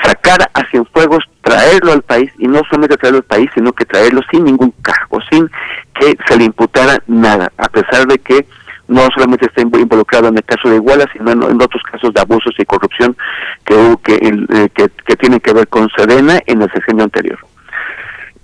[0.03, 4.21] sacar a Cienfuegos, traerlo al país y no solamente traerlo al país, sino que traerlo
[4.33, 5.49] sin ningún cargo, sin
[5.95, 8.47] que se le imputara nada, a pesar de que
[8.89, 12.53] no solamente está involucrado en el caso de Iguala, sino en, otros casos de abusos
[12.59, 13.17] y corrupción
[13.65, 17.39] que, que, eh, que, que tienen que ver con Sedena en el sexenio anterior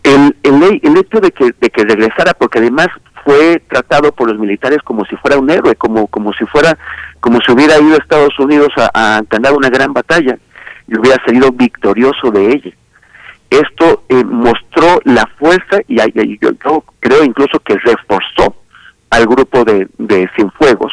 [0.06, 2.88] el, el, el hecho de que, de que regresara, porque además
[3.24, 6.78] fue tratado por los militares como si fuera un héroe, como, como si fuera,
[7.20, 10.38] como si hubiera ido a Estados Unidos a, a ganar una gran batalla
[10.86, 12.70] y hubiera salido victorioso de ella.
[13.50, 15.96] Esto eh, mostró la fuerza y,
[16.40, 18.56] yo, creo incluso que reforzó
[19.10, 20.92] al grupo de, de Cienfuegos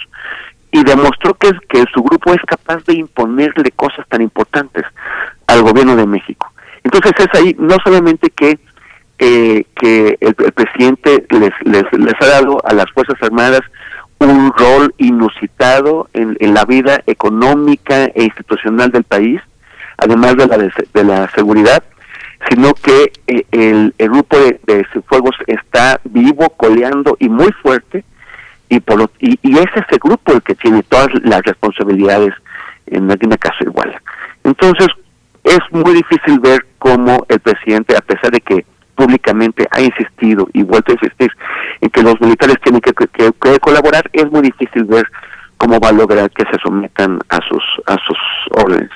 [0.71, 4.83] y demostró que, que su grupo es capaz de imponerle cosas tan importantes
[5.45, 6.51] al gobierno de México.
[6.83, 8.59] Entonces es ahí no solamente que
[9.75, 13.61] que el, presidente les, les, ha dado a las Fuerzas Armadas
[14.19, 19.41] un rol inusitado en, la vida económica e institucional del país,
[19.97, 21.83] además de la, de, la seguridad,
[22.49, 24.85] sino que eh, el, el, grupo de, de
[25.47, 28.03] está vivo, coleando y muy fuerte,
[28.69, 32.33] y, por y, y, es ese grupo el que tiene todas las responsabilidades
[32.87, 33.95] en alguna caso igual.
[34.43, 34.87] Entonces,
[35.43, 38.65] es muy difícil ver cómo el presidente, a pesar de que
[39.73, 41.31] ha insistido y vuelto a insistir
[41.81, 45.05] en que los militares tienen que, que, colaborar, es muy difícil ver
[45.57, 48.17] cómo va a lograr que se sometan a sus, a sus
[48.63, 48.91] órdenes.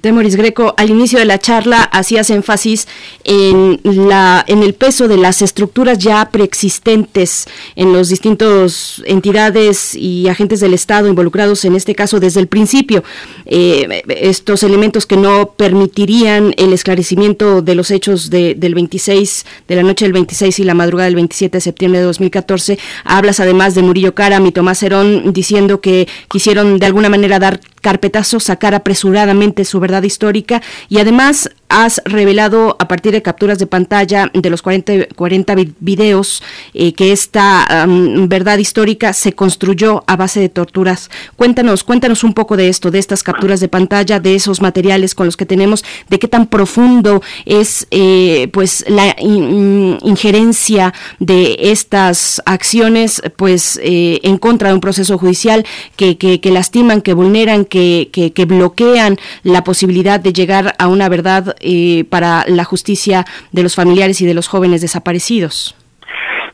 [0.00, 2.88] Temoris Greco, al inicio de la charla hacías énfasis
[3.24, 7.46] en, la, en el peso de las estructuras ya preexistentes
[7.76, 13.04] en los distintos entidades y agentes del Estado involucrados en este caso desde el principio.
[13.44, 19.76] Eh, estos elementos que no permitirían el esclarecimiento de los hechos de, del 26, de
[19.76, 22.78] la noche del 26 y la madrugada del 27 de septiembre de 2014.
[23.04, 27.60] Hablas además de Murillo Caram y Tomás Herón diciendo que quisieron de alguna manera dar
[27.82, 33.66] carpetazo, sacar apresuradamente su verdad histórica y además has revelado a partir de capturas de
[33.66, 36.42] pantalla de los 40, 40 videos
[36.74, 37.86] eh, que esta
[38.28, 41.10] verdad histórica se construyó a base de torturas.
[41.36, 45.24] Cuéntanos, cuéntanos un poco de esto, de estas capturas de pantalla, de esos materiales con
[45.24, 53.22] los que tenemos, de qué tan profundo es eh, pues la injerencia de estas acciones
[53.36, 55.64] pues eh, en contra de un proceso judicial
[55.96, 60.88] que, que, que lastiman, que vulneran, que, que, que bloquean la posibilidad de llegar a
[60.88, 65.76] una verdad eh, para la justicia de los familiares y de los jóvenes desaparecidos.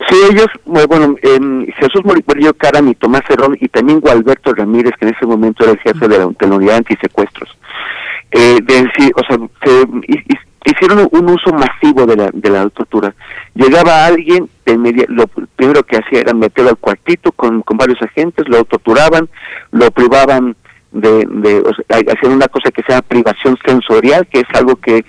[0.09, 5.15] Sí, ellos, bueno, Jesús Murillo Caram y Tomás Cerón y también Gualberto Ramírez, que en
[5.15, 7.59] ese momento era el jefe de la, de la unidad antisecuestros,
[8.31, 13.15] eh, de o sea, se, hicieron un uso masivo de la, de la tortura.
[13.55, 15.27] Llegaba alguien, de lo
[15.57, 19.29] primero que hacía era meterlo al cuartito con, con varios agentes, lo torturaban,
[19.73, 20.57] lo privaban
[20.91, 25.05] de, de hacían una cosa que se llama privación sensorial, que es algo que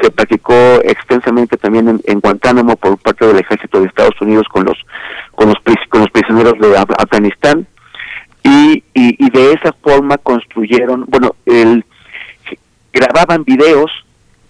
[0.00, 0.54] se practicó
[0.84, 4.78] extensamente también en, Guantánamo por parte del ejército de Estados Unidos con los
[5.32, 5.58] con los,
[5.88, 7.66] con los prisioneros de Afganistán.
[8.42, 11.82] Y, y, de esa forma construyeron, bueno, el,
[12.92, 13.90] grababan videos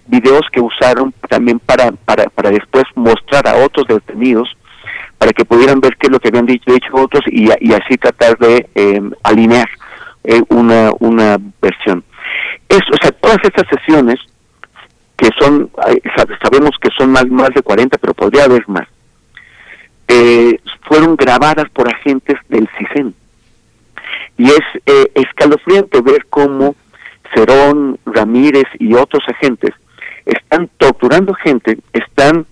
[0.07, 4.55] videos que usaron también para, para, para después mostrar a otros detenidos
[5.17, 7.97] para que pudieran ver qué es lo que habían dicho, dicho otros y, y así
[7.97, 9.69] tratar de eh, alinear
[10.25, 12.05] eh, una, una versión.
[12.69, 14.19] Es, o sea, todas estas sesiones,
[15.17, 15.71] que son,
[16.43, 18.89] sabemos que son más, más de 40, pero podría haber más,
[20.09, 23.15] eh, fueron grabadas por agentes del CISEN.
[24.37, 26.75] Y es eh, escalofriante ver cómo
[27.35, 29.73] Cerón, Ramírez y otros agentes
[30.25, 32.47] están torturando gente, están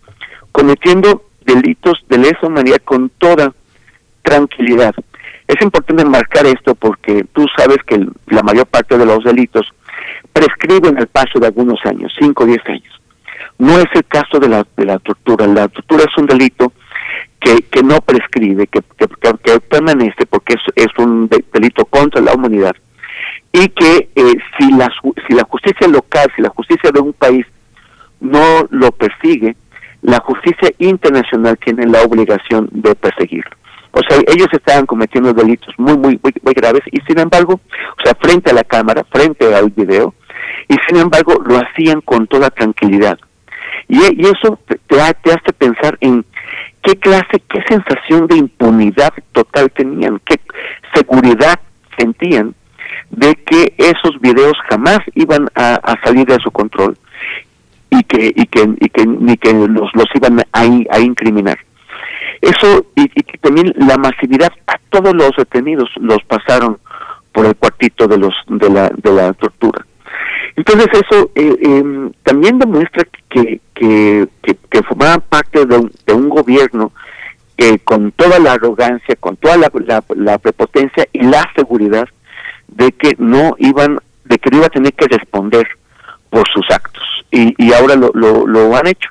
[0.51, 3.53] cometiendo delitos de lesa humanidad con toda
[4.23, 4.95] tranquilidad.
[5.53, 9.69] Es importante marcar esto porque tú sabes que la mayor parte de los delitos
[10.33, 13.01] prescriben el paso de algunos años, 5 o 10 años.
[13.59, 15.47] No es el caso de la, de la tortura.
[15.47, 16.73] La tortura es un delito
[17.39, 22.75] que, que no prescribe, que, que, permanece porque es, es, un delito contra la humanidad
[23.53, 24.91] y que eh, si, la,
[25.29, 27.45] si la justicia local, si la justicia de un país
[28.21, 29.55] no lo persigue,
[30.01, 33.62] la justicia internacional tiene la obligación de perseguirlo.
[33.93, 37.61] O sea, ellos estaban cometiendo delitos muy, muy, muy, graves y sin embargo,
[37.99, 40.15] o sea, frente a la cámara, frente al video,
[40.69, 43.19] y sin embargo lo hacían con toda tranquilidad.
[43.89, 46.25] Y, y eso te, te, hace pensar en
[46.83, 50.41] qué clase, qué sensación de impunidad total tenían, qué
[50.95, 51.61] seguridad
[51.99, 52.55] sentían
[53.11, 56.97] de que esos videos jamás iban a, a salir de su control
[57.91, 61.59] y que y que y que ni que los los iban a, a incriminar.
[62.43, 66.79] Eso, y, y también la masividad, a todos los detenidos los pasaron
[67.33, 69.87] por el cuartito de los de la, de la tortura.
[70.57, 76.29] Entonces eso eh, em, también demuestra que, que, que, formaban parte de un, de un
[76.29, 76.93] gobierno
[77.57, 79.71] que con toda la arrogancia, con toda la,
[80.17, 82.09] la, prepotencia y la seguridad
[82.69, 85.67] de que no iban, de que no iba a tener que responder
[86.29, 87.03] por sus actos.
[87.31, 89.09] Y, y ahora lo, lo, lo han hecho.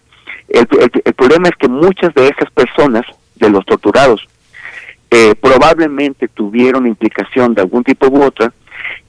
[0.49, 3.06] El, el, el, problema es que muchas de esas personas
[3.42, 4.28] de los torturados.
[5.14, 8.54] Eh, probablemente tuvieron implicación de algún tipo u otra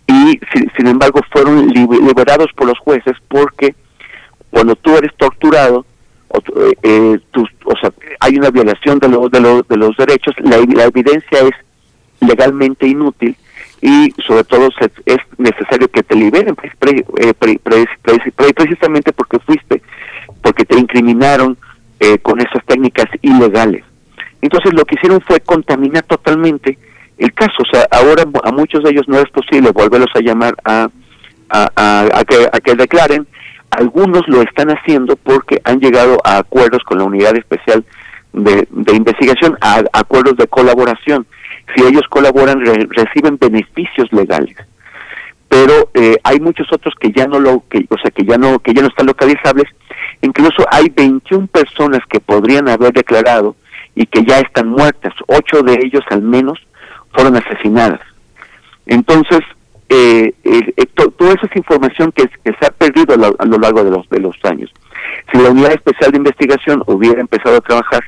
[0.09, 0.41] y
[0.77, 3.77] sin, embargo fueron liberados por los jueces porque
[4.51, 5.87] cuando tú eres torturado
[6.57, 7.19] eh, eh
[7.65, 11.55] o sea, hay una violación de, los de, los de los derechos, la, evidencia es
[12.21, 13.37] legalmente inútil
[13.81, 14.71] y sobre todo
[15.07, 17.35] es necesario que te liberen eh,
[18.57, 19.83] precisamente porque fuiste,
[20.43, 21.57] porque te incriminaron
[22.23, 23.85] con esas técnicas ilegales.
[24.43, 26.77] Entonces lo que hicieron fue contaminar totalmente
[27.16, 27.55] el caso.
[27.60, 30.89] O sea, ahora a muchos de ellos no es posible volverlos a llamar a,
[31.48, 33.27] a, que, a que declaren.
[33.70, 37.85] Algunos lo están haciendo porque han llegado a acuerdos con la unidad especial
[38.32, 41.27] de, de investigación, a, acuerdos de colaboración.
[41.74, 42.60] Si ellos colaboran,
[42.90, 44.56] reciben beneficios legales.
[45.48, 48.59] Pero eh, hay muchos otros que ya no lo, que, o sea, que ya no,
[48.59, 49.66] que ya no están localizables.
[50.23, 53.55] Incluso hay 21 personas que podrían haber declarado
[53.94, 55.12] y que ya están muertas.
[55.27, 56.59] Ocho de ellos al menos
[57.12, 58.01] fueron asesinadas.
[58.86, 59.40] Entonces,
[59.89, 64.20] eh, eh, toda esa información que, se ha perdido a lo, largo de los, de
[64.20, 64.73] los años.
[65.31, 68.02] Si la Unidad Especial de Investigación hubiera empezado a trabajar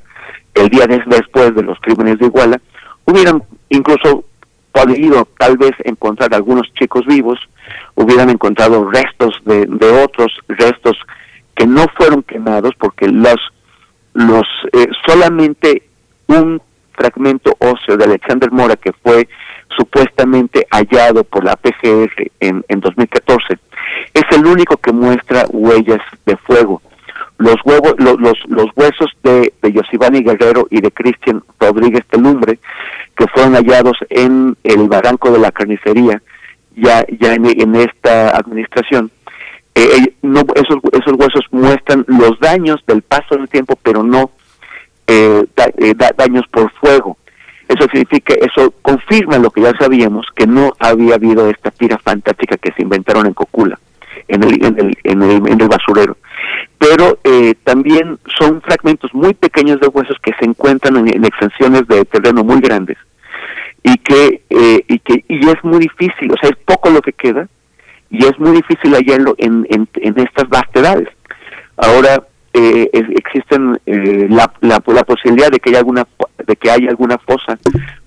[0.55, 2.61] el día después de los crímenes de Iguala,
[3.05, 4.25] hubieran incluso
[4.73, 7.39] podido tal vez encontrar algunos chicos vivos,
[7.95, 10.97] hubieran encontrado restos de, de otros, restos
[11.55, 13.37] que no fueron quemados porque los
[14.15, 15.83] los eh, solamente
[16.27, 16.61] un
[16.93, 19.29] fragmento óseo de Alexander Mora que fue
[19.77, 23.59] supuestamente hallado por la PGR en, en 2014
[24.13, 26.81] es el único que muestra huellas de fuego.
[27.39, 32.59] Los, huevos, los, los, huesos de, de Yosivani Guerrero y de Cristian Rodríguez Telumbre,
[33.17, 36.23] que fueron hallados en el barranco de la carnicería,
[36.77, 39.11] ya, ya en, en esta administración,
[39.75, 44.31] eh, eh, no, esos, esos huesos muestran los daños del paso del tiempo, pero no
[45.07, 45.45] eh,
[46.17, 47.17] daños por fuego.
[47.69, 52.57] Eso significa, eso confirma lo que ya sabíamos, que no había habido esta tira fantástica
[52.57, 53.79] que se inventaron en Cocula.
[54.29, 56.17] en el, en el, en el, en el basurero.
[56.79, 62.05] Pero eh, también son fragmentos muy pequeños de huesos que se encuentran en, extensiones de
[62.05, 62.99] terreno muy grandes
[63.83, 67.13] y que eh, y que y es muy difícil, o sea, es poco lo que
[67.13, 67.49] queda
[68.11, 71.09] y es muy difícil hallarlo en, en, en estas vastedades.
[71.77, 72.23] Ahora
[72.53, 76.07] eh, existen eh, la, la, la, posibilidad de que haya alguna
[76.47, 77.59] de que haya alguna fosa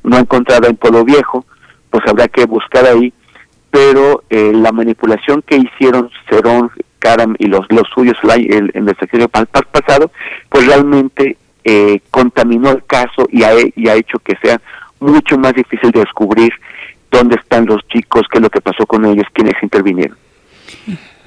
[0.04, 1.46] no encontrada en Pueblo Viejo,
[1.90, 3.12] pues habrá que buscar ahí,
[3.70, 8.96] pero eh, la manipulación que hicieron Cerón, Karam y los los suyos el, en el
[8.98, 10.12] sexenio pasado,
[10.50, 14.62] pues realmente eh, contaminó el caso y ha, y ha hecho que sea
[15.02, 16.54] mucho más difícil de descubrir
[17.18, 20.18] dónde están los chicos, qué es lo que pasó con ellos, quiénes intervinieron.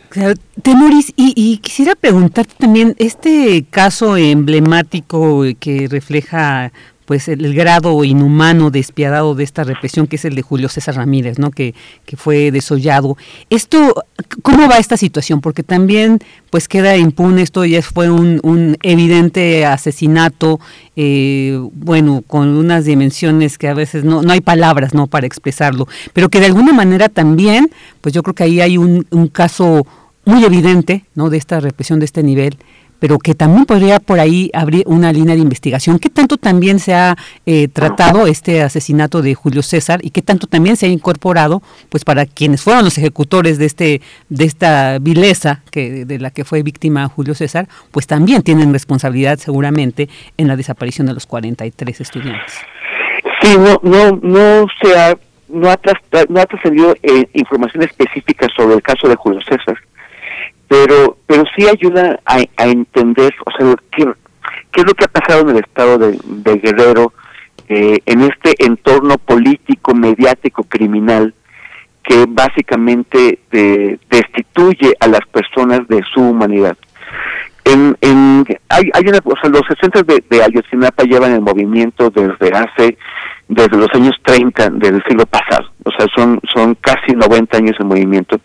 [0.09, 6.73] Claro, Temoris, y, y, quisiera preguntarte también, este caso emblemático que refleja
[7.11, 11.41] pues el, grado inhumano, despiadado de esta represión que es el de Julio César Ramírez,
[11.41, 11.51] ¿no?
[11.51, 11.75] Que,
[12.07, 13.17] que fue desollado.
[13.51, 14.05] Esto,
[14.43, 15.41] ¿cómo va esta situación?
[15.41, 16.21] Porque también
[16.51, 20.61] pues queda impune, esto ya fue un, un evidente asesinato,
[20.95, 25.09] eh, bueno, con unas dimensiones que a veces no, no hay palabras, ¿no?
[25.09, 27.73] Para expresarlo, pero que de alguna manera también,
[28.03, 29.85] pues yo creo que ahí hay un, un caso
[30.25, 31.29] muy evidente, ¿no?
[31.29, 32.57] De esta represión de este nivel
[33.01, 35.99] pero que también podría por ahí abrir una línea de investigación.
[35.99, 37.17] ¿Qué tanto también se ha
[37.47, 42.05] eh, tratado este asesinato de Julio César y qué tanto también se ha incorporado, pues
[42.05, 46.63] para quienes fueron los ejecutores de este de esta vileza que de la que fue
[46.63, 52.61] víctima Julio César, pues también tienen responsabilidad seguramente en la desaparición de los 43 estudiantes.
[53.41, 55.17] Sí, no no no se ha
[55.49, 55.81] no ha,
[56.29, 59.77] no ha trascendido eh, información específica sobre el caso de Julio César
[60.71, 64.05] pero pero sí ayuda a, entender, o sea, qué,
[64.71, 67.13] qué es lo que ha pasado en el estado de, Guerrero,
[67.69, 71.35] eh, en este entorno político, mediático, criminal,
[72.05, 76.77] que básicamente eh, destituye a las personas de su humanidad.
[77.65, 82.11] En, en, hay, hay una, o sea, los 60 de, de Ayotzinapa llevan el movimiento
[82.11, 82.97] desde hace
[83.51, 87.89] desde los años 30 del siglo pasado, o sea, son, son casi 90 años en
[87.89, 88.41] movimiento,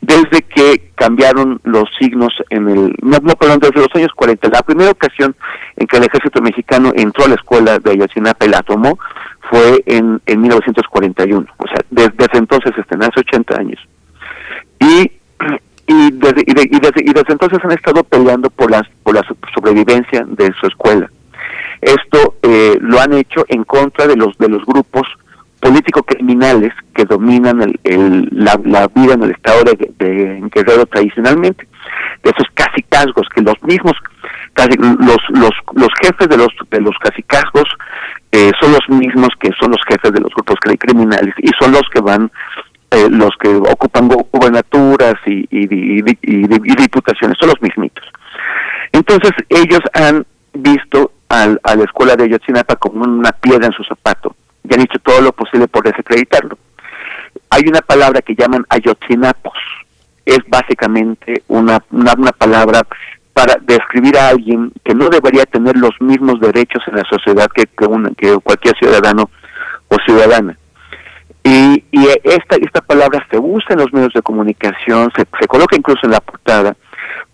[0.00, 4.48] desde que cambiaron los signos en el, no, no, perdón, desde los años 40.
[4.50, 5.34] La primera ocasión
[5.76, 8.96] en que el ejército mexicano entró a la escuela de Ayotzinapa y la tomó
[9.50, 13.80] fue en, en 1941, o sea, desde, entonces, están hace 80 años.
[14.78, 15.10] Y
[15.86, 19.22] y desde, y, desde, y desde entonces han estado peleando por las por la
[19.52, 21.10] sobrevivencia de su escuela
[21.84, 25.06] esto eh, lo han hecho en contra de los de los grupos
[25.60, 28.56] político-criminales que dominan el, la,
[28.88, 31.66] vida en el estado de, de, Guerrero tradicionalmente,
[32.22, 33.94] de esos casicazgos que los mismos
[34.78, 37.68] los, los los jefes de los de los casicazgos
[38.30, 41.82] eh, son los mismos que son los jefes de los grupos criminales y son los
[41.92, 42.30] que van
[42.90, 48.04] eh, los que ocupan gubernaturas y, y, y, y, diputaciones son los mismitos.
[48.92, 51.10] Entonces ellos han visto
[51.42, 54.36] a la escuela de Ayotzinapa como una piedra en su zapato
[54.68, 56.56] y han hecho todo lo posible por desacreditarlo.
[57.50, 59.58] Hay una palabra que llaman Ayotzinapos,
[60.24, 62.82] es básicamente una, una, palabra
[63.32, 67.66] para describir a alguien que no debería tener los mismos derechos en la sociedad que,
[68.16, 69.28] que, cualquier ciudadano
[69.88, 70.56] o ciudadana.
[71.42, 75.76] Y, y, esta, esta palabra se usa en los medios de comunicación, se, se coloca
[75.76, 76.74] incluso en la portada,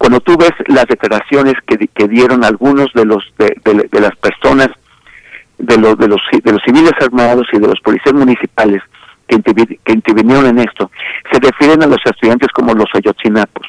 [0.00, 4.68] cuando tú ves las declaraciones que, que dieron algunos de los de, las personas
[5.58, 8.82] de los de los de los civiles armados y de los policías municipales
[9.26, 10.90] que, que intervinieron en esto
[11.30, 13.66] se refieren a los estudiantes como los ayotzinapos.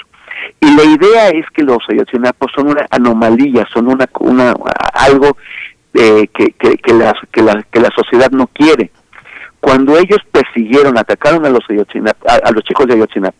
[0.62, 4.54] Y la idea es que los ayotzinapos son una anomalía son una una
[4.94, 5.36] algo
[5.96, 8.90] eh, que, que, que, la, que, la, que la sociedad no quiere.
[9.60, 11.66] Cuando ellos persiguieron atacaron a los
[12.26, 13.36] a, los chicos de Ayotzinapa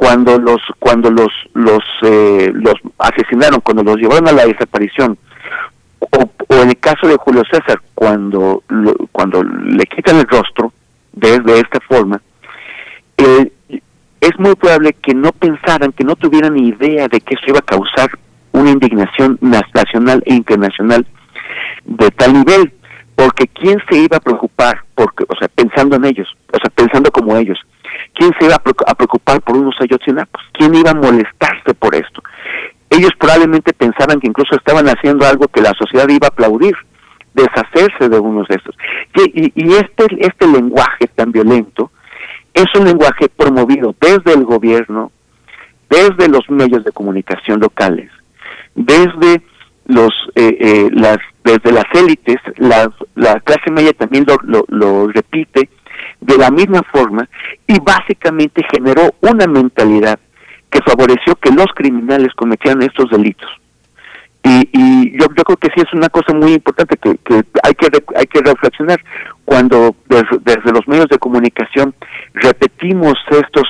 [0.00, 5.18] cuando los cuando los los eh, los asesinaron cuando los llevaron a la desaparición
[5.98, 8.62] o, en el caso de Julio César cuando
[9.12, 10.72] cuando le quitan el rostro
[11.12, 12.18] de, de esta forma
[13.18, 13.52] eh,
[14.22, 17.62] es muy probable que no pensaran que no tuvieran idea de que eso iba a
[17.76, 18.08] causar
[18.52, 21.06] una indignación nacional e internacional
[21.84, 22.72] de tal nivel
[23.14, 27.10] porque quién se iba a preocupar porque o sea pensando en ellos o sea pensando
[27.10, 27.58] como ellos
[28.20, 30.42] ¿Quién se iba a preocupar por unos ayotzinapos?
[30.52, 32.22] ¿Quién iba a molestarse por esto?
[32.90, 36.74] Ellos probablemente pensaban que incluso estaban haciendo algo que la sociedad iba a aplaudir,
[37.32, 38.76] deshacerse de unos de estos.
[39.14, 41.92] Y, y este, este lenguaje tan violento
[42.52, 45.10] es un lenguaje promovido desde el gobierno,
[45.88, 48.10] desde los medios de comunicación locales,
[48.74, 49.40] desde
[49.86, 55.08] los eh, eh, las desde las élites, la, la clase media también lo, lo, lo
[55.08, 55.70] repite,
[56.20, 57.28] de la misma forma
[57.66, 60.18] y básicamente generó una mentalidad
[60.70, 63.50] que favoreció que los criminales cometieran estos delitos.
[64.42, 67.74] Y, y yo, yo creo que sí es una cosa muy importante que, que hay
[67.74, 68.98] que hay que reflexionar
[69.44, 71.94] cuando desde, los medios de comunicación
[72.32, 73.68] repetimos estos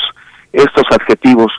[0.52, 1.52] estos adjetivos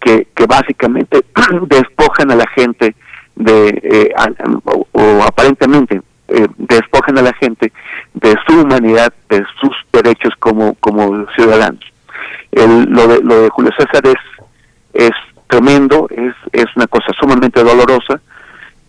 [0.00, 1.24] que, básicamente
[1.68, 2.96] despojan a la gente
[3.36, 4.14] de eh,
[4.64, 7.72] o, o, aparentemente eh, despojan a la gente
[8.16, 11.84] de su humanidad, de sus derechos como como ciudadanos.
[12.52, 14.20] El, lo de lo de Julio César es
[14.92, 15.12] es
[15.46, 18.20] tremendo, es es una cosa sumamente dolorosa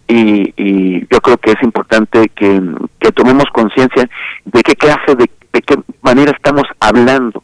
[0.07, 2.61] y, y yo creo que es importante que,
[2.99, 4.09] que tomemos conciencia
[4.45, 7.43] de qué clase de, de qué manera estamos hablando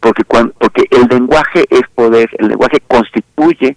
[0.00, 3.76] porque cuando, porque el lenguaje es poder, el lenguaje constituye,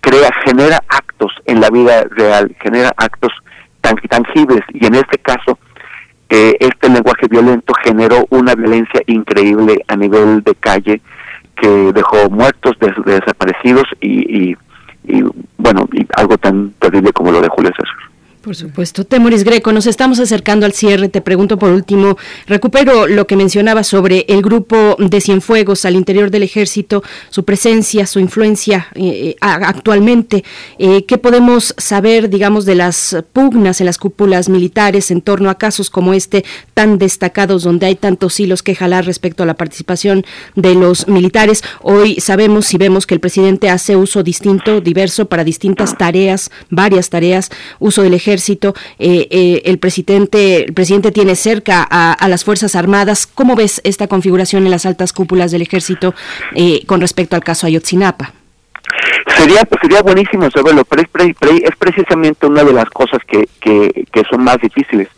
[0.00, 3.32] crea, genera actos en la vida real, genera actos
[3.80, 5.58] tan tangibles y en este caso
[6.34, 11.02] eh, este lenguaje violento generó una violencia increíble a nivel de calle
[11.54, 14.56] que dejó muertos, des, desaparecidos y, y,
[15.04, 15.24] y
[15.58, 18.01] bueno, y algo tan terrible como lo de Julio César.
[18.42, 19.04] Por supuesto.
[19.04, 21.08] Temoris Greco, nos estamos acercando al cierre.
[21.08, 26.28] Te pregunto por último, recupero lo que mencionaba sobre el grupo de Cienfuegos al interior
[26.28, 30.42] del ejército, su presencia, su influencia eh, actualmente.
[30.80, 35.54] Eh, ¿Qué podemos saber, digamos, de las pugnas en las cúpulas militares en torno a
[35.54, 36.44] casos como este,
[36.74, 40.24] tan destacados, donde hay tantos hilos que jalar respecto a la participación
[40.56, 41.62] de los militares?
[41.80, 47.08] Hoy sabemos y vemos que el presidente hace uso distinto, diverso, para distintas tareas, varias
[47.08, 47.48] tareas,
[47.78, 52.74] uso del ejército ejército, eh, eh, el presidente, el presidente tiene cerca a, las fuerzas
[52.74, 53.26] armadas.
[53.26, 56.14] ¿Cómo ves esta configuración en las altas cúpulas del ejército
[56.54, 58.32] eh, con respecto al caso Ayotzinapa?
[59.36, 63.46] Sería sería buenísimo saberlo, pero es, pre, pre, es precisamente una de las cosas que,
[63.60, 65.08] que, que son más difíciles.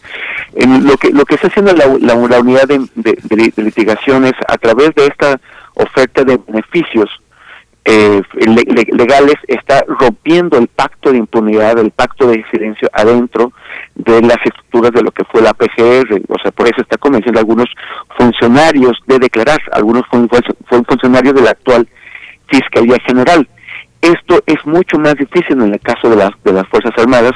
[0.55, 4.95] En lo que lo que está haciendo la, la, la unidad de litigaciones a través
[4.95, 5.41] de esta
[5.75, 7.11] oferta de beneficios
[7.85, 8.23] eh,
[8.93, 13.53] legales está rompiendo el pacto de impunidad, el pacto de silencio adentro
[13.95, 16.23] de las estructuras de lo que fue la PGR.
[16.29, 17.69] O sea, por eso está convenciendo a algunos
[18.17, 20.29] funcionarios de declarar, algunos fueron
[20.87, 21.87] funcionarios de la actual
[22.47, 23.47] Fiscalía General.
[24.01, 27.33] Esto es mucho más difícil en el caso de las, de las Fuerzas Armadas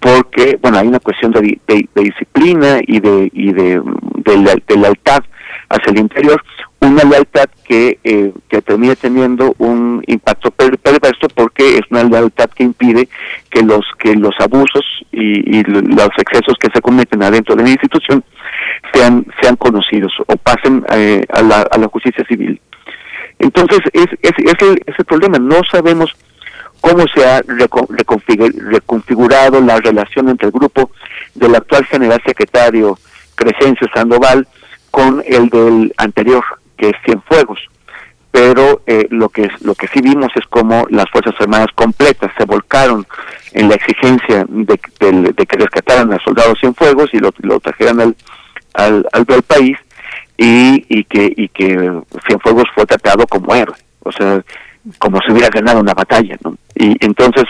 [0.00, 3.80] porque, bueno, hay una cuestión de, de, disciplina y de, y de,
[4.16, 5.24] de, de lealtad
[5.68, 6.42] hacia el interior,
[6.80, 12.50] una lealtad que, eh, que termina teniendo un impacto per perverso porque es una lealtad
[12.50, 13.08] que impide
[13.50, 17.70] que los que los abusos y, y, los excesos que se cometen adentro de la
[17.70, 18.22] institución
[18.92, 22.60] sean sean conocidos o pasen eh, a, la, a la justicia civil.
[23.38, 26.16] Entonces es, es, el, es el problema, no sabemos
[26.80, 30.90] cómo se ha reconfigurado la relación entre el grupo
[31.34, 32.98] del actual general secretario
[33.34, 34.46] Crescencio Sandoval
[34.96, 36.42] con el del anterior
[36.78, 37.60] que es Cienfuegos.
[38.30, 42.46] Pero eh, lo que lo que sí vimos es como las Fuerzas Armadas completas se
[42.46, 43.06] volcaron
[43.52, 48.00] en la exigencia de, de, de que rescataran a soldados Cienfuegos y lo, lo trajeran
[48.00, 48.16] al,
[48.72, 49.76] al, al, al país
[50.38, 51.92] y, y que y que
[52.26, 54.42] Cienfuegos fue tratado como héroe, o sea,
[54.98, 56.56] como si hubiera ganado una batalla, ¿no?
[56.74, 57.44] Y entonces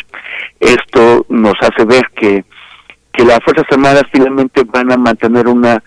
[0.59, 2.45] esto nos hace ver que
[3.13, 5.81] que las Fuerzas Armadas finalmente van a mantener una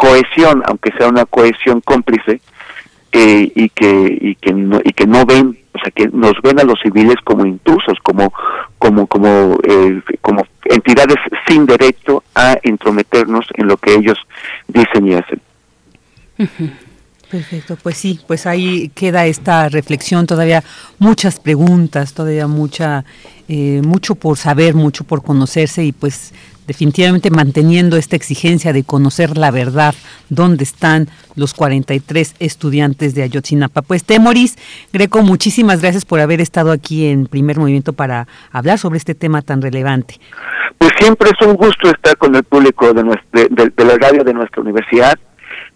[0.00, 2.40] cohesión, aunque sea una cohesión cómplice,
[3.12, 6.60] eh, y que y que no, y que no ven o sea que nos ven
[6.60, 8.32] a los civiles como intrusos como
[8.78, 11.16] como como eh, como entidades
[11.46, 14.18] sin derecho a intrometernos en lo que ellos
[14.68, 15.40] dicen y hacen.
[17.30, 20.64] Perfecto, pues sí, pues ahí queda esta reflexión, todavía
[20.98, 23.04] muchas preguntas, todavía mucha,
[23.48, 26.32] eh, mucho por saber, mucho por conocerse y pues
[26.70, 29.92] definitivamente manteniendo esta exigencia de conocer la verdad,
[30.28, 33.82] dónde están los 43 estudiantes de Ayotzinapa.
[33.82, 34.56] Pues Temoris
[34.92, 39.42] Greco, muchísimas gracias por haber estado aquí en Primer Movimiento para hablar sobre este tema
[39.42, 40.20] tan relevante.
[40.78, 43.96] Pues siempre es un gusto estar con el público de, nuestra, de, de, de la
[43.96, 45.18] radio de nuestra universidad.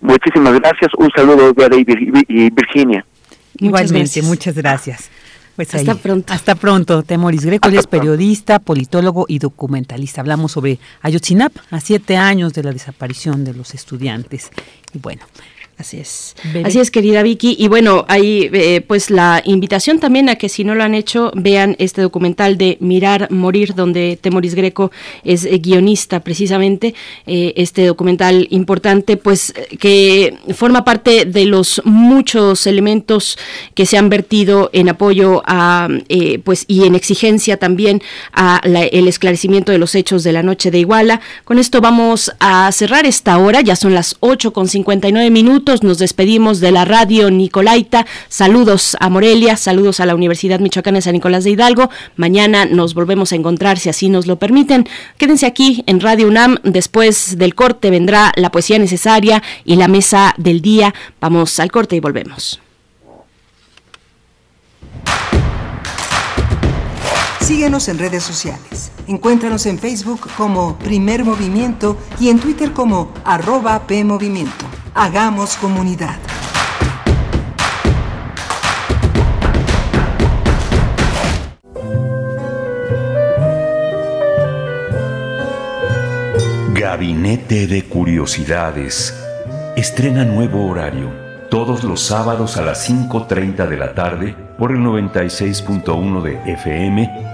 [0.00, 0.92] Muchísimas gracias.
[0.96, 3.04] Un saludo de y Virginia.
[3.58, 4.54] Igualmente, muchas gracias.
[4.54, 5.10] Muchas gracias.
[5.56, 5.98] Pues hasta ahí.
[5.98, 6.32] pronto.
[6.32, 7.02] Hasta pronto.
[7.02, 10.20] Temoris Greco es periodista, politólogo y documentalista.
[10.20, 14.50] Hablamos sobre Ayotzinapa, a siete años de la desaparición de los estudiantes.
[14.92, 15.22] Y bueno,
[15.76, 16.36] Así es.
[16.64, 17.56] Así es, querida Vicky.
[17.58, 21.32] Y bueno, hay eh, pues la invitación también a que si no lo han hecho,
[21.34, 24.92] vean este documental de Mirar, Morir, donde Temoris Greco
[25.24, 26.94] es eh, guionista precisamente.
[27.26, 33.36] Eh, este documental importante, pues que forma parte de los muchos elementos
[33.74, 38.00] que se han vertido en apoyo a, eh, pues y en exigencia también
[38.32, 41.20] a la, el esclarecimiento de los hechos de la noche de Iguala.
[41.44, 45.98] Con esto vamos a cerrar esta hora, ya son las 8 con 59 minutos nos
[45.98, 48.04] despedimos de la radio Nicolaita.
[48.28, 51.88] Saludos a Morelia, saludos a la Universidad Michoacana de San Nicolás de Hidalgo.
[52.16, 54.86] Mañana nos volvemos a encontrar si así nos lo permiten.
[55.16, 56.58] Quédense aquí en Radio UNAM.
[56.64, 60.94] Después del corte vendrá la poesía necesaria y la mesa del día.
[61.18, 62.60] Vamos al corte y volvemos.
[67.44, 68.90] Síguenos en redes sociales.
[69.06, 74.64] Encuéntranos en Facebook como Primer Movimiento y en Twitter como arroba PMovimiento.
[74.94, 76.16] Hagamos comunidad.
[86.72, 89.22] Gabinete de Curiosidades.
[89.76, 91.12] Estrena nuevo horario.
[91.50, 97.33] Todos los sábados a las 5.30 de la tarde por el 96.1 de FM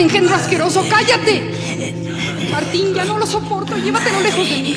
[0.00, 1.42] Cállate, engendro asqueroso, cállate.
[2.50, 3.76] Martín, ya no lo soporto.
[3.76, 4.76] Llévatelo lejos de mí.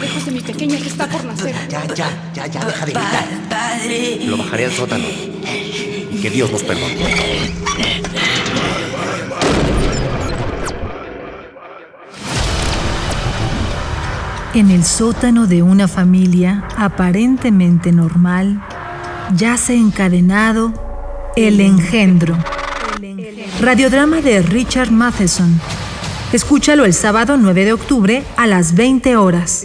[0.00, 1.54] Lejos de mi pequeña que está por nacer.
[1.68, 3.28] Ya, ya, ya, ya, deja de gritar.
[3.48, 4.18] Padre.
[4.26, 5.04] Lo bajaré al sótano.
[6.10, 6.96] Y que Dios nos perdone.
[14.54, 18.60] En el sótano de una familia aparentemente normal,
[19.36, 20.72] yace encadenado
[21.36, 22.36] el engendro.
[23.60, 25.58] Radiodrama de Richard Matheson.
[26.32, 29.64] Escúchalo el sábado 9 de octubre a las 20 horas.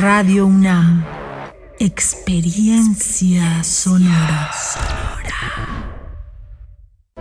[0.00, 1.04] Radio UNAM.
[1.78, 4.50] Experiencia sonora.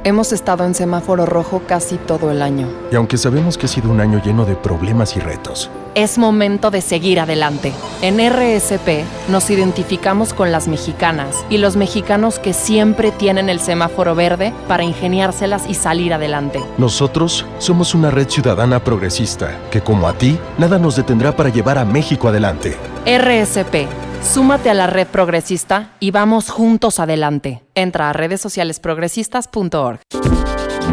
[0.06, 2.70] Hemos estado en semáforo rojo casi todo el año.
[2.90, 6.70] Y aunque sabemos que ha sido un año lleno de problemas y retos, Es momento
[6.70, 7.74] de seguir adelante.
[8.04, 14.14] En RSP nos identificamos con las mexicanas y los mexicanos que siempre tienen el semáforo
[14.14, 16.64] verde para ingeniárselas y salir adelante.
[16.78, 21.80] nosotros somos una red ciudadana progresista que, como a ti, nada nos detendrá para llevar
[21.80, 22.78] a México adelante.
[23.08, 23.88] RSP,
[24.22, 27.64] súmate a la red progresista y vamos juntos adelante.
[27.74, 30.02] Entra a redes sociales progresistas.org.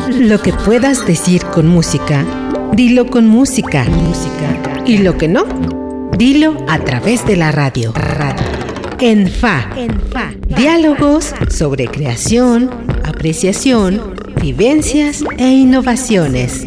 [0.08, 2.24] Lo que puedas decir con música,
[2.72, 3.86] dilo con música.
[4.86, 5.44] Y lo que no,
[6.16, 7.92] dilo a través de la radio.
[7.92, 8.44] radio.
[9.00, 9.70] En FA.
[10.56, 12.70] Diálogos sobre creación,
[13.04, 16.66] apreciación, vivencias e innovaciones.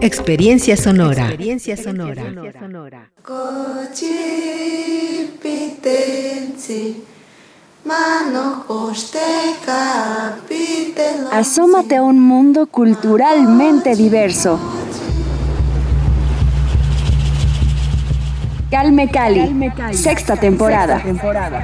[0.00, 1.26] Experiencia sonora.
[1.26, 2.22] Experiencia sonora.
[11.32, 14.60] Asómate a un mundo culturalmente diverso.
[18.70, 21.02] Calme Cali, sexta temporada.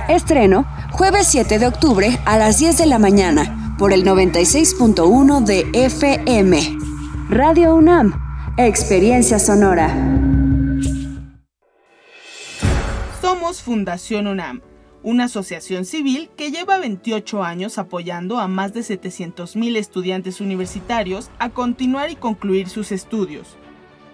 [0.09, 5.69] Estreno jueves 7 de octubre a las 10 de la mañana por el 96.1 de
[5.73, 6.94] FM.
[7.31, 8.13] Radio UNAM,
[8.59, 9.89] experiencia sonora.
[13.23, 14.61] Somos Fundación UNAM,
[15.03, 21.49] una asociación civil que lleva 28 años apoyando a más de 700.000 estudiantes universitarios a
[21.49, 23.57] continuar y concluir sus estudios.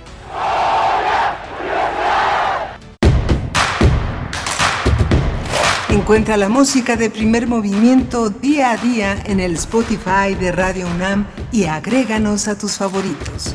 [5.88, 11.26] Encuentra la música de primer movimiento día a día en el Spotify de Radio UNAM
[11.50, 13.54] y agréganos a tus favoritos.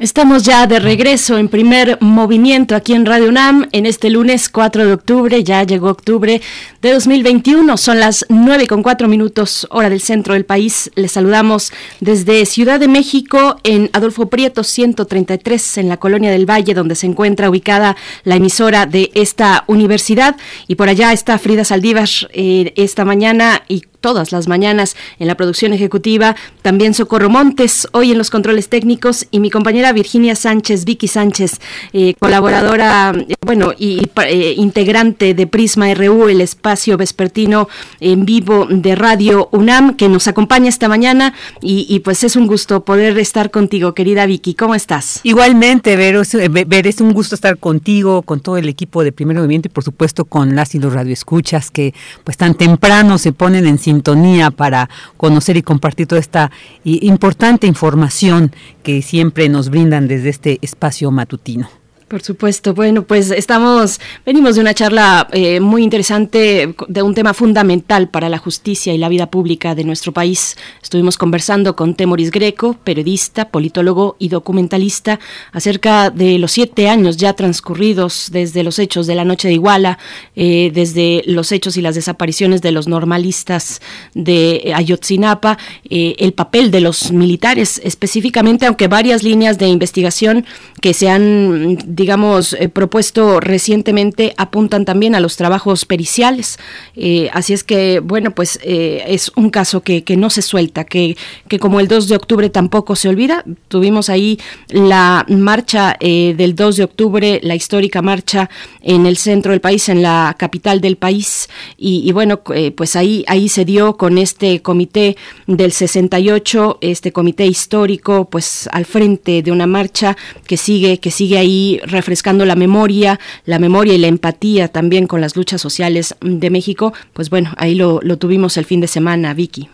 [0.00, 4.86] Estamos ya de regreso en primer movimiento aquí en Radio UNAM en este lunes 4
[4.86, 5.44] de octubre.
[5.44, 6.40] Ya llegó octubre
[6.80, 7.76] de 2021.
[7.76, 10.90] Son las 9 con 4 minutos, hora del centro del país.
[10.94, 11.70] Les saludamos
[12.00, 17.04] desde Ciudad de México en Adolfo Prieto 133 en la Colonia del Valle, donde se
[17.04, 17.94] encuentra ubicada
[18.24, 20.34] la emisora de esta universidad.
[20.66, 24.96] Y por allá está Frida Saldívar eh, esta mañana y todas las mañanas.
[25.18, 29.92] En la producción ejecutiva, también Socorro Montes, hoy en los controles técnicos, y mi compañera
[29.92, 31.60] Virginia Sánchez, Vicky Sánchez,
[31.92, 37.68] eh, colaboradora, eh, bueno, y eh, integrante de Prisma RU, el espacio vespertino
[38.00, 42.84] en vivo de Radio UNAM, que nos acompaña esta mañana, y, pues es un gusto
[42.84, 45.20] poder estar contigo, querida Vicky, ¿cómo estás?
[45.22, 49.70] Igualmente, Ver, es un gusto estar contigo, con todo el equipo de Primer Movimiento y
[49.70, 51.94] por supuesto con las y los radioescuchas que
[52.24, 56.50] pues tan temprano se ponen en sintonía para conocer y compartir toda esta
[56.84, 58.52] importante información
[58.84, 61.79] que siempre nos brindan desde este espacio matutino.
[62.10, 62.74] Por supuesto.
[62.74, 68.28] Bueno, pues estamos, venimos de una charla eh, muy interesante de un tema fundamental para
[68.28, 70.56] la justicia y la vida pública de nuestro país.
[70.82, 75.20] Estuvimos conversando con Temoris Greco, periodista, politólogo y documentalista,
[75.52, 79.96] acerca de los siete años ya transcurridos desde los hechos de la noche de Iguala,
[80.34, 83.80] eh, desde los hechos y las desapariciones de los normalistas
[84.14, 85.58] de Ayotzinapa,
[85.88, 90.44] eh, el papel de los militares específicamente, aunque varias líneas de investigación
[90.80, 96.58] que se han digamos, eh, propuesto recientemente apuntan también a los trabajos periciales.
[96.96, 100.84] Eh, así es que, bueno, pues eh, es un caso que, que, no se suelta,
[100.84, 103.44] que, que como el 2 de octubre tampoco se olvida.
[103.68, 108.48] Tuvimos ahí la marcha del 2 de octubre, la histórica marcha
[108.80, 111.50] en el centro del país, en la capital del país.
[111.76, 112.40] Y, y bueno,
[112.76, 118.86] pues ahí, ahí se dio con este comité del 68, este comité histórico, pues al
[118.86, 120.16] frente de una marcha
[120.46, 125.20] que sigue, que sigue ahí refrescando la memoria, la memoria y la empatía también con
[125.20, 129.34] las luchas sociales de México, pues bueno, ahí lo, lo tuvimos el fin de semana,
[129.34, 129.68] Vicky.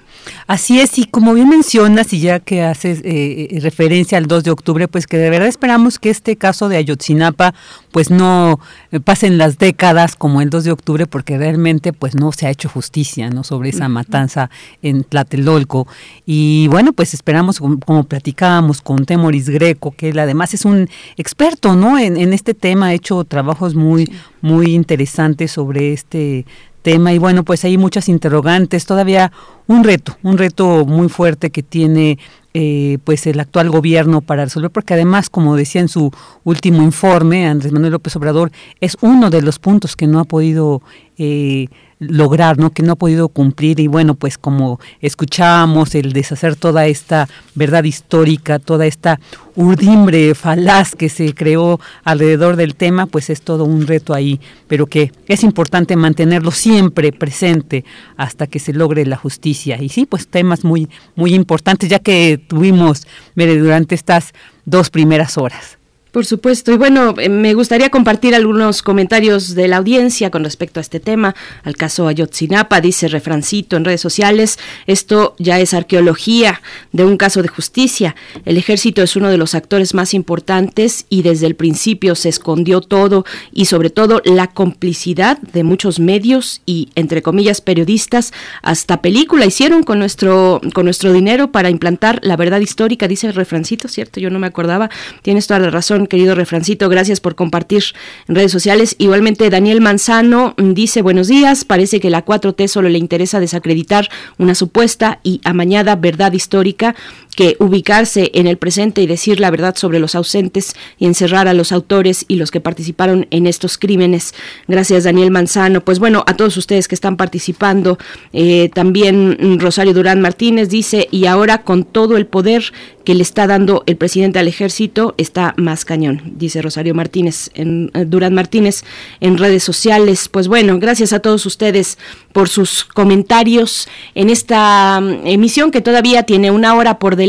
[0.46, 4.44] Así es, y como bien mencionas, y ya que haces eh, eh, referencia al 2
[4.44, 7.54] de octubre, pues que de verdad esperamos que este caso de Ayotzinapa
[7.92, 8.60] pues no
[8.92, 12.50] eh, pasen las décadas como el 2 de octubre, porque realmente pues no se ha
[12.50, 13.44] hecho justicia ¿no?
[13.44, 14.50] sobre esa matanza
[14.82, 15.86] en Tlatelolco.
[16.26, 21.74] Y bueno, pues esperamos, como, platicábamos con Temoris Greco, que él además es un experto
[21.74, 21.98] ¿no?
[21.98, 24.12] en, en este tema, ha hecho trabajos muy,
[24.42, 26.44] muy interesantes sobre este
[26.86, 29.32] tema y bueno, pues hay muchas interrogantes, todavía
[29.66, 32.16] un reto, un reto muy fuerte que tiene
[32.54, 36.12] eh, pues el actual gobierno para resolver, porque además, como decía en su
[36.44, 40.80] último informe, Andrés Manuel López Obrador, es uno de los puntos que no ha podido
[41.18, 41.66] eh,
[41.98, 42.70] lograr, ¿no?
[42.70, 47.84] que no ha podido cumplir y bueno, pues como escuchábamos el deshacer toda esta verdad
[47.84, 49.18] histórica, toda esta
[49.54, 54.86] urdimbre falaz que se creó alrededor del tema, pues es todo un reto ahí, pero
[54.86, 57.84] que es importante mantenerlo siempre presente
[58.16, 59.82] hasta que se logre la justicia.
[59.82, 64.32] Y sí, pues temas muy muy importantes ya que tuvimos durante estas
[64.66, 65.75] dos primeras horas.
[66.16, 66.72] Por supuesto.
[66.72, 70.98] Y bueno, eh, me gustaría compartir algunos comentarios de la audiencia con respecto a este
[70.98, 76.62] tema, al caso Ayotzinapa, dice Refrancito en redes sociales, esto ya es arqueología
[76.92, 78.16] de un caso de justicia.
[78.46, 82.80] El ejército es uno de los actores más importantes y desde el principio se escondió
[82.80, 88.32] todo y sobre todo la complicidad de muchos medios y entre comillas periodistas
[88.62, 93.86] hasta película hicieron con nuestro con nuestro dinero para implantar la verdad histórica, dice Refrancito,
[93.88, 94.18] ¿cierto?
[94.18, 94.88] Yo no me acordaba.
[95.20, 96.88] Tienes toda la razón querido refrancito.
[96.88, 97.82] Gracias por compartir
[98.28, 98.96] en redes sociales.
[98.98, 104.08] Igualmente, Daniel Manzano dice, buenos días, parece que la 4T solo le interesa desacreditar
[104.38, 106.94] una supuesta y amañada verdad histórica
[107.36, 111.54] que ubicarse en el presente y decir la verdad sobre los ausentes y encerrar a
[111.54, 114.34] los autores y los que participaron en estos crímenes.
[114.66, 115.82] Gracias, Daniel Manzano.
[115.82, 117.98] Pues bueno, a todos ustedes que están participando,
[118.32, 122.72] eh, también Rosario Durán Martínez dice, y ahora con todo el poder
[123.04, 127.92] que le está dando el presidente al ejército, está más cañón, dice Rosario Martínez, en,
[127.94, 128.82] eh, Durán Martínez
[129.20, 130.28] en redes sociales.
[130.28, 131.98] Pues bueno, gracias a todos ustedes
[132.32, 137.25] por sus comentarios en esta mm, emisión que todavía tiene una hora por delante.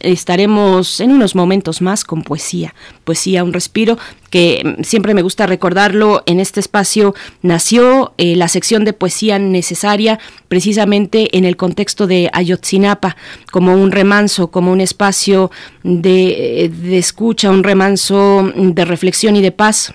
[0.00, 2.74] Estaremos en unos momentos más con poesía,
[3.04, 3.96] poesía, un respiro
[4.30, 9.38] que mm, siempre me gusta recordarlo, en este espacio nació eh, la sección de poesía
[9.38, 13.16] necesaria precisamente en el contexto de Ayotzinapa,
[13.52, 15.50] como un remanso, como un espacio
[15.82, 19.94] de, eh, de escucha, un remanso de reflexión y de paz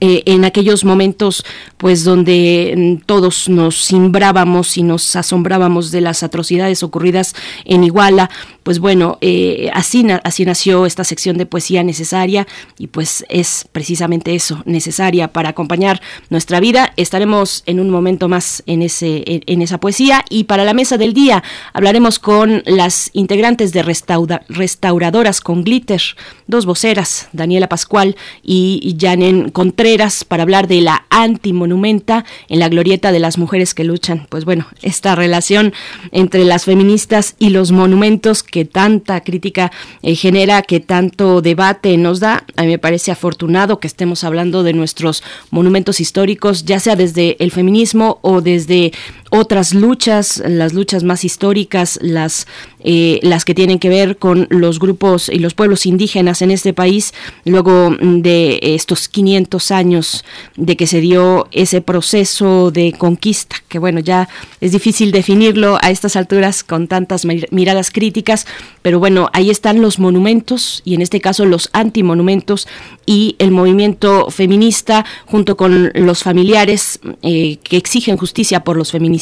[0.00, 1.44] eh, en aquellos momentos
[1.76, 7.34] pues donde mm, todos nos cimbrábamos y nos asombrábamos de las atrocidades ocurridas
[7.64, 8.30] en Iguala,
[8.62, 12.46] pues bueno, eh, así, así nació esta sección de poesía necesaria
[12.78, 16.92] y pues es precisamente eso, necesaria para acompañar nuestra vida.
[16.96, 21.14] Estaremos en un momento más en, ese, en, esa poesía y para la mesa del
[21.14, 21.42] día
[21.72, 26.02] hablaremos con las integrantes de Restauradoras con Glitter,
[26.46, 33.12] dos voceras, Daniela Pascual y Janen Contreras, para hablar de la antimonumenta en la glorieta
[33.12, 34.26] de las mujeres que luchan.
[34.28, 35.72] Pues bueno, esta relación
[36.12, 39.70] entre las feministas y los monumentos que tanta crítica
[40.02, 42.44] eh, genera, que tanto debate nos da.
[42.56, 47.36] A mí me parece afortunado que estemos hablando de nuestros monumentos históricos, ya sea desde
[47.38, 48.92] el feminismo o desde
[49.30, 52.48] otras luchas, las luchas más históricas, las,
[52.80, 56.72] eh, las que tienen que ver con los grupos y los pueblos indígenas en este
[56.72, 60.24] país, luego de estos 500 años
[60.56, 64.28] de que se dio ese proceso de conquista, que bueno, ya
[64.60, 68.46] es difícil definirlo a estas alturas con tantas miradas críticas,
[68.82, 72.66] pero bueno, ahí están los monumentos y en este caso los antimonumentos
[73.06, 79.19] y el movimiento feminista junto con los familiares eh, que exigen justicia por los feminicidios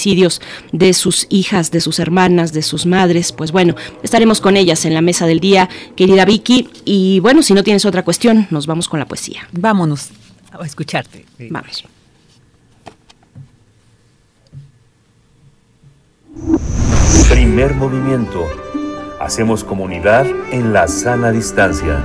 [0.73, 3.33] de sus hijas, de sus hermanas, de sus madres.
[3.33, 6.69] Pues bueno, estaremos con ellas en la mesa del día, querida Vicky.
[6.85, 9.49] Y bueno, si no tienes otra cuestión, nos vamos con la poesía.
[9.53, 10.11] Vámonos
[10.53, 11.25] a escucharte.
[11.51, 11.85] Vamos.
[17.31, 18.47] Primer movimiento.
[19.21, 22.05] Hacemos comunidad en la sana distancia.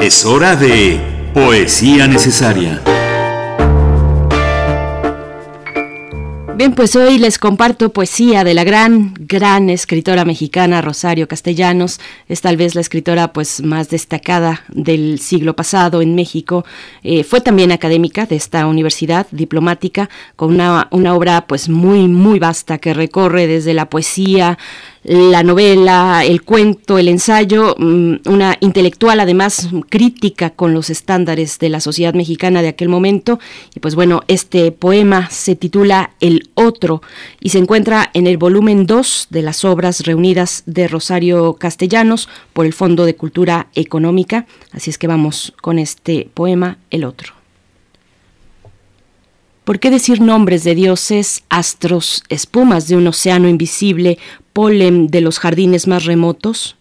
[0.00, 2.82] Es hora de Poesía necesaria.
[6.56, 12.00] Bien, pues hoy les comparto poesía de la gran, gran escritora mexicana Rosario Castellanos.
[12.28, 16.66] Es tal vez la escritora pues más destacada del siglo pasado en México.
[17.02, 22.40] Eh, fue también académica de esta universidad diplomática con una, una obra pues muy, muy
[22.40, 24.58] vasta que recorre desde la poesía,
[25.02, 31.70] la novela, el cuento, el ensayo, mm, una intelectual además crítica con los estándares de
[31.70, 33.38] la sociedad mexicana de aquel momento.
[33.74, 37.00] Y pues bueno, este poema se titula El Otro
[37.40, 42.66] y se encuentra en el volumen 2 de las obras reunidas de Rosario Castellanos por
[42.66, 44.46] el Fondo de Cultura Económica.
[44.72, 47.40] Así es que vamos con este poema, El Otro.
[49.64, 54.18] ¿Por qué decir nombres de dioses, astros, espumas de un océano invisible,
[54.60, 56.76] polen de los jardines más remotos?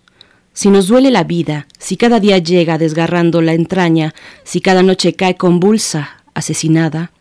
[0.51, 5.13] Si nos duele la vida, si cada día llega desgarrando la entraña, si cada noche
[5.13, 7.13] cae convulsa, asesinada,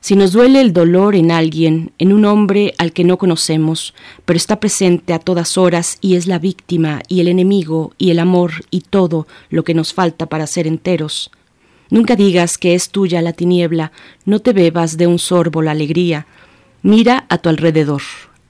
[0.00, 4.36] si nos duele el dolor en alguien, en un hombre al que no conocemos, pero
[4.36, 8.50] está presente a todas horas y es la víctima y el enemigo y el amor
[8.72, 11.30] y todo lo que nos falta para ser enteros,
[11.90, 13.92] Nunca digas que es tuya la tiniebla,
[14.24, 16.26] no te bebas de un sorbo la alegría.
[16.80, 18.00] Mira a tu alrededor.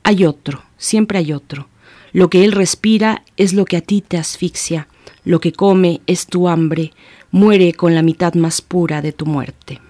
[0.04, 1.68] Hay otro, siempre hay otro.
[2.12, 4.88] Lo que él respira es lo que a ti te asfixia.
[5.24, 6.92] Lo que come es tu hambre.
[7.30, 9.80] Muere con la mitad más pura de tu muerte.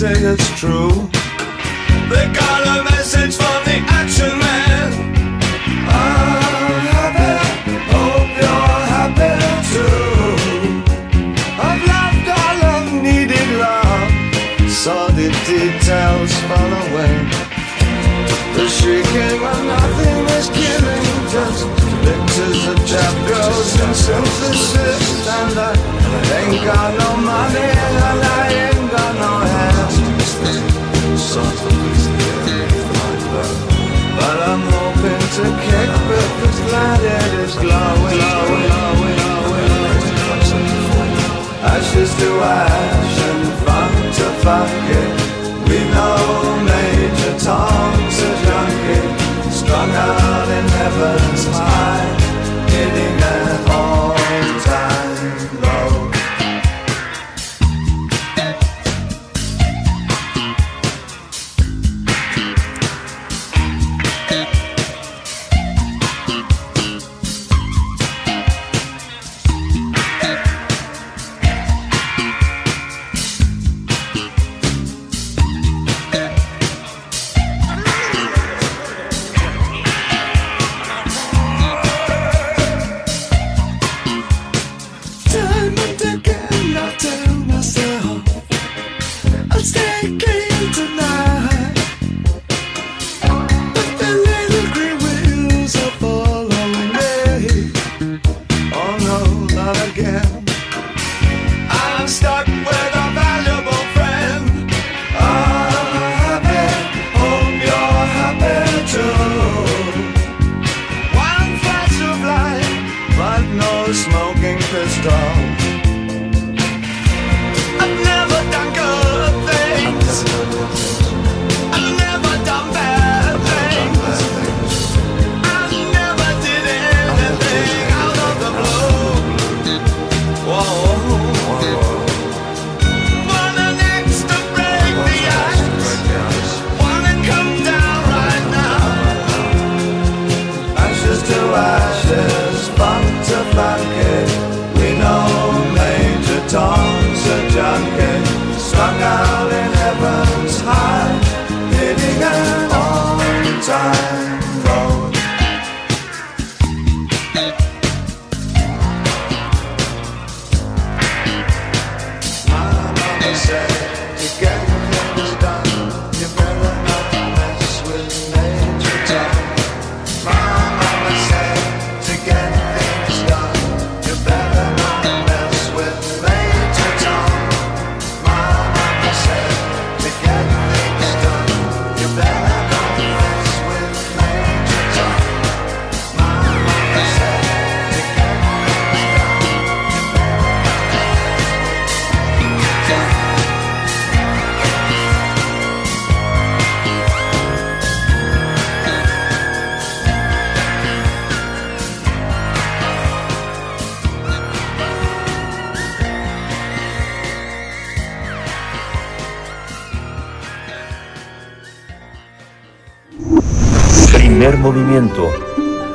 [0.00, 0.88] Say it's true.
[2.08, 4.88] They got a message from the action man.
[5.92, 7.36] I'm happy,
[7.92, 9.36] hope you're happy
[9.72, 10.80] too.
[11.68, 14.08] I've loved all I've needed love,
[14.72, 17.14] saw the details fall away.
[18.56, 21.68] The shrieking when nothing is killing, just
[22.08, 25.28] pictures of chap girls and synthesis.
[25.28, 25.76] And I
[26.40, 26.99] ain't got
[41.62, 45.10] ashes to ash and fun to fuck it.
[45.68, 47.79] We know Major talk.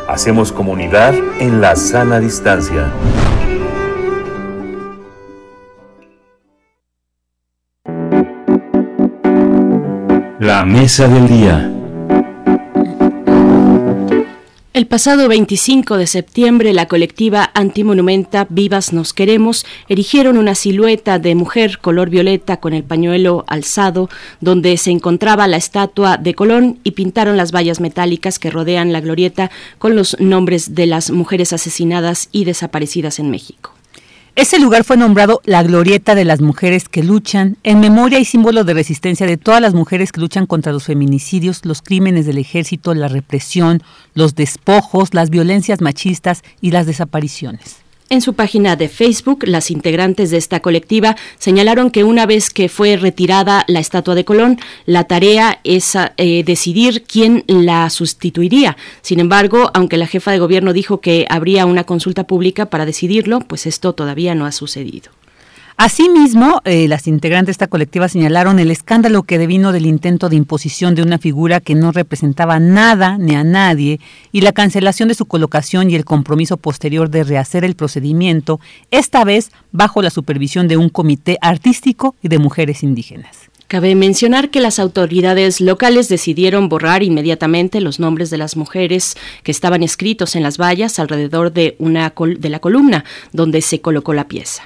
[0.07, 2.91] Hacemos comunidad en la sana distancia.
[10.39, 11.74] La mesa del día.
[14.75, 21.33] El pasado 25 de septiembre, la colectiva antimonumenta Vivas Nos Queremos erigieron una silueta de
[21.33, 24.09] mujer color violeta con el pañuelo alzado,
[24.41, 28.99] donde se encontraba la estatua de Colón y pintaron las vallas metálicas que rodean la
[28.99, 33.74] glorieta con los nombres de las mujeres asesinadas y desaparecidas en México.
[34.35, 38.65] Ese lugar fue nombrado la Glorieta de las Mujeres que Luchan, en memoria y símbolo
[38.65, 42.93] de resistencia de todas las mujeres que luchan contra los feminicidios, los crímenes del ejército,
[42.93, 43.81] la represión,
[44.13, 47.84] los despojos, las violencias machistas y las desapariciones.
[48.07, 52.69] En su página de Facebook, las integrantes de esta colectiva señalaron que una vez que
[52.69, 58.77] fue retirada la estatua de Colón, la tarea es eh, decidir quién la sustituiría.
[59.01, 63.39] Sin embargo, aunque la jefa de gobierno dijo que habría una consulta pública para decidirlo,
[63.39, 65.11] pues esto todavía no ha sucedido.
[65.77, 70.37] Asimismo, eh, las integrantes de esta colectiva señalaron el escándalo que devino del intento de
[70.37, 73.99] imposición de una figura que no representaba nada ni a nadie
[74.31, 79.25] y la cancelación de su colocación y el compromiso posterior de rehacer el procedimiento, esta
[79.25, 83.49] vez bajo la supervisión de un comité artístico y de mujeres indígenas.
[83.67, 89.51] Cabe mencionar que las autoridades locales decidieron borrar inmediatamente los nombres de las mujeres que
[89.51, 93.03] estaban escritos en las vallas alrededor de, una de la columna
[93.33, 94.63] donde se colocó la pieza.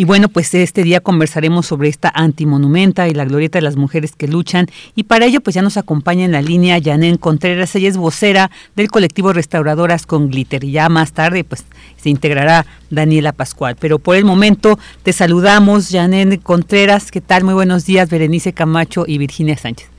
[0.00, 4.16] Y bueno, pues este día conversaremos sobre esta antimonumenta y la glorieta de las mujeres
[4.16, 4.66] que luchan.
[4.96, 7.76] Y para ello, pues ya nos acompaña en la línea Janén Contreras.
[7.76, 10.64] Ella es vocera del colectivo Restauradoras con Glitter.
[10.64, 11.66] Y ya más tarde, pues
[12.02, 13.76] se integrará Daniela Pascual.
[13.78, 17.10] Pero por el momento te saludamos, Janén Contreras.
[17.10, 17.44] ¿Qué tal?
[17.44, 19.90] Muy buenos días, Berenice Camacho y Virginia Sánchez.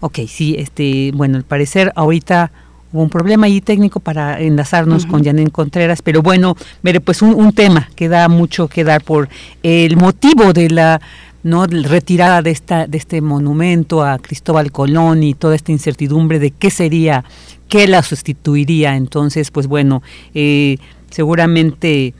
[0.00, 2.50] Ok, sí, este, bueno, al parecer ahorita
[2.94, 7.34] hubo un problema ahí técnico para enlazarnos con Janén Contreras, pero bueno, mire, pues un,
[7.34, 9.28] un, tema que da mucho que dar por
[9.64, 11.00] el motivo de la
[11.42, 16.52] no retirada de esta de este monumento a Cristóbal Colón y toda esta incertidumbre de
[16.52, 17.24] qué sería,
[17.68, 18.94] qué la sustituiría.
[18.94, 20.02] Entonces, pues bueno,
[20.32, 20.78] eh,
[21.10, 22.14] seguramente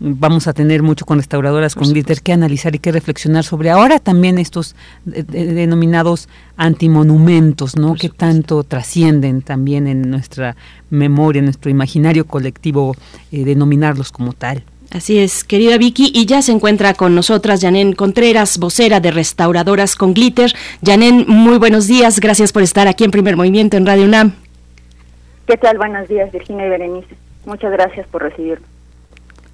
[0.00, 3.98] vamos a tener mucho con restauradoras con glitter que analizar y que reflexionar sobre ahora
[3.98, 4.74] también estos
[5.04, 7.94] de, de, denominados antimonumentos, ¿no?
[7.94, 10.56] Que tanto trascienden también en nuestra
[10.88, 12.96] memoria, en nuestro imaginario colectivo,
[13.30, 14.64] eh, denominarlos como tal.
[14.90, 19.94] Así es, querida Vicky, y ya se encuentra con nosotras Janén Contreras, vocera de Restauradoras
[19.94, 20.52] con Glitter.
[20.84, 24.32] Janén, muy buenos días, gracias por estar aquí en Primer Movimiento en Radio UNAM.
[25.46, 25.78] ¿Qué tal?
[25.78, 27.14] Buenos días, Virginia y Berenice.
[27.44, 28.66] Muchas gracias por recibirme.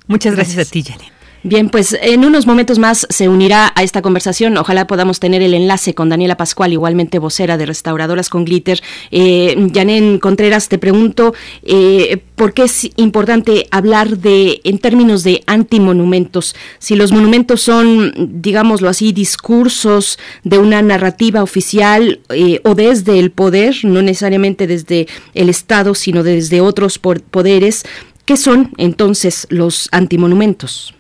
[0.07, 1.17] Muchas gracias, gracias a ti, Janine.
[1.49, 4.57] Bien, pues en unos momentos más se unirá a esta conversación.
[4.57, 8.83] Ojalá podamos tener el enlace con Daniela Pascual, igualmente vocera de Restauradoras con Glitter.
[9.13, 15.45] Eh, Janén Contreras, te pregunto eh, por qué es importante hablar de, en términos de
[15.47, 18.13] antimonumentos, si los monumentos son,
[18.43, 25.07] digámoslo así, discursos de una narrativa oficial eh, o desde el poder, no necesariamente desde
[25.33, 27.85] el Estado, sino desde otros poderes.
[28.27, 30.93] ¿Qué son entonces los antimonumentos?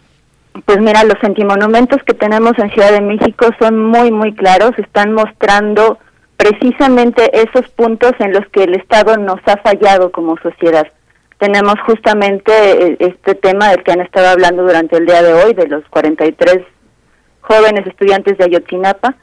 [0.65, 5.13] Pues mira, los antimonumentos que tenemos en Ciudad de México son muy, muy claros, están
[5.13, 5.99] mostrando
[6.37, 10.87] precisamente esos puntos en los que el Estado nos ha fallado como sociedad.
[11.39, 15.67] Tenemos justamente este tema del que han estado hablando durante el día de hoy, de
[15.67, 16.61] los 43
[17.41, 19.17] jóvenes estudiantes de Ayotzinapa.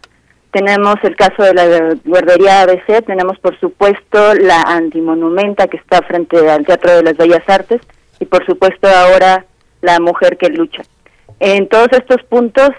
[0.53, 6.37] Tenemos el caso de la guardería ABC, tenemos por supuesto la antimonumenta que está frente
[6.49, 7.81] al Teatro de las Bellas Artes
[8.19, 9.45] y por supuesto ahora
[9.81, 10.83] la mujer que lucha.
[11.39, 12.69] En todos estos puntos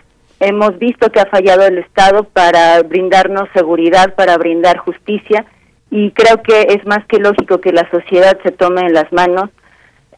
[0.41, 5.47] Hemos visto que ha fallado el Estado para brindarnos seguridad, para brindar justicia
[5.91, 9.51] y creo que es más que lógico que la sociedad se tome en las manos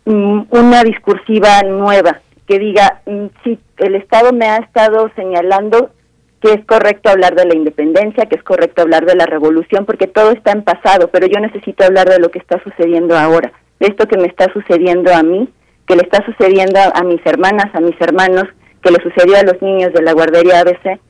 [0.07, 5.91] mm, una discursiva nueva que diga, mm, sí, el Estado me ha estado señalando
[6.41, 10.07] que es correcto hablar de la independencia, que es correcto hablar de la revolución, porque
[10.07, 13.87] todo está en pasado, pero yo necesito hablar de lo que está sucediendo ahora, de
[13.87, 15.49] esto que me está sucediendo a mí,
[15.87, 18.45] que le está sucediendo a, mis hermanas, a mis hermanos,
[18.83, 21.01] que le sucedió a los niños de la guardería ABC,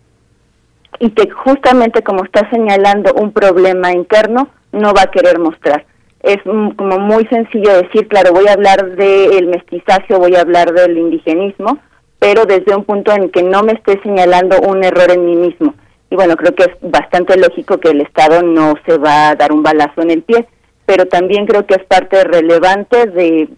[1.01, 5.85] y que justamente como está señalando un problema interno, no va a querer mostrar.
[6.23, 10.97] Es como muy sencillo decir, claro, voy a hablar del mestizaje, voy a hablar del
[10.97, 11.79] indigenismo,
[12.27, 15.77] pero desde un punto en que no me esté señalando un error en mí mismo.
[16.11, 19.53] Y bueno, creo que es bastante lógico que el Estado no se va a dar
[19.53, 20.45] un balazo en el pie,
[20.87, 23.49] pero también creo que es parte relevante de,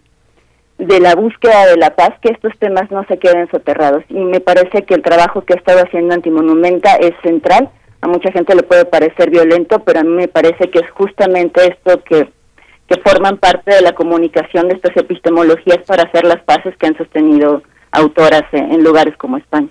[0.77, 4.03] de la búsqueda de la paz que estos temas no se queden soterrados.
[4.07, 7.71] Y me parece que el trabajo que ha estado haciendo Antimonumenta es central.
[8.01, 11.73] A mucha gente le puede parecer violento, pero a mí me parece que es justamente
[11.73, 12.29] esto que,
[12.87, 16.97] que forman parte de la comunicación de estas epistemologías para hacer las paces que han
[16.97, 19.69] sostenido autoras en, en lugares como España.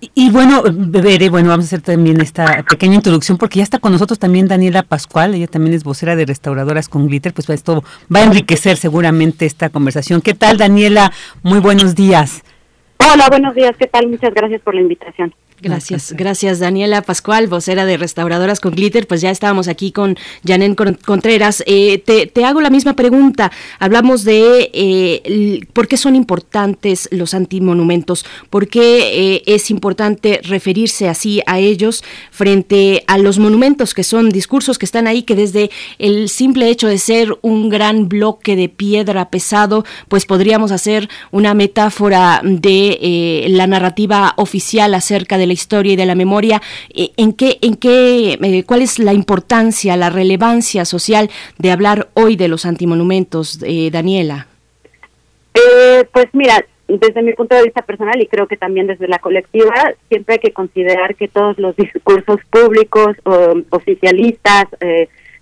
[0.00, 3.78] Y, y bueno, Bere, bueno, vamos a hacer también esta pequeña introducción porque ya está
[3.78, 7.84] con nosotros también Daniela Pascual, ella también es vocera de Restauradoras con Glitter, pues esto
[8.14, 10.20] va a enriquecer seguramente esta conversación.
[10.20, 11.12] ¿Qué tal, Daniela?
[11.42, 12.42] Muy buenos días.
[12.98, 14.08] Hola, buenos días, ¿qué tal?
[14.08, 15.32] Muchas gracias por la invitación.
[15.64, 19.06] Gracias, gracias Daniela Pascual, vocera de Restauradoras con Glitter.
[19.06, 21.64] Pues ya estábamos aquí con Janén Contreras.
[21.66, 23.50] Eh, te, te, hago la misma pregunta.
[23.78, 31.08] Hablamos de eh, por qué son importantes los antimonumentos, por qué eh, es importante referirse
[31.08, 35.70] así a ellos frente a los monumentos, que son discursos que están ahí, que desde
[35.98, 41.54] el simple hecho de ser un gran bloque de piedra pesado, pues podríamos hacer una
[41.54, 46.60] metáfora de la narrativa oficial acerca de la historia y de la memoria,
[46.94, 52.08] eh, ¿en qué, en qué, eh, cuál es la importancia, la relevancia social de hablar
[52.14, 54.48] hoy de los antimonumentos, eh, Daniela?
[56.12, 59.94] pues mira, desde mi punto de vista personal y creo que también desde la colectiva,
[60.08, 64.66] siempre hay que considerar que todos los discursos públicos o oficialistas,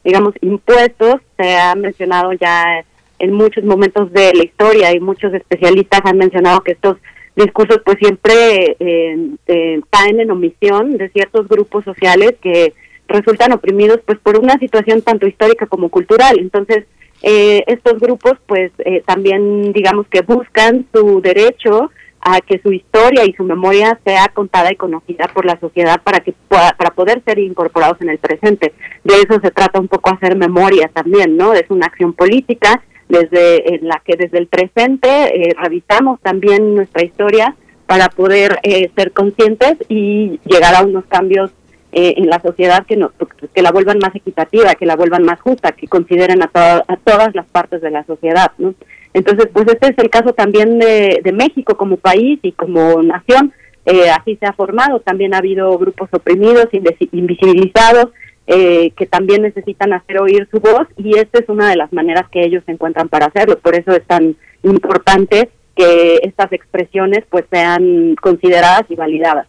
[0.05, 2.85] digamos, impuestos, se ha mencionado ya
[3.23, 6.99] en muchos momentos de la historia y muchos especialistas han mencionado que estos
[7.37, 12.75] discursos pues siempre eh, eh, caen en omisión de ciertos grupos sociales que
[13.09, 16.39] resultan oprimidos pues por una situación tanto histórica como cultural.
[16.39, 16.85] Entonces,
[17.23, 23.25] eh, estos grupos pues eh, también digamos que buscan su derecho a que su historia
[23.25, 27.21] y su memoria sea contada y conocida por la sociedad para que pueda, para poder
[27.25, 28.73] ser incorporados en el presente.
[29.03, 31.53] De eso se trata un poco hacer memoria también, ¿no?
[31.53, 32.81] Es una acción política
[33.13, 37.55] desde en la que desde el presente eh, revisamos también nuestra historia
[37.87, 41.51] para poder eh, ser conscientes y llegar a unos cambios
[41.93, 43.11] eh, en la sociedad que, nos,
[43.55, 46.97] que la vuelvan más equitativa, que la vuelvan más justa, que consideren a, to a
[47.05, 48.51] todas las partes de la sociedad.
[48.57, 48.75] ¿no?
[49.13, 53.53] Entonces, pues este es el caso también de, de México como país y como nación.
[53.85, 55.01] Eh, así se ha formado.
[55.01, 58.07] También ha habido grupos oprimidos, invisibilizados,
[58.47, 62.29] eh, que también necesitan hacer oír su voz y esta es una de las maneras
[62.31, 63.59] que ellos encuentran para hacerlo.
[63.59, 69.47] Por eso es tan importante que estas expresiones pues sean consideradas y validadas.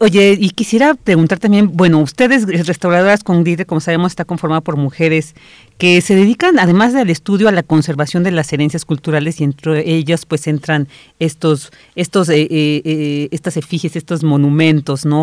[0.00, 4.76] Oye, y quisiera preguntar también, bueno, ustedes, Restauradoras con Glitter, como sabemos, está conformada por
[4.76, 5.34] mujeres
[5.78, 9.90] que se dedican, además del estudio, a la conservación de las herencias culturales y entre
[9.90, 10.88] ellas, pues, entran
[11.18, 15.22] estos, estos, eh, eh, eh, estas efigies, estos monumentos, ¿no?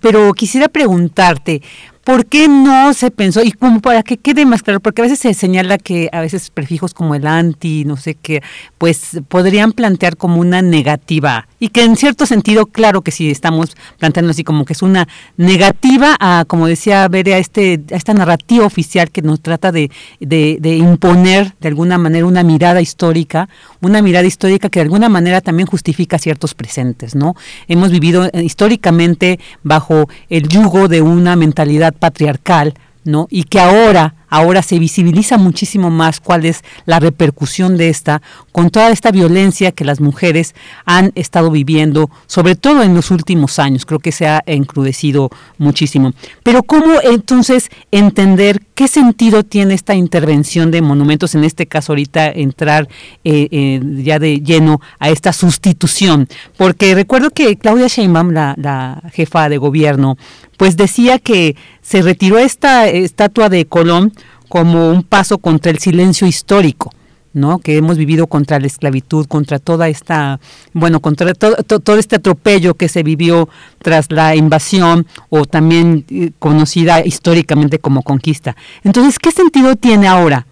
[0.00, 1.62] Pero quisiera preguntarte,
[2.04, 3.42] ¿Por qué no se pensó?
[3.42, 6.50] Y como para que quede más claro, porque a veces se señala que a veces
[6.50, 8.42] prefijos como el anti, no sé qué,
[8.76, 11.48] pues podrían plantear como una negativa.
[11.58, 15.08] Y que en cierto sentido, claro que sí estamos planteando así como que es una
[15.38, 19.90] negativa a, como decía Bere, a, este, a esta narrativa oficial que nos trata de,
[20.20, 23.48] de, de imponer de alguna manera una mirada histórica,
[23.80, 27.34] una mirada histórica que de alguna manera también justifica ciertos presentes, ¿no?
[27.68, 32.74] Hemos vivido históricamente bajo el yugo de una mentalidad patriarcal,
[33.04, 33.26] ¿no?
[33.30, 38.22] Y que ahora, ahora se visibiliza muchísimo más cuál es la repercusión de esta,
[38.52, 40.54] con toda esta violencia que las mujeres
[40.84, 46.12] han estado viviendo, sobre todo en los últimos años, creo que se ha encrudecido muchísimo.
[46.42, 52.28] Pero ¿cómo entonces entender qué sentido tiene esta intervención de monumentos, en este caso ahorita
[52.28, 52.88] entrar
[53.24, 56.28] eh, eh, ya de lleno a esta sustitución?
[56.56, 60.16] Porque recuerdo que Claudia Sheinbaum, la, la jefa de gobierno,
[60.56, 64.12] pues decía que se retiró esta estatua de Colón
[64.54, 66.92] como un paso contra el silencio histórico.
[67.32, 67.58] ¿no?
[67.58, 70.38] Que hemos vivido contra la esclavitud, contra toda esta,
[70.72, 73.48] bueno, contra todo, to- todo este atropello que se vivió
[73.82, 78.54] tras la invasión o también eh, conocida históricamente como conquista.
[78.84, 80.46] Entonces, ¿qué sentido tiene ahora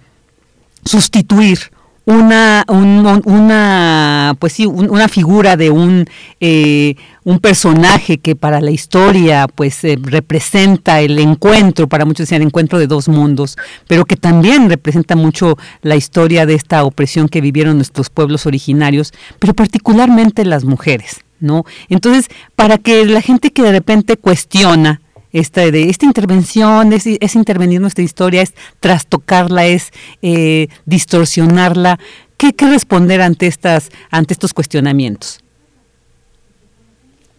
[0.85, 1.59] sustituir
[2.05, 6.07] una un- una pues sí un- una figura de un
[6.41, 12.43] eh, un personaje que para la historia pues eh, representa el encuentro para muchos decían
[12.43, 13.57] el encuentro de dos mundos
[13.87, 19.13] pero que también representa mucho la historia de esta opresión que vivieron nuestros pueblos originarios
[19.39, 25.02] pero particularmente las mujeres no entonces para que la gente que de repente cuestiona
[25.33, 31.99] esta, de esta intervención, es, intervenir nuestra historia, es trastocarla, es eh, distorsionarla.
[32.37, 35.43] ¿Qué, ¿Qué responder ante estas, ante estos cuestionamientos?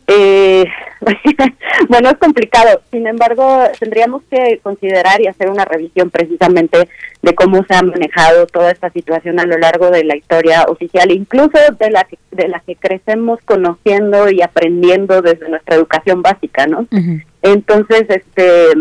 [0.07, 0.65] Eh,
[1.89, 2.81] bueno, es complicado.
[2.91, 6.89] Sin embargo, tendríamos que considerar y hacer una revisión precisamente
[7.21, 11.11] de cómo se ha manejado toda esta situación a lo largo de la historia oficial,
[11.11, 16.67] incluso de la que, de la que crecemos conociendo y aprendiendo desde nuestra educación básica,
[16.67, 16.87] ¿no?
[17.41, 18.71] Entonces, este,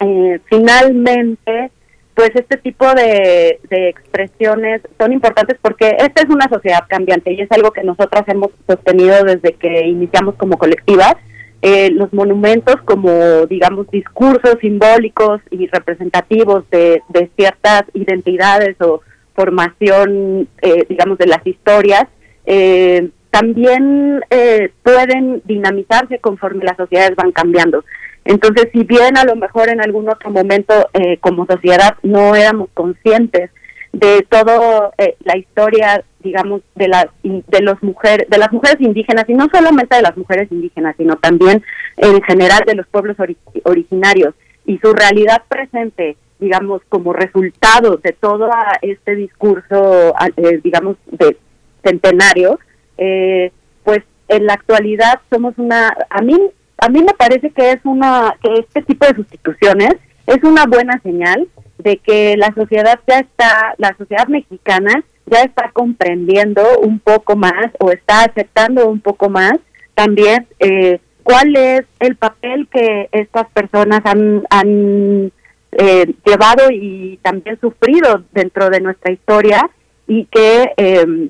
[0.00, 1.70] eh, finalmente,
[2.14, 7.40] pues este tipo de, de expresiones son importantes porque esta es una sociedad cambiante y
[7.40, 11.16] es algo que nosotras hemos sostenido desde que iniciamos como colectiva.
[11.60, 19.00] Eh, los monumentos como, digamos, discursos simbólicos y representativos de, de ciertas identidades o
[19.34, 22.06] formación, eh, digamos, de las historias,
[22.46, 27.84] eh, también eh, pueden dinamizarse conforme las sociedades van cambiando.
[28.24, 32.68] Entonces, si bien a lo mejor en algún otro momento eh, como sociedad no éramos
[32.74, 33.50] conscientes
[33.92, 39.24] de todo eh, la historia, digamos, de las de los mujeres, de las mujeres indígenas
[39.28, 41.62] y no solamente de las mujeres indígenas, sino también
[41.96, 44.34] en general de los pueblos ori- originarios.
[44.66, 48.50] Y su realidad presente, digamos, como resultado de todo
[48.82, 51.36] este discurso, eh, digamos, de
[51.82, 52.58] centenario,
[52.98, 53.50] eh,
[53.84, 56.36] pues en la actualidad somos una, a mí,
[56.78, 59.94] a mí me parece que es una, que este tipo de sustituciones
[60.26, 61.48] es una buena señal
[61.78, 67.66] de que la sociedad ya está, la sociedad mexicana ya está comprendiendo un poco más
[67.78, 69.54] o está aceptando un poco más
[69.94, 75.32] también eh, cuál es el papel que estas personas han, han
[75.72, 79.68] eh, llevado y también sufrido dentro de nuestra historia
[80.06, 81.28] y que eh,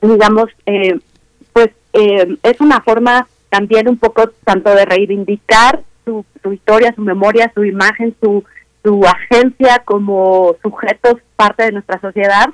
[0.00, 0.50] digamos
[1.52, 7.02] pues eh, es una forma también un poco tanto de reivindicar su, su historia, su
[7.02, 8.44] memoria, su imagen, su,
[8.84, 12.46] su agencia como sujetos parte de nuestra sociedad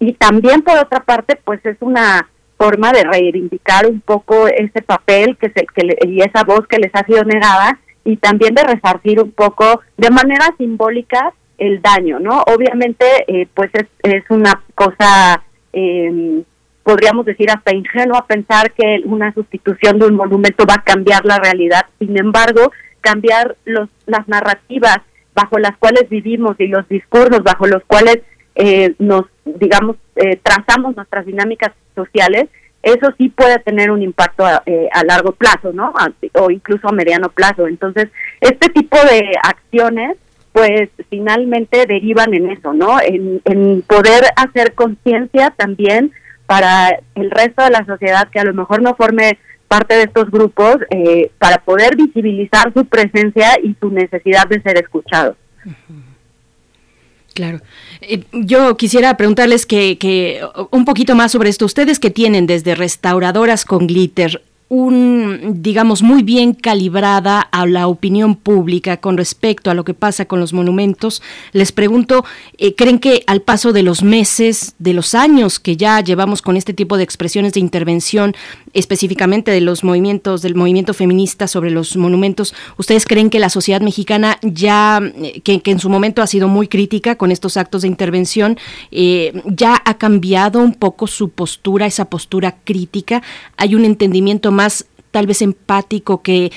[0.00, 5.36] y también por otra parte pues es una forma de reivindicar un poco ese papel
[5.36, 8.64] que se, que le- y esa voz que les ha sido negada y también de
[8.64, 12.42] resarcir un poco de manera simbólica el daño, ¿no?
[12.54, 16.42] Obviamente, eh, pues es, es una cosa, eh,
[16.84, 21.38] podríamos decir hasta ingenua pensar que una sustitución de un monumento va a cambiar la
[21.38, 21.86] realidad.
[21.98, 24.98] Sin embargo, cambiar los, las narrativas
[25.34, 28.18] bajo las cuales vivimos y los discursos bajo los cuales
[28.58, 32.48] eh, nos, digamos, eh, trazamos nuestras dinámicas sociales,
[32.82, 35.92] eso sí puede tener un impacto a, eh, a largo plazo, ¿no?
[36.34, 37.66] O incluso a mediano plazo.
[37.66, 38.08] Entonces,
[38.40, 40.16] este tipo de acciones,
[40.52, 43.00] pues finalmente derivan en eso, ¿no?
[43.00, 46.12] En, en poder hacer conciencia también
[46.46, 49.38] para el resto de la sociedad que a lo mejor no forme
[49.68, 54.78] parte de estos grupos, eh, para poder visibilizar su presencia y su necesidad de ser
[54.78, 55.36] escuchados.
[57.38, 57.60] Claro.
[58.00, 60.40] Eh, yo quisiera preguntarles que, que
[60.72, 61.66] un poquito más sobre esto.
[61.66, 68.36] Ustedes que tienen desde restauradoras con glitter un, digamos, muy bien calibrada a la opinión
[68.36, 71.22] pública con respecto a lo que pasa con los monumentos.
[71.52, 72.24] Les pregunto,
[72.58, 76.56] eh, ¿creen que al paso de los meses, de los años que ya llevamos con
[76.56, 78.34] este tipo de expresiones de intervención,
[78.74, 83.80] específicamente de los movimientos, del movimiento feminista sobre los monumentos, ¿ustedes creen que la sociedad
[83.80, 87.88] mexicana ya, eh, que, en su momento ha sido muy crítica con estos actos de
[87.88, 88.58] intervención,
[88.90, 93.22] eh, ya ha cambiado un poco su postura, esa postura crítica?
[93.56, 94.57] ¿Hay un entendimiento más
[95.10, 96.50] tal vez empático que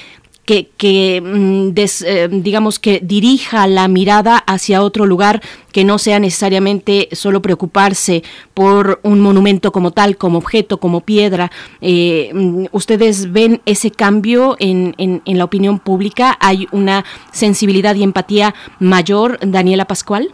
[0.46, 6.20] que, que mm, eh, digamos que dirija la mirada hacia otro lugar que no sea
[6.20, 8.24] necesariamente solo preocuparse
[8.54, 11.52] por un monumento como tal, como objeto, como piedra.
[11.80, 16.38] Eh, mm, ¿Ustedes ven ese cambio en, en, en la opinión pública?
[16.40, 20.34] ¿Hay una sensibilidad y empatía mayor, Daniela Pascual?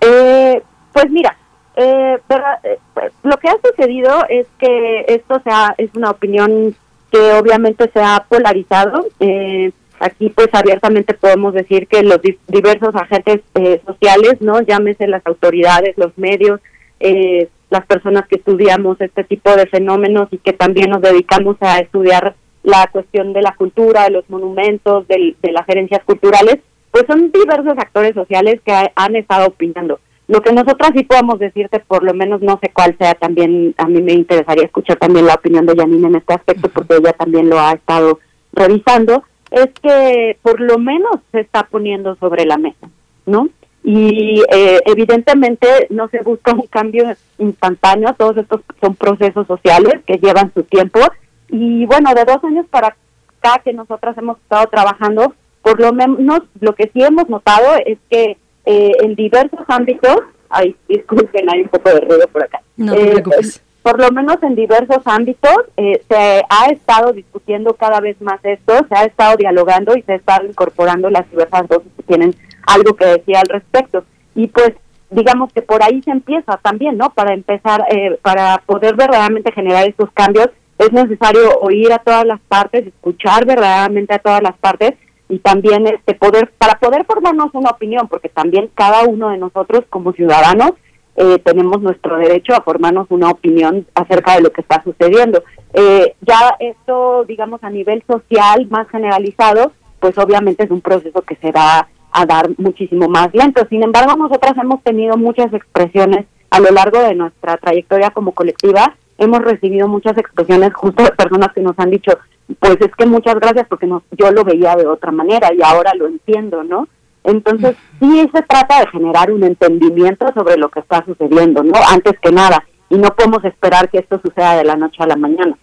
[0.00, 0.62] Eh,
[0.92, 1.36] pues mira,
[1.76, 6.74] eh, pero, eh, pues, lo que ha sucedido es que esto sea, es una opinión
[7.10, 9.06] que obviamente se ha polarizado.
[9.20, 14.62] Eh, Aquí pues abiertamente podemos decir que los di- diversos agentes eh, sociales, ¿no?
[14.62, 16.58] Llámese las autoridades, los medios,
[17.00, 21.80] eh, las personas que estudiamos este tipo de fenómenos y que también nos dedicamos a
[21.80, 27.04] estudiar la cuestión de la cultura, de los monumentos, del- de las herencias culturales, pues
[27.06, 30.00] son diversos actores sociales que ha- han estado opinando.
[30.30, 33.86] Lo que nosotras sí podemos decirte, por lo menos no sé cuál sea, también a
[33.86, 37.50] mí me interesaría escuchar también la opinión de Janine en este aspecto, porque ella también
[37.50, 38.20] lo ha estado
[38.52, 42.88] revisando, es que por lo menos se está poniendo sobre la mesa,
[43.26, 43.48] ¿no?
[43.82, 50.18] Y eh, evidentemente no se busca un cambio instantáneo, todos estos son procesos sociales que
[50.18, 51.00] llevan su tiempo
[51.48, 52.94] y bueno, de dos años para
[53.40, 57.98] acá que nosotras hemos estado trabajando, por lo menos lo que sí hemos notado es
[58.08, 60.16] que eh, en diversos ámbitos,
[60.48, 62.60] ay, disculpen, hay un poco de ruido por acá.
[62.76, 63.62] No te Eh, preocupes.
[63.82, 68.74] por lo menos en diversos ámbitos eh, se ha estado discutiendo cada vez más esto,
[68.88, 72.34] se ha estado dialogando y se ha estado incorporando las diversas voces que tienen
[72.66, 74.04] algo que decir al respecto.
[74.34, 74.72] Y pues
[75.08, 77.10] digamos que por ahí se empieza también, ¿no?
[77.10, 82.40] Para empezar, eh, para poder verdaderamente generar estos cambios es necesario oír a todas las
[82.40, 84.94] partes, escuchar verdaderamente a todas las partes
[85.30, 89.84] y también este poder para poder formarnos una opinión, porque también cada uno de nosotros
[89.88, 90.72] como ciudadanos
[91.16, 95.42] eh, tenemos nuestro derecho a formarnos una opinión acerca de lo que está sucediendo.
[95.72, 101.36] Eh, ya esto, digamos, a nivel social más generalizado, pues obviamente es un proceso que
[101.36, 103.66] se va a dar muchísimo más lento.
[103.68, 108.96] Sin embargo, nosotras hemos tenido muchas expresiones a lo largo de nuestra trayectoria como colectiva.
[109.18, 112.12] Hemos recibido muchas expresiones justo de personas que nos han dicho,
[112.58, 115.92] pues es que muchas gracias porque no, yo lo veía de otra manera y ahora
[115.94, 116.88] lo entiendo, ¿no?
[117.22, 121.74] Entonces, sí se trata de generar un entendimiento sobre lo que está sucediendo, ¿no?
[121.88, 122.64] Antes que nada.
[122.88, 125.54] Y no podemos esperar que esto suceda de la noche a la mañana.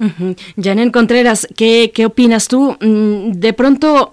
[0.00, 0.34] Ujú.
[0.60, 2.76] Janine Contreras, ¿qué, ¿qué opinas tú?
[2.80, 4.10] Mm, De pronto,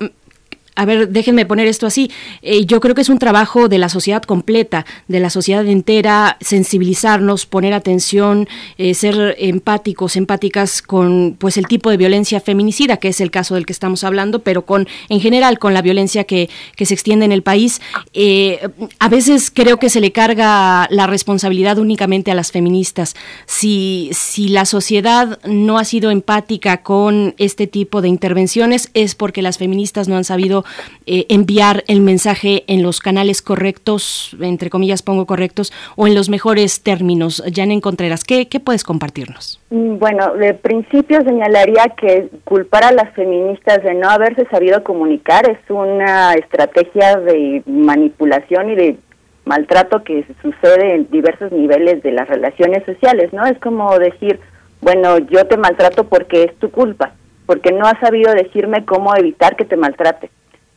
[0.75, 2.11] a ver, déjenme poner esto así.
[2.41, 6.37] Eh, yo creo que es un trabajo de la sociedad completa, de la sociedad entera,
[6.39, 13.09] sensibilizarnos, poner atención, eh, ser empáticos, empáticas con pues el tipo de violencia feminicida, que
[13.09, 16.49] es el caso del que estamos hablando, pero con en general con la violencia que,
[16.75, 17.81] que se extiende en el país.
[18.13, 18.69] Eh,
[18.99, 23.15] a veces creo que se le carga la responsabilidad únicamente a las feministas.
[23.45, 29.41] Si, si la sociedad no ha sido empática con este tipo de intervenciones es porque
[29.41, 30.60] las feministas no han sabido
[31.05, 36.29] eh, enviar el mensaje en los canales correctos, entre comillas pongo correctos, o en los
[36.29, 37.43] mejores términos.
[37.53, 39.59] Janen Contreras, ¿qué, qué puedes compartirnos?
[39.69, 45.49] Mm, Bueno, de principio señalaría que culpar a las feministas de no haberse sabido comunicar
[45.49, 48.97] es una estrategia de manipulación y de
[49.45, 53.45] maltrato que sucede en diversos niveles de las relaciones sociales, ¿no?
[53.45, 54.39] Es como decir,
[54.81, 57.13] bueno, yo te maltrato porque es tu culpa,
[57.45, 60.29] porque no has sabido decirme cómo evitar que te maltrate.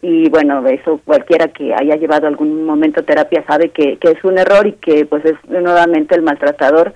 [0.06, 4.36] Y bueno, eso cualquiera que haya llevado algún momento terapia sabe que, que es un
[4.36, 6.92] error y que pues es nuevamente el maltratador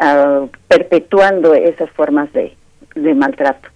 [0.00, 2.56] ah, perpetuando esas formas de,
[2.96, 3.68] de maltrato.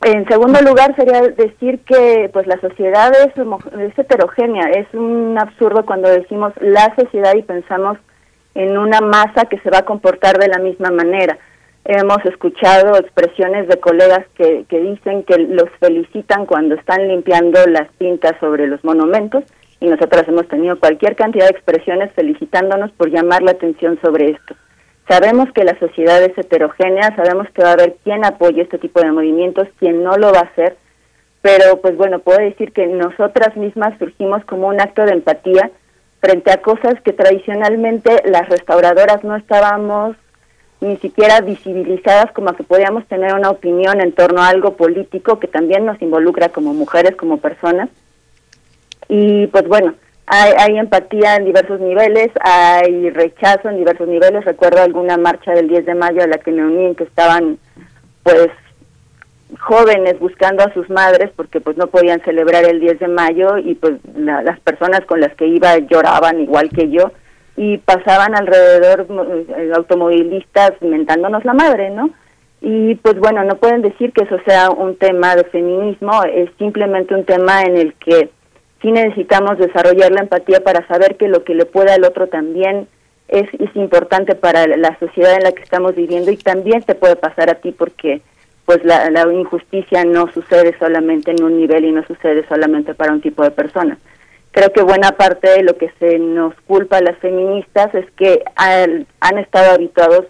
[0.00, 5.84] En segundo lugar sería decir que pues la sociedad es, es heterogénea, es un absurdo
[5.84, 7.98] cuando decimos la sociedad y pensamos
[8.54, 11.36] en una masa que se va a comportar de la misma manera.
[11.90, 17.90] Hemos escuchado expresiones de colegas que, que dicen que los felicitan cuando están limpiando las
[17.92, 19.42] tintas sobre los monumentos
[19.80, 24.54] y nosotras hemos tenido cualquier cantidad de expresiones felicitándonos por llamar la atención sobre esto.
[25.08, 29.00] Sabemos que la sociedad es heterogénea, sabemos que va a haber quien apoye este tipo
[29.00, 30.76] de movimientos, quien no lo va a hacer,
[31.40, 35.70] pero pues bueno, puedo decir que nosotras mismas surgimos como un acto de empatía
[36.20, 40.16] frente a cosas que tradicionalmente las restauradoras no estábamos
[40.80, 45.48] ni siquiera visibilizadas como que podíamos tener una opinión en torno a algo político que
[45.48, 47.88] también nos involucra como mujeres, como personas.
[49.08, 49.94] Y pues bueno,
[50.26, 54.44] hay, hay empatía en diversos niveles, hay rechazo en diversos niveles.
[54.44, 57.58] Recuerdo alguna marcha del 10 de mayo a la que me uní en que estaban
[58.22, 58.48] pues
[59.60, 63.74] jóvenes buscando a sus madres porque pues no podían celebrar el 10 de mayo y
[63.74, 67.10] pues la- las personas con las que iba lloraban igual que yo
[67.58, 72.10] y pasaban alrededor mo- eh, automovilistas mentándonos la madre, ¿no?
[72.60, 77.14] Y pues bueno, no pueden decir que eso sea un tema de feminismo, es simplemente
[77.14, 78.30] un tema en el que
[78.80, 82.86] sí necesitamos desarrollar la empatía para saber que lo que le pueda al otro también
[83.28, 87.16] es, es importante para la sociedad en la que estamos viviendo y también te puede
[87.16, 88.22] pasar a ti porque
[88.66, 93.12] pues la, la injusticia no sucede solamente en un nivel y no sucede solamente para
[93.12, 93.98] un tipo de personas.
[94.52, 98.42] Creo que buena parte de lo que se nos culpa a las feministas es que
[98.56, 100.26] al- han estado habituados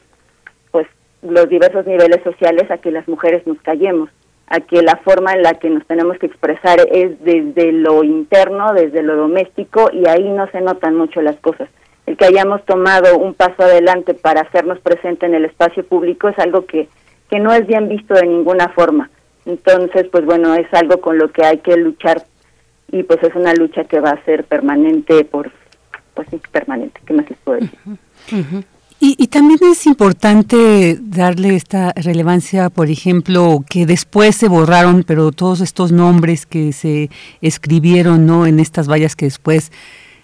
[0.71, 0.87] pues
[1.23, 4.11] los diversos niveles sociales a que las mujeres nos callemos
[4.51, 8.73] a que la forma en la que nos tenemos que expresar es desde lo interno,
[8.73, 11.69] desde lo doméstico, y ahí no se notan mucho las cosas.
[12.07, 16.39] El que hayamos tomado un paso adelante para hacernos presente en el espacio público es
[16.39, 16.89] algo que,
[17.29, 19.11] que no es bien visto de ninguna forma.
[19.45, 22.23] Entonces, pues bueno, es algo con lo que hay que luchar
[22.91, 25.53] y pues es una lucha que va a ser permanente por,
[26.15, 28.65] pues sí, permanente, ¿qué más les puedo decir?
[29.01, 35.31] Y, y, también es importante darle esta relevancia, por ejemplo, que después se borraron, pero
[35.31, 37.09] todos estos nombres que se
[37.41, 38.45] escribieron, ¿no?
[38.45, 39.71] En estas vallas que después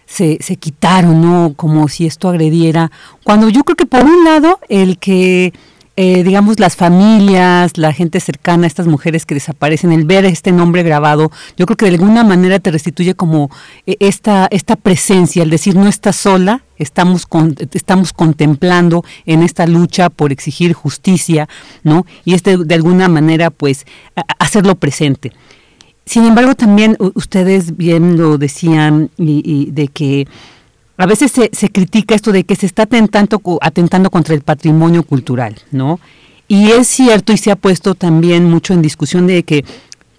[0.07, 1.55] se, se quitaron, ¿no?
[1.55, 2.91] Como si esto agrediera.
[3.23, 5.53] Cuando yo creo que por un lado, el que
[5.97, 10.51] eh, digamos, las familias, la gente cercana a estas mujeres que desaparecen, el ver este
[10.51, 13.49] nombre grabado, yo creo que de alguna manera te restituye como
[13.87, 19.67] eh, esta, esta presencia, el decir no estás sola, estamos, con, estamos contemplando en esta
[19.67, 21.49] lucha por exigir justicia,
[21.85, 22.07] ¿no?
[22.25, 23.87] Y este de alguna manera, pues,
[24.41, 25.33] hacerlo presente.
[26.07, 30.27] Sin embargo, también ustedes bien lo decían y de que
[30.97, 35.03] a veces se, se, critica esto de que se está atentando, atentando contra el patrimonio
[35.03, 36.01] cultural, ¿no?
[36.47, 39.65] Y es cierto y se ha puesto también mucho en discusión de que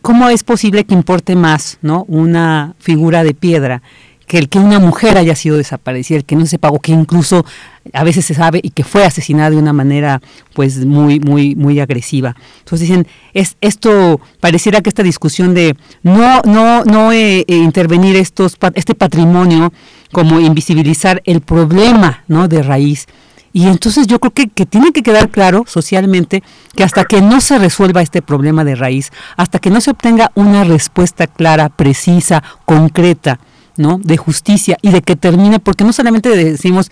[0.02, 2.04] cómo es posible que importe más, ¿no?
[2.08, 3.82] Una figura de piedra
[4.28, 7.46] que el que una mujer haya sido desaparecida, el que no se pagó, que incluso
[7.94, 10.22] a veces se sabe y que fue asesinada de una manera
[10.54, 12.36] pues muy muy muy agresiva.
[12.60, 18.16] Entonces dicen, es esto pareciera que esta discusión de no no no eh, eh, intervenir
[18.16, 19.72] estos este patrimonio
[20.12, 22.48] como invisibilizar el problema, ¿no?
[22.48, 23.08] de raíz.
[23.52, 26.44] Y entonces yo creo que, que, tiene que quedar claro socialmente
[26.76, 30.32] que hasta que no se resuelva este problema de raíz, hasta que no se obtenga
[30.36, 33.40] una respuesta clara, precisa, concreta,
[33.78, 34.00] ¿no?
[34.04, 36.92] De justicia y de que termine, porque no solamente decimos,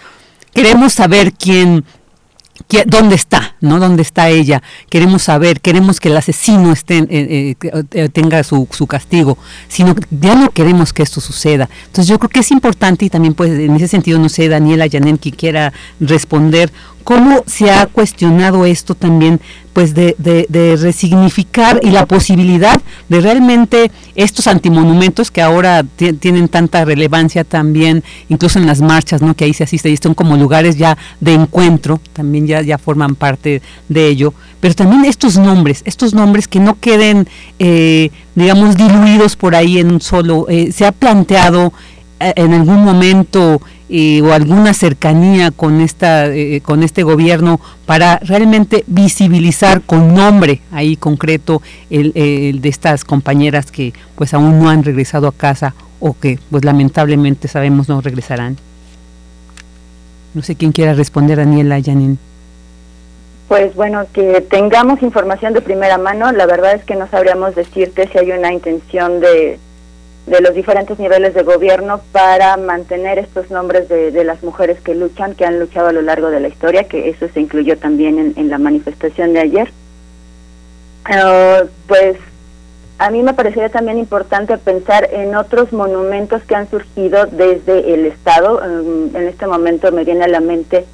[0.54, 1.86] queremos saber quién,
[2.68, 3.80] quién dónde está, ¿no?
[3.80, 4.62] ¿Dónde está ella?
[4.90, 9.38] Queremos saber, queremos que el asesino esté, eh, tenga su, su, castigo,
[9.68, 11.70] sino ya no queremos que esto suceda.
[11.86, 14.88] Entonces yo creo que es importante y también pues en ese sentido, no sé, Daniela
[14.88, 16.72] Yanem, que quiera responder,
[17.04, 19.40] ¿cómo se ha cuestionado esto también
[19.74, 25.84] pues de, de, de, resignificar y la posibilidad de realmente estos antimonumentos que ahora
[26.20, 29.34] tienen tanta relevancia también, incluso en las marchas, ¿no?
[29.34, 33.64] que ahí se asiste y son como lugares ya de encuentro, también ya, forman parte
[33.90, 39.56] de ello, pero también estos nombres, estos nombres que no queden, eh, digamos, diluidos por
[39.56, 41.74] ahí en un solo, eh, se ha planteado
[42.20, 48.18] eh, en algún momento eh, o alguna cercanía con esta eh, con este gobierno para
[48.20, 54.70] realmente visibilizar con nombre ahí concreto el, el, de estas compañeras que pues aún no
[54.70, 58.58] han regresado a casa o que pues lamentablemente sabemos no regresarán
[60.34, 62.18] no sé quién quiera responder Daniela Janine.
[63.48, 68.10] Pues bueno, que tengamos información de primera mano, la verdad es que no sabríamos decirte
[68.12, 69.60] si hay una intención de
[70.26, 74.96] de los diferentes niveles de gobierno para mantener estos nombres de, de, las mujeres que
[74.96, 78.18] luchan, que han luchado a lo largo de la historia, que eso se incluyó también
[78.18, 79.72] en, en la manifestación de ayer.
[81.10, 82.18] Uh, pues
[83.00, 88.06] a mí me parecería también importante pensar en otros monumentos que han surgido desde el
[88.06, 88.62] Estado.
[88.62, 90.86] Um, en este momento me viene a la mente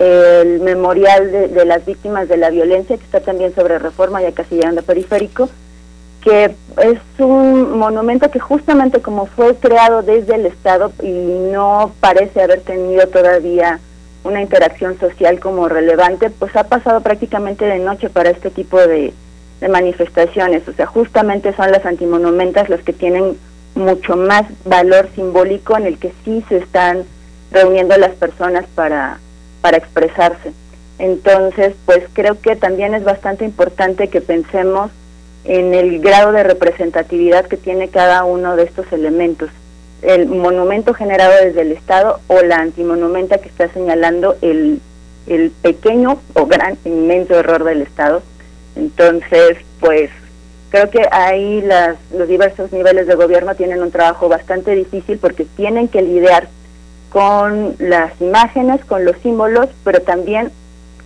[0.00, 4.32] el memorial de, de, las víctimas de la violencia, que está también sobre reforma, ya
[4.32, 5.48] casi llegando a periférico,
[6.24, 12.40] que es un monumento que justamente como fue creado desde el Estado y no parece
[12.40, 13.78] haber tenido todavía
[14.24, 19.12] una interacción social como relevante, pues ha pasado prácticamente de noche para este tipo de,
[19.68, 20.68] manifestaciones.
[20.68, 23.38] O sea, justamente son las antimonumentas las que tienen
[23.74, 27.04] mucho más valor simbólico en el que sí se están
[27.50, 29.20] reuniendo las personas para,
[29.62, 30.52] para expresarse.
[30.98, 34.90] Entonces, pues creo que también es bastante importante que pensemos
[35.44, 39.50] en el grado de representatividad que tiene cada uno de estos elementos.
[40.02, 44.80] El monumento generado desde el Estado o la antimonumenta que está señalando el,
[45.26, 48.22] el pequeño o gran, inmenso error del Estado.
[48.76, 50.10] Entonces, pues
[50.70, 55.44] creo que ahí las, los diversos niveles de gobierno tienen un trabajo bastante difícil porque
[55.56, 56.48] tienen que lidiar
[57.10, 60.50] con las imágenes, con los símbolos, pero también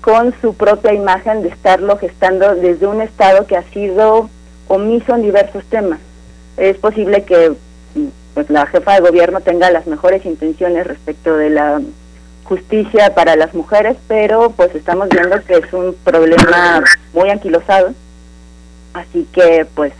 [0.00, 4.30] con su propia imagen de estarlo gestando desde un Estado que ha sido
[4.68, 5.98] omiso en diversos temas.
[6.56, 7.52] Es posible que
[8.34, 11.80] pues, la jefa de gobierno tenga las mejores intenciones respecto de la
[12.44, 17.92] justicia para las mujeres, pero pues estamos viendo que es un problema muy anquilosado.
[18.94, 19.92] Así que pues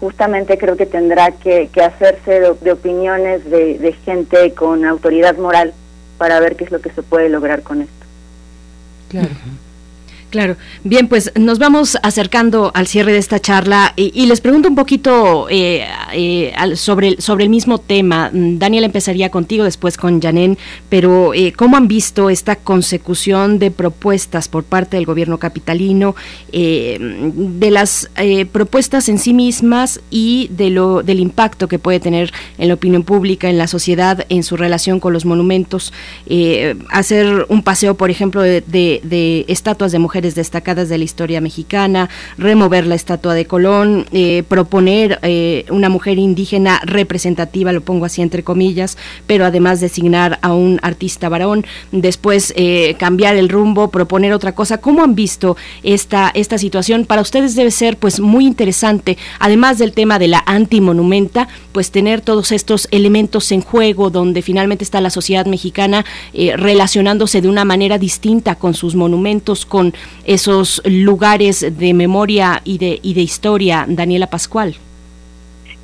[0.00, 5.36] justamente creo que tendrá que, que hacerse de, de opiniones de, de gente con autoridad
[5.38, 5.72] moral
[6.18, 7.97] para ver qué es lo que se puede lograr con esto.
[9.08, 9.34] Claro.
[10.30, 10.56] Claro.
[10.84, 15.46] Bien, pues nos vamos acercando al cierre de esta charla y, les pregunto un poquito
[15.48, 18.30] eh, eh, sobre, el, mismo tema.
[18.30, 20.58] Mm, Daniel empezaría contigo, después con Janén,
[20.90, 26.14] pero eh, ¿cómo han visto esta consecución de propuestas por parte del gobierno capitalino,
[26.52, 28.10] de las
[28.52, 33.02] propuestas en sí mismas y de lo, del impacto que puede tener en la opinión
[33.02, 35.92] pública, en la sociedad, en su relación con los monumentos?
[36.90, 42.86] hacer un paseo, por ejemplo, de estatuas de mujeres destacadas de la historia mexicana, remover
[42.86, 48.42] la estatua de Colón, eh, proponer eh, una mujer indígena representativa, lo pongo así entre
[48.42, 54.54] comillas, pero además designar a un artista varón, después eh, cambiar el rumbo, proponer otra
[54.54, 54.78] cosa.
[54.78, 57.04] ¿Cómo han visto esta, esta situación?
[57.06, 62.20] Para ustedes debe ser pues muy interesante, además del tema de la antimonumenta, pues tener
[62.20, 66.04] todos estos elementos en juego donde finalmente está la sociedad mexicana
[66.56, 73.00] relacionándose de una manera distinta con sus monumentos, con esos lugares de memoria y de,
[73.02, 74.76] y de historia, Daniela Pascual?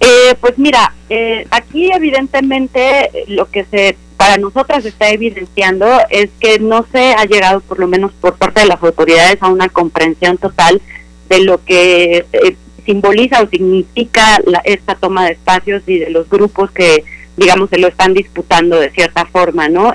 [0.00, 6.58] Eh, pues mira, eh, aquí evidentemente lo que se para nosotras está evidenciando es que
[6.58, 10.38] no se ha llegado, por lo menos por parte de las autoridades, a una comprensión
[10.38, 10.80] total
[11.28, 16.70] de lo que eh, simboliza o significa esta toma de espacios y de los grupos
[16.70, 17.04] que,
[17.36, 19.92] digamos, se lo están disputando de cierta forma, ¿no?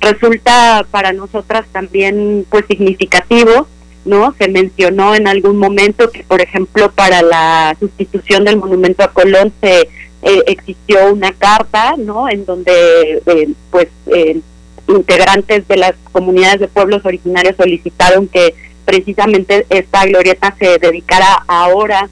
[0.00, 3.66] Resulta para nosotras también pues significativo,
[4.04, 4.34] ¿no?
[4.38, 9.52] Se mencionó en algún momento que, por ejemplo, para la sustitución del monumento a Colón
[9.60, 9.88] se
[10.22, 12.28] eh, existió una carta, ¿no?
[12.28, 14.40] En donde eh, pues eh,
[14.88, 22.08] integrantes de las comunidades de pueblos originarios solicitaron que precisamente esta glorieta se dedicara ahora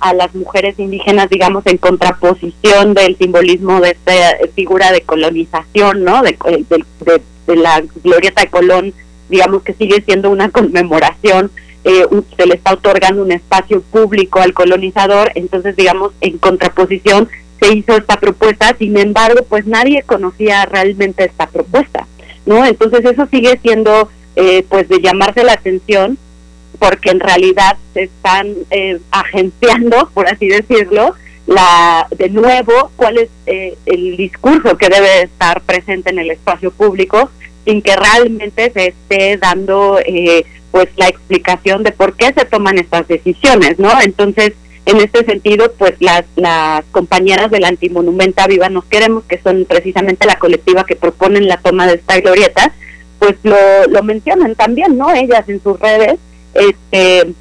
[0.00, 4.12] a las mujeres indígenas, digamos, en contraposición del simbolismo de esta
[4.54, 6.22] figura de colonización, ¿no?
[6.22, 6.36] De,
[6.68, 8.94] de, la glorieta de Colón,
[9.28, 11.50] digamos que sigue siendo una conmemoración,
[11.84, 17.28] eh, se le está otorgando un espacio público al colonizador, entonces, digamos, en contraposición
[17.60, 22.06] se hizo esta propuesta, sin embargo, pues nadie conocía realmente esta propuesta,
[22.46, 22.64] ¿no?
[22.64, 26.18] Entonces eso sigue siendo, eh, pues, de llamarse la atención
[26.78, 31.14] porque en realidad se están eh, agenciando, por así decirlo,
[31.46, 36.70] la de nuevo cuál es eh, el discurso que debe estar presente en el espacio
[36.70, 37.30] público
[37.66, 42.78] sin que realmente se esté dando eh, pues la explicación de por qué se toman
[42.78, 43.90] estas decisiones, ¿no?
[44.00, 44.54] Entonces,
[44.86, 50.26] en este sentido, pues las, las compañeras del Antimonumenta Viva Nos Queremos, que son precisamente
[50.26, 52.72] la colectiva que proponen la toma de esta glorieta,
[53.18, 53.56] pues lo,
[53.88, 55.14] lo mencionan también, ¿no?
[55.14, 56.18] Ellas en sus redes,
[56.54, 57.34] este,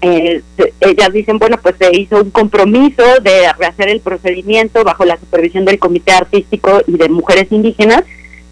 [0.00, 0.42] eh,
[0.80, 5.64] ellas dicen, bueno, pues se hizo un compromiso de rehacer el procedimiento bajo la supervisión
[5.64, 8.02] del Comité Artístico y de Mujeres Indígenas.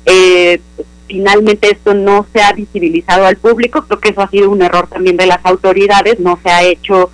[0.07, 0.60] Eh,
[1.07, 4.89] finalmente esto no se ha visibilizado al público, creo que eso ha sido un error
[4.89, 7.10] también de las autoridades, no se ha hecho,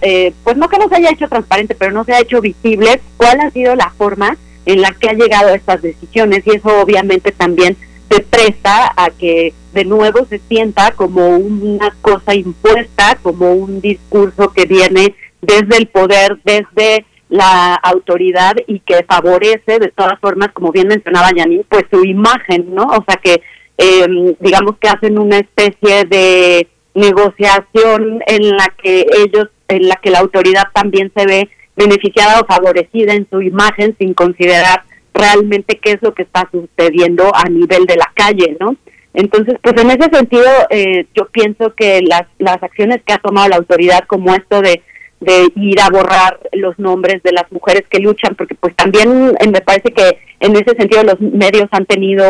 [0.00, 3.00] eh, pues no que no se haya hecho transparente, pero no se ha hecho visible
[3.16, 4.36] cuál ha sido la forma
[4.66, 6.42] en la que ha llegado a estas decisiones.
[6.46, 7.76] Y eso obviamente también
[8.12, 14.52] se presta a que de nuevo se sienta como una cosa impuesta, como un discurso
[14.52, 20.72] que viene desde el poder, desde la autoridad y que favorece de todas formas, como
[20.72, 22.82] bien mencionaba Yanin, pues su imagen, ¿no?
[22.84, 23.40] O sea que
[23.78, 30.10] em, digamos que hacen una especie de negociación en la que ellos, en la que
[30.10, 34.84] la autoridad también se ve beneficiada o favorecida en su imagen sin considerar
[35.14, 38.76] realmente qué es lo que está sucediendo a nivel de la calle, ¿no?
[39.14, 43.48] Entonces, pues en ese sentido, eh, yo pienso que las, las acciones que ha tomado
[43.48, 44.82] la autoridad, como esto de,
[45.20, 49.60] de ir a borrar los nombres de las mujeres que luchan, porque pues también me
[49.60, 52.24] parece que en ese sentido los medios han tenido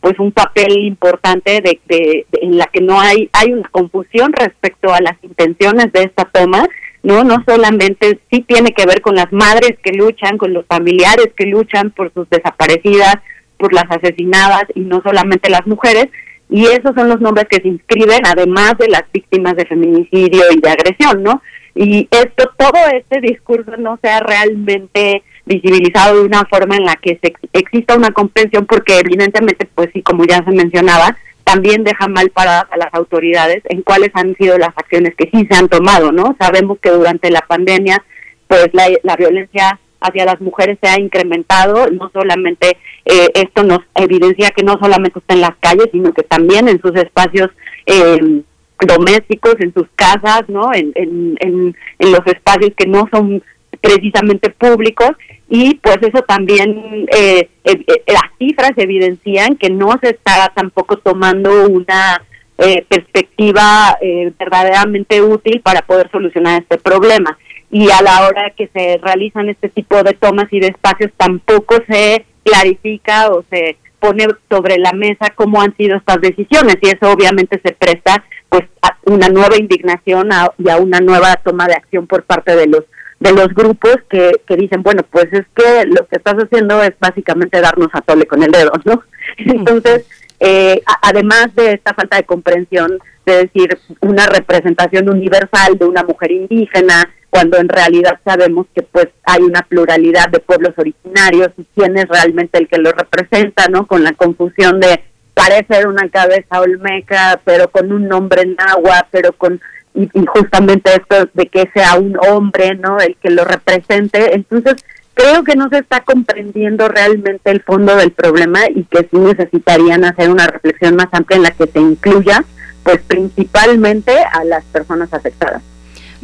[0.00, 4.92] pues un papel importante de, de, en la que no hay hay una confusión respecto
[4.92, 6.68] a las intenciones de esta toma
[7.04, 11.28] no no solamente sí tiene que ver con las madres que luchan con los familiares
[11.36, 13.16] que luchan por sus desaparecidas
[13.58, 16.08] por las asesinadas y no solamente las mujeres
[16.50, 20.60] y esos son los nombres que se inscriben además de las víctimas de feminicidio y
[20.60, 21.42] de agresión no
[21.74, 27.18] y esto todo este discurso no sea realmente visibilizado de una forma en la que
[27.22, 32.30] se, exista una comprensión porque evidentemente pues sí como ya se mencionaba también deja mal
[32.30, 36.10] paradas a las autoridades en cuáles han sido las acciones que sí se han tomado,
[36.10, 36.36] ¿no?
[36.40, 38.02] Sabemos que durante la pandemia,
[38.48, 43.80] pues la, la violencia hacia las mujeres se ha incrementado, no solamente eh, esto nos
[43.94, 47.50] evidencia que no solamente está en las calles, sino que también en sus espacios
[47.86, 48.42] eh,
[48.80, 50.74] domésticos, en sus casas, ¿no?
[50.74, 53.42] En, en, en, en los espacios que no son
[53.80, 55.10] precisamente públicos
[55.48, 60.96] y pues eso también eh, eh, eh, las cifras evidencian que no se está tampoco
[60.98, 62.22] tomando una
[62.58, 67.36] eh, perspectiva eh, verdaderamente útil para poder solucionar este problema.
[67.70, 71.76] Y a la hora que se realizan este tipo de tomas y de espacios tampoco
[71.88, 77.10] se clarifica o se pone sobre la mesa cómo han sido estas decisiones y eso
[77.10, 81.74] obviamente se presta pues a una nueva indignación a- y a una nueva toma de
[81.74, 82.84] acción por parte de los
[83.24, 86.92] de los grupos que, que dicen bueno pues es que lo que estás haciendo es
[87.00, 89.02] básicamente darnos a tole con el dedo no
[89.38, 90.06] entonces
[90.40, 96.32] eh, además de esta falta de comprensión de decir una representación universal de una mujer
[96.32, 101.98] indígena cuando en realidad sabemos que pues hay una pluralidad de pueblos originarios y quién
[101.98, 103.88] es realmente el que lo representa, ¿no?
[103.88, 105.02] Con la confusión de
[105.34, 109.60] parecer una cabeza olmeca, pero con un nombre en agua, pero con
[109.94, 112.98] y, y justamente esto de que sea un hombre, ¿no?
[112.98, 114.34] El que lo represente.
[114.34, 119.16] Entonces, creo que no se está comprendiendo realmente el fondo del problema y que sí
[119.16, 122.44] necesitarían hacer una reflexión más amplia en la que se incluya,
[122.82, 125.62] pues principalmente a las personas afectadas.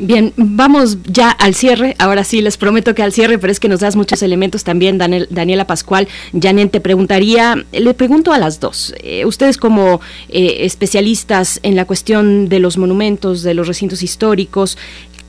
[0.03, 1.95] Bien, vamos ya al cierre.
[1.99, 4.97] Ahora sí, les prometo que al cierre, pero es que nos das muchos elementos también,
[4.97, 6.09] Daniel- Daniela Pascual.
[6.33, 8.95] Janen, te preguntaría, le pregunto a las dos.
[9.03, 14.79] eh, ustedes como eh, especialistas en la cuestión de los monumentos, de los recintos históricos,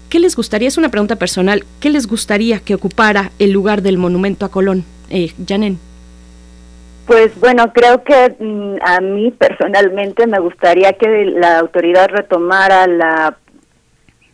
[0.08, 0.70] ¿qué les gustaría?
[0.70, 1.66] Es una pregunta personal.
[1.82, 4.86] ¿Qué les gustaría que ocupara el lugar del monumento a Colón?
[5.10, 5.80] Eh, Janen.
[7.08, 13.36] Pues bueno, creo que mm, a mí personalmente me gustaría que la autoridad retomara la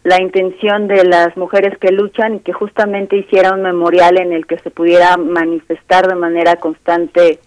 [0.07, 4.45] la intención de las mujeres que luchan y que justamente hiciera un memorial en el
[4.45, 7.39] que se pudiera manifestar de manera constante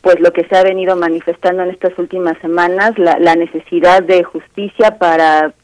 [0.00, 4.24] pues lo que se ha venido manifestando en estas últimas semanas, la, la necesidad de
[4.24, 5.54] justicia para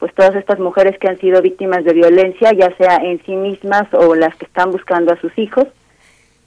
[0.00, 3.84] pues todas estas mujeres que han sido víctimas de violencia, ya sea en sí mismas
[3.92, 5.68] o las que están buscando a sus hijos.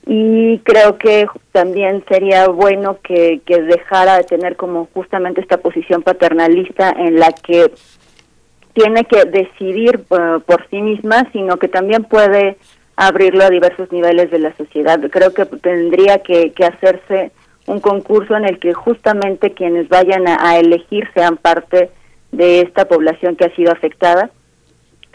[0.05, 6.01] Y creo que también sería bueno que, que dejara de tener como justamente esta posición
[6.01, 7.71] paternalista en la que
[8.73, 12.57] tiene que decidir eh, por sí misma, sino que también puede
[12.95, 14.99] abrirlo a diversos niveles de la sociedad.
[15.09, 17.31] Creo que tendría que, que hacerse
[17.65, 21.89] un concurso en el que justamente quienes vayan a, elegir sean parte
[22.31, 24.29] de esta población que ha sido afectada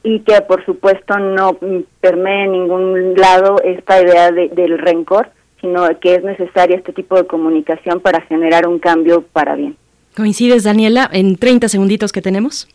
[0.03, 1.59] y que por supuesto no
[2.01, 5.29] permee en ningún lado esta idea de- del rencor,
[5.61, 9.77] sino que es necesaria este tipo de comunicación para generar un cambio para bien.
[10.17, 12.69] ¿Coincides, Daniela, en 30 segunditos que tenemos?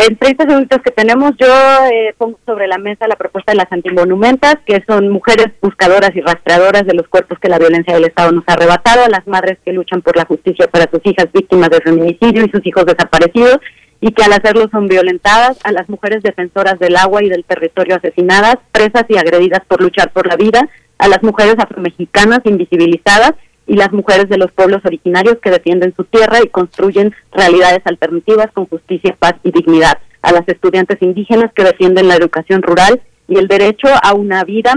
[0.00, 1.48] En 30 segundos que tenemos, yo
[1.92, 6.20] eh, pongo sobre la mesa la propuesta de las antimonumentas, que son mujeres buscadoras y
[6.20, 9.58] rastreadoras de los cuerpos que la violencia del Estado nos ha arrebatado, a las madres
[9.64, 13.58] que luchan por la justicia para sus hijas víctimas de feminicidio y sus hijos desaparecidos,
[14.00, 17.96] y que al hacerlo son violentadas, a las mujeres defensoras del agua y del territorio
[17.96, 20.60] asesinadas, presas y agredidas por luchar por la vida,
[20.98, 23.32] a las mujeres afromexicanas invisibilizadas
[23.68, 28.50] y las mujeres de los pueblos originarios que defienden su tierra y construyen realidades alternativas
[28.52, 33.36] con justicia, paz y dignidad, a las estudiantes indígenas que defienden la educación rural y
[33.38, 34.74] el derecho a una vida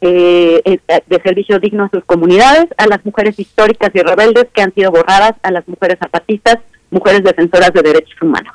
[0.00, 4.62] eh, eh, de servicio digno a sus comunidades, a las mujeres históricas y rebeldes que
[4.62, 6.58] han sido borradas, a las mujeres zapatistas,
[6.90, 8.54] mujeres defensoras de derechos humanos.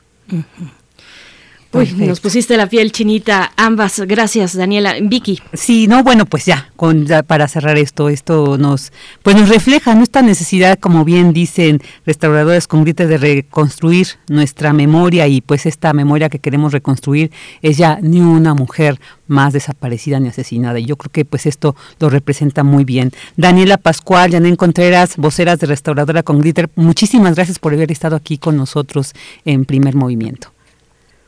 [1.73, 4.01] Uy, nos pusiste la piel chinita ambas.
[4.01, 4.95] Gracias, Daniela.
[5.01, 5.39] Vicky.
[5.53, 8.91] Sí, no, bueno, pues ya, con ya para cerrar esto, esto nos
[9.23, 10.03] pues nos refleja ¿no?
[10.03, 15.93] esta necesidad, como bien dicen restauradores con gritos de reconstruir nuestra memoria y pues esta
[15.93, 20.77] memoria que queremos reconstruir es ya ni una mujer más desaparecida ni asesinada.
[20.77, 23.11] Y yo creo que pues esto lo representa muy bien.
[23.37, 28.37] Daniela Pascual, Janén Contreras, voceras de Restauradora con Glitter, muchísimas gracias por haber estado aquí
[28.37, 29.13] con nosotros
[29.45, 30.51] en primer movimiento.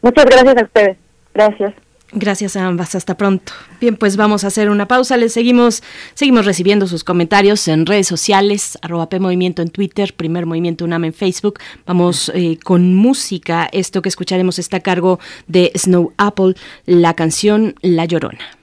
[0.03, 0.97] Muchas gracias a ustedes.
[1.33, 1.73] Gracias.
[2.15, 3.53] Gracias a ambas, hasta pronto.
[3.81, 5.17] Bien, pues vamos a hacer una pausa.
[5.17, 5.81] Les seguimos,
[6.13, 11.05] seguimos recibiendo sus comentarios en redes sociales, arroba P Movimiento en Twitter, Primer Movimiento UNAM
[11.05, 11.59] en Facebook.
[11.87, 13.67] Vamos eh, con música.
[13.71, 16.53] Esto que escucharemos está a cargo de Snow Apple,
[16.85, 18.62] la canción La Llorona.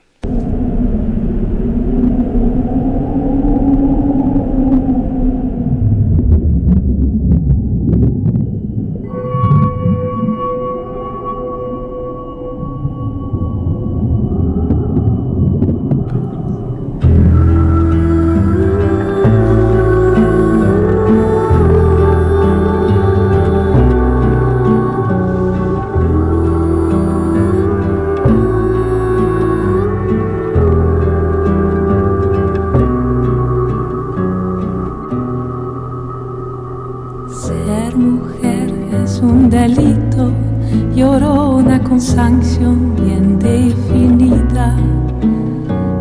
[41.91, 44.75] Con sanción bien definida.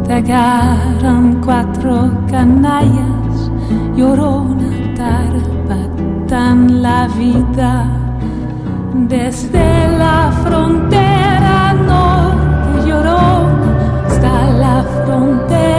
[0.06, 3.52] Te agarran cuatro canallas,
[3.98, 4.70] llorona
[6.30, 7.88] cuentan la vida
[8.94, 15.79] desde la frontera norte llorona hasta la frontera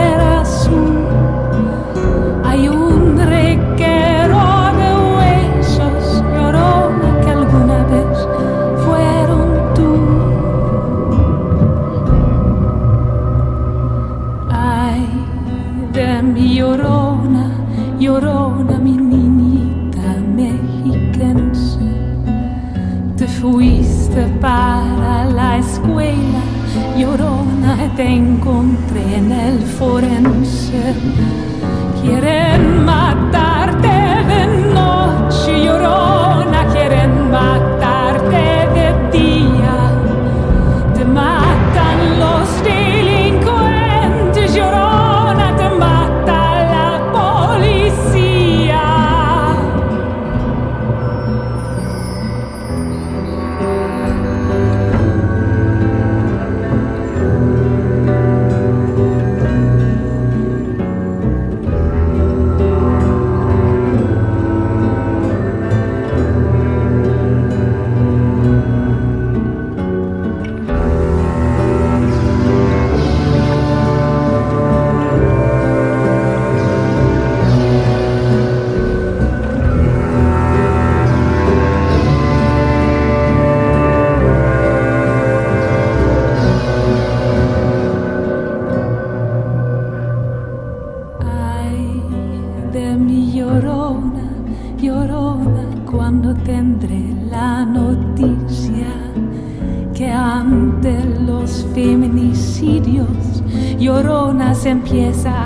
[24.41, 26.41] para la escuela,
[26.97, 30.95] llorona, te encontré en el forense.
[32.01, 32.70] Quieren
[104.71, 105.40] empieza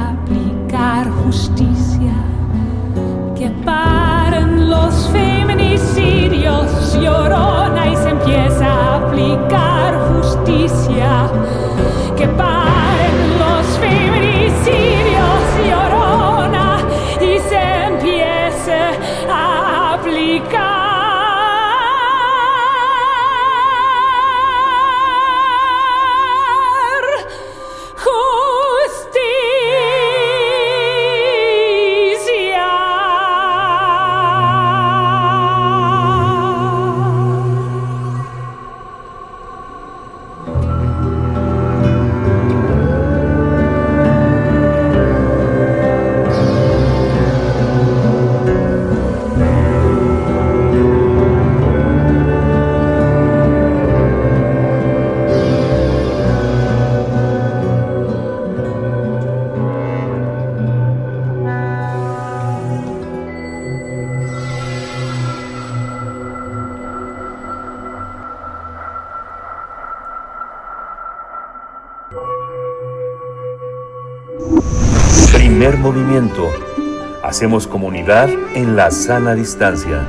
[77.36, 80.08] Hacemos comunidad en la sana distancia.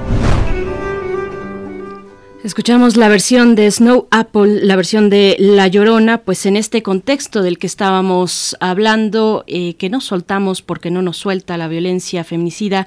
[2.45, 7.43] Escuchamos la versión de Snow Apple, la versión de La Llorona, pues en este contexto
[7.43, 12.87] del que estábamos hablando, eh, que no soltamos porque no nos suelta la violencia feminicida,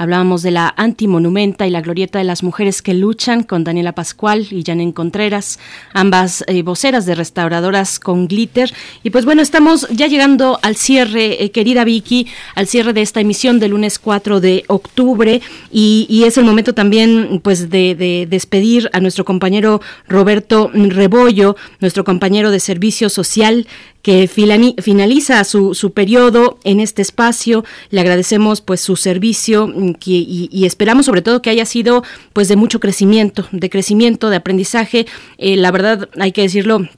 [0.00, 4.46] Hablábamos de la antimonumenta y la glorieta de las mujeres que luchan con Daniela Pascual
[4.50, 5.58] y Janine Contreras,
[5.92, 8.72] ambas eh, voceras de restauradoras con glitter.
[9.02, 13.20] Y pues bueno, estamos ya llegando al cierre, eh, querida Vicky, al cierre de esta
[13.20, 19.00] emisión del lunes 4 de octubre y, es el momento también pues de despedir a
[19.00, 23.66] nuestro compañero Roberto Rebollo, nuestro compañero de servicio social
[24.02, 27.64] que finaliza su, su periodo en este espacio.
[27.90, 32.56] Le agradecemos pues su servicio mm, y esperamos sobre todo que haya sido pues de
[32.56, 35.06] mucho crecimiento, de crecimiento, de aprendizaje.
[35.38, 36.88] Eh, la verdad, hay que decirlo,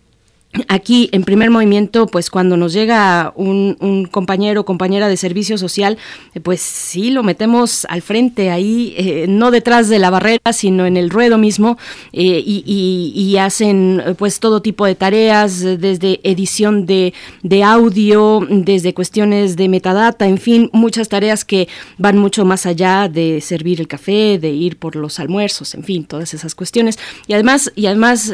[0.69, 5.97] Aquí en primer movimiento, pues cuando nos llega un, compañero o compañera de servicio social,
[6.35, 10.85] eh, pues sí, lo metemos al frente ahí, eh, no detrás de la barrera, sino
[10.85, 11.79] en el ruedo mismo,
[12.13, 17.15] eh, y, hacen pues todo tipo de tareas, desde edición de,
[17.65, 21.67] audio, desde cuestiones de metadata, en fin, muchas tareas que
[21.97, 26.05] van mucho más allá de servir el café, de ir por los almuerzos, en fin,
[26.05, 26.99] todas esas cuestiones.
[27.27, 28.31] Y además, y además,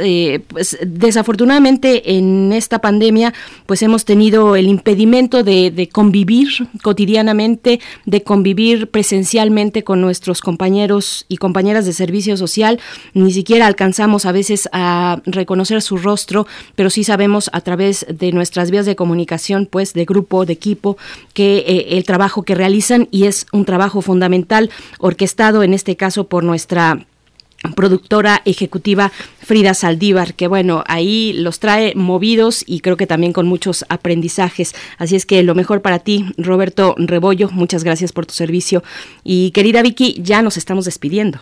[0.49, 3.35] pues desafortunadamente en esta pandemia
[3.67, 6.49] pues hemos tenido el impedimento de, convivir
[6.83, 12.81] cotidianamente, de convivir presencialmente con nuestros compañeros y compañeras de servicio social.
[13.13, 18.33] Ni siquiera alcanzamos a veces a reconocer su rostro, pero sí sabemos a través de
[18.33, 20.97] nuestras vías de comunicación, pues de grupo, de equipo,
[21.35, 26.29] que eh, el trabajo que realizan y es un trabajo fundamental orquestado en este caso
[26.29, 27.07] por nuestra
[27.75, 33.47] productora ejecutiva Frida Saldívar, que bueno, ahí los trae movidos y creo que también con
[33.47, 34.75] muchos aprendizajes.
[34.99, 38.83] Así es que lo mejor para ti, Roberto Rebollo, muchas gracias por tu servicio.
[39.25, 41.41] Y querida Vicky, ya nos estamos despidiendo.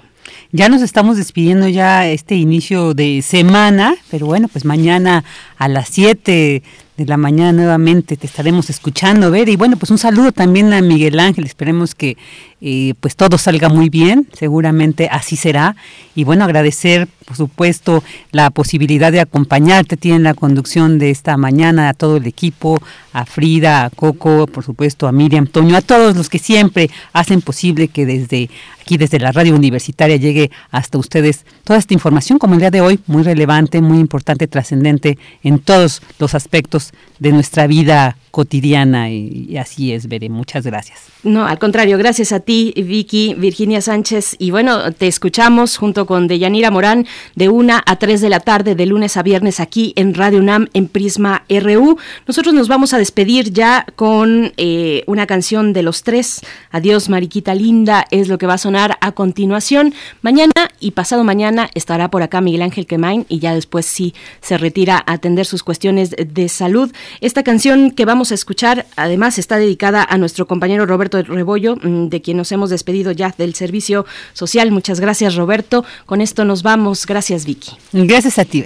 [0.50, 5.24] Ya nos estamos despidiendo ya este inicio de semana, pero bueno, pues mañana
[5.56, 6.62] a las 7
[6.96, 10.80] de la mañana nuevamente te estaremos escuchando, ver y bueno, pues un saludo también a
[10.80, 12.16] Miguel Ángel, esperemos que
[12.62, 15.76] eh, pues todo salga muy bien, seguramente así será.
[16.14, 18.02] Y bueno, agradecer por supuesto
[18.32, 22.80] la posibilidad de acompañarte, tiene la conducción de esta mañana a todo el equipo,
[23.12, 27.42] a Frida, a Coco, por supuesto a Miriam, Toño, a todos los que siempre hacen
[27.42, 28.48] posible que desde
[28.80, 32.80] aquí, desde la radio universitaria, llegue hasta ustedes toda esta información como el día de
[32.80, 36.85] hoy, muy relevante, muy importante, trascendente en todos los aspectos
[37.18, 40.28] de nuestra vida cotidiana y, así es, Veré.
[40.28, 41.00] Muchas gracias.
[41.22, 44.36] No, al contrario, gracias a ti, Vicky, Virginia Sánchez.
[44.38, 48.74] Y bueno, te escuchamos junto con Deyanira Morán de una a 3 de la tarde,
[48.74, 51.96] de lunes a viernes, aquí en Radio UNAM, en Prisma RU.
[52.26, 56.42] Nosotros nos vamos a despedir ya con eh, una canción de los tres.
[56.70, 59.94] Adiós, Mariquita Linda, es lo que va a sonar a continuación.
[60.20, 64.58] Mañana y pasado mañana estará por acá Miguel Ángel Quemain y ya después sí se
[64.58, 66.75] retira a atender sus cuestiones de salud.
[67.20, 72.08] Esta canción que vamos a escuchar, además, está dedicada a nuestro compañero Roberto Rebollo, mm,
[72.08, 74.70] de quien nos hemos despedido ya del servicio social.
[74.70, 75.84] Muchas gracias, Roberto.
[76.06, 77.06] Con esto nos vamos.
[77.06, 77.72] Gracias, Vicky.
[77.92, 78.64] Gracias a ti.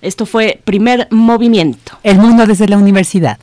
[0.00, 1.98] Esto fue Primer Movimiento.
[2.02, 3.38] El mundo desde la universidad.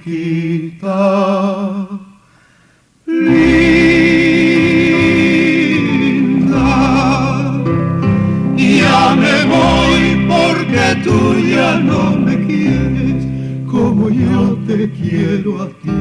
[0.00, 0.98] Mariquita
[3.06, 3.50] linda,
[8.56, 13.26] ya me voy porque tú ya no me quieres
[13.70, 16.00] como yo te quiero a ti.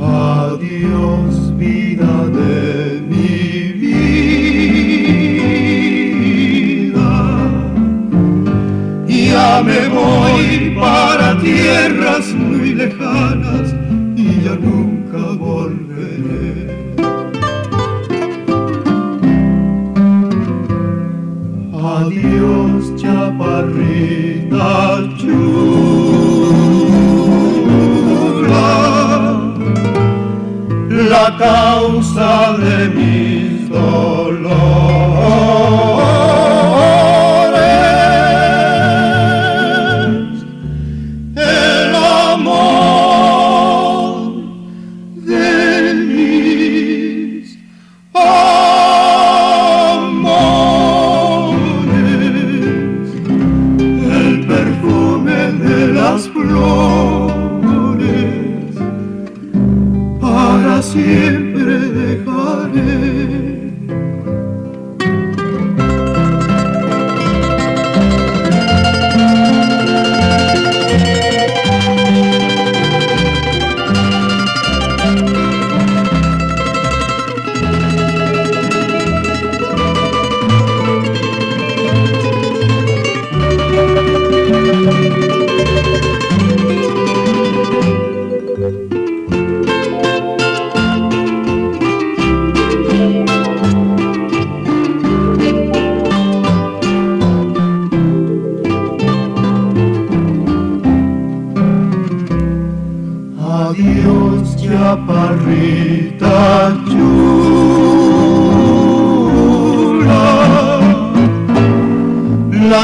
[0.00, 3.17] Adiós, vida de mi
[9.64, 13.74] Me voy para tierras muy lejanas
[14.16, 16.68] y ya nunca volveré.
[21.74, 24.68] Adiós, chaparrita
[25.18, 25.48] chula,
[30.88, 35.18] la causa de mis dolores.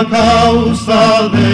[0.07, 1.54] Causa de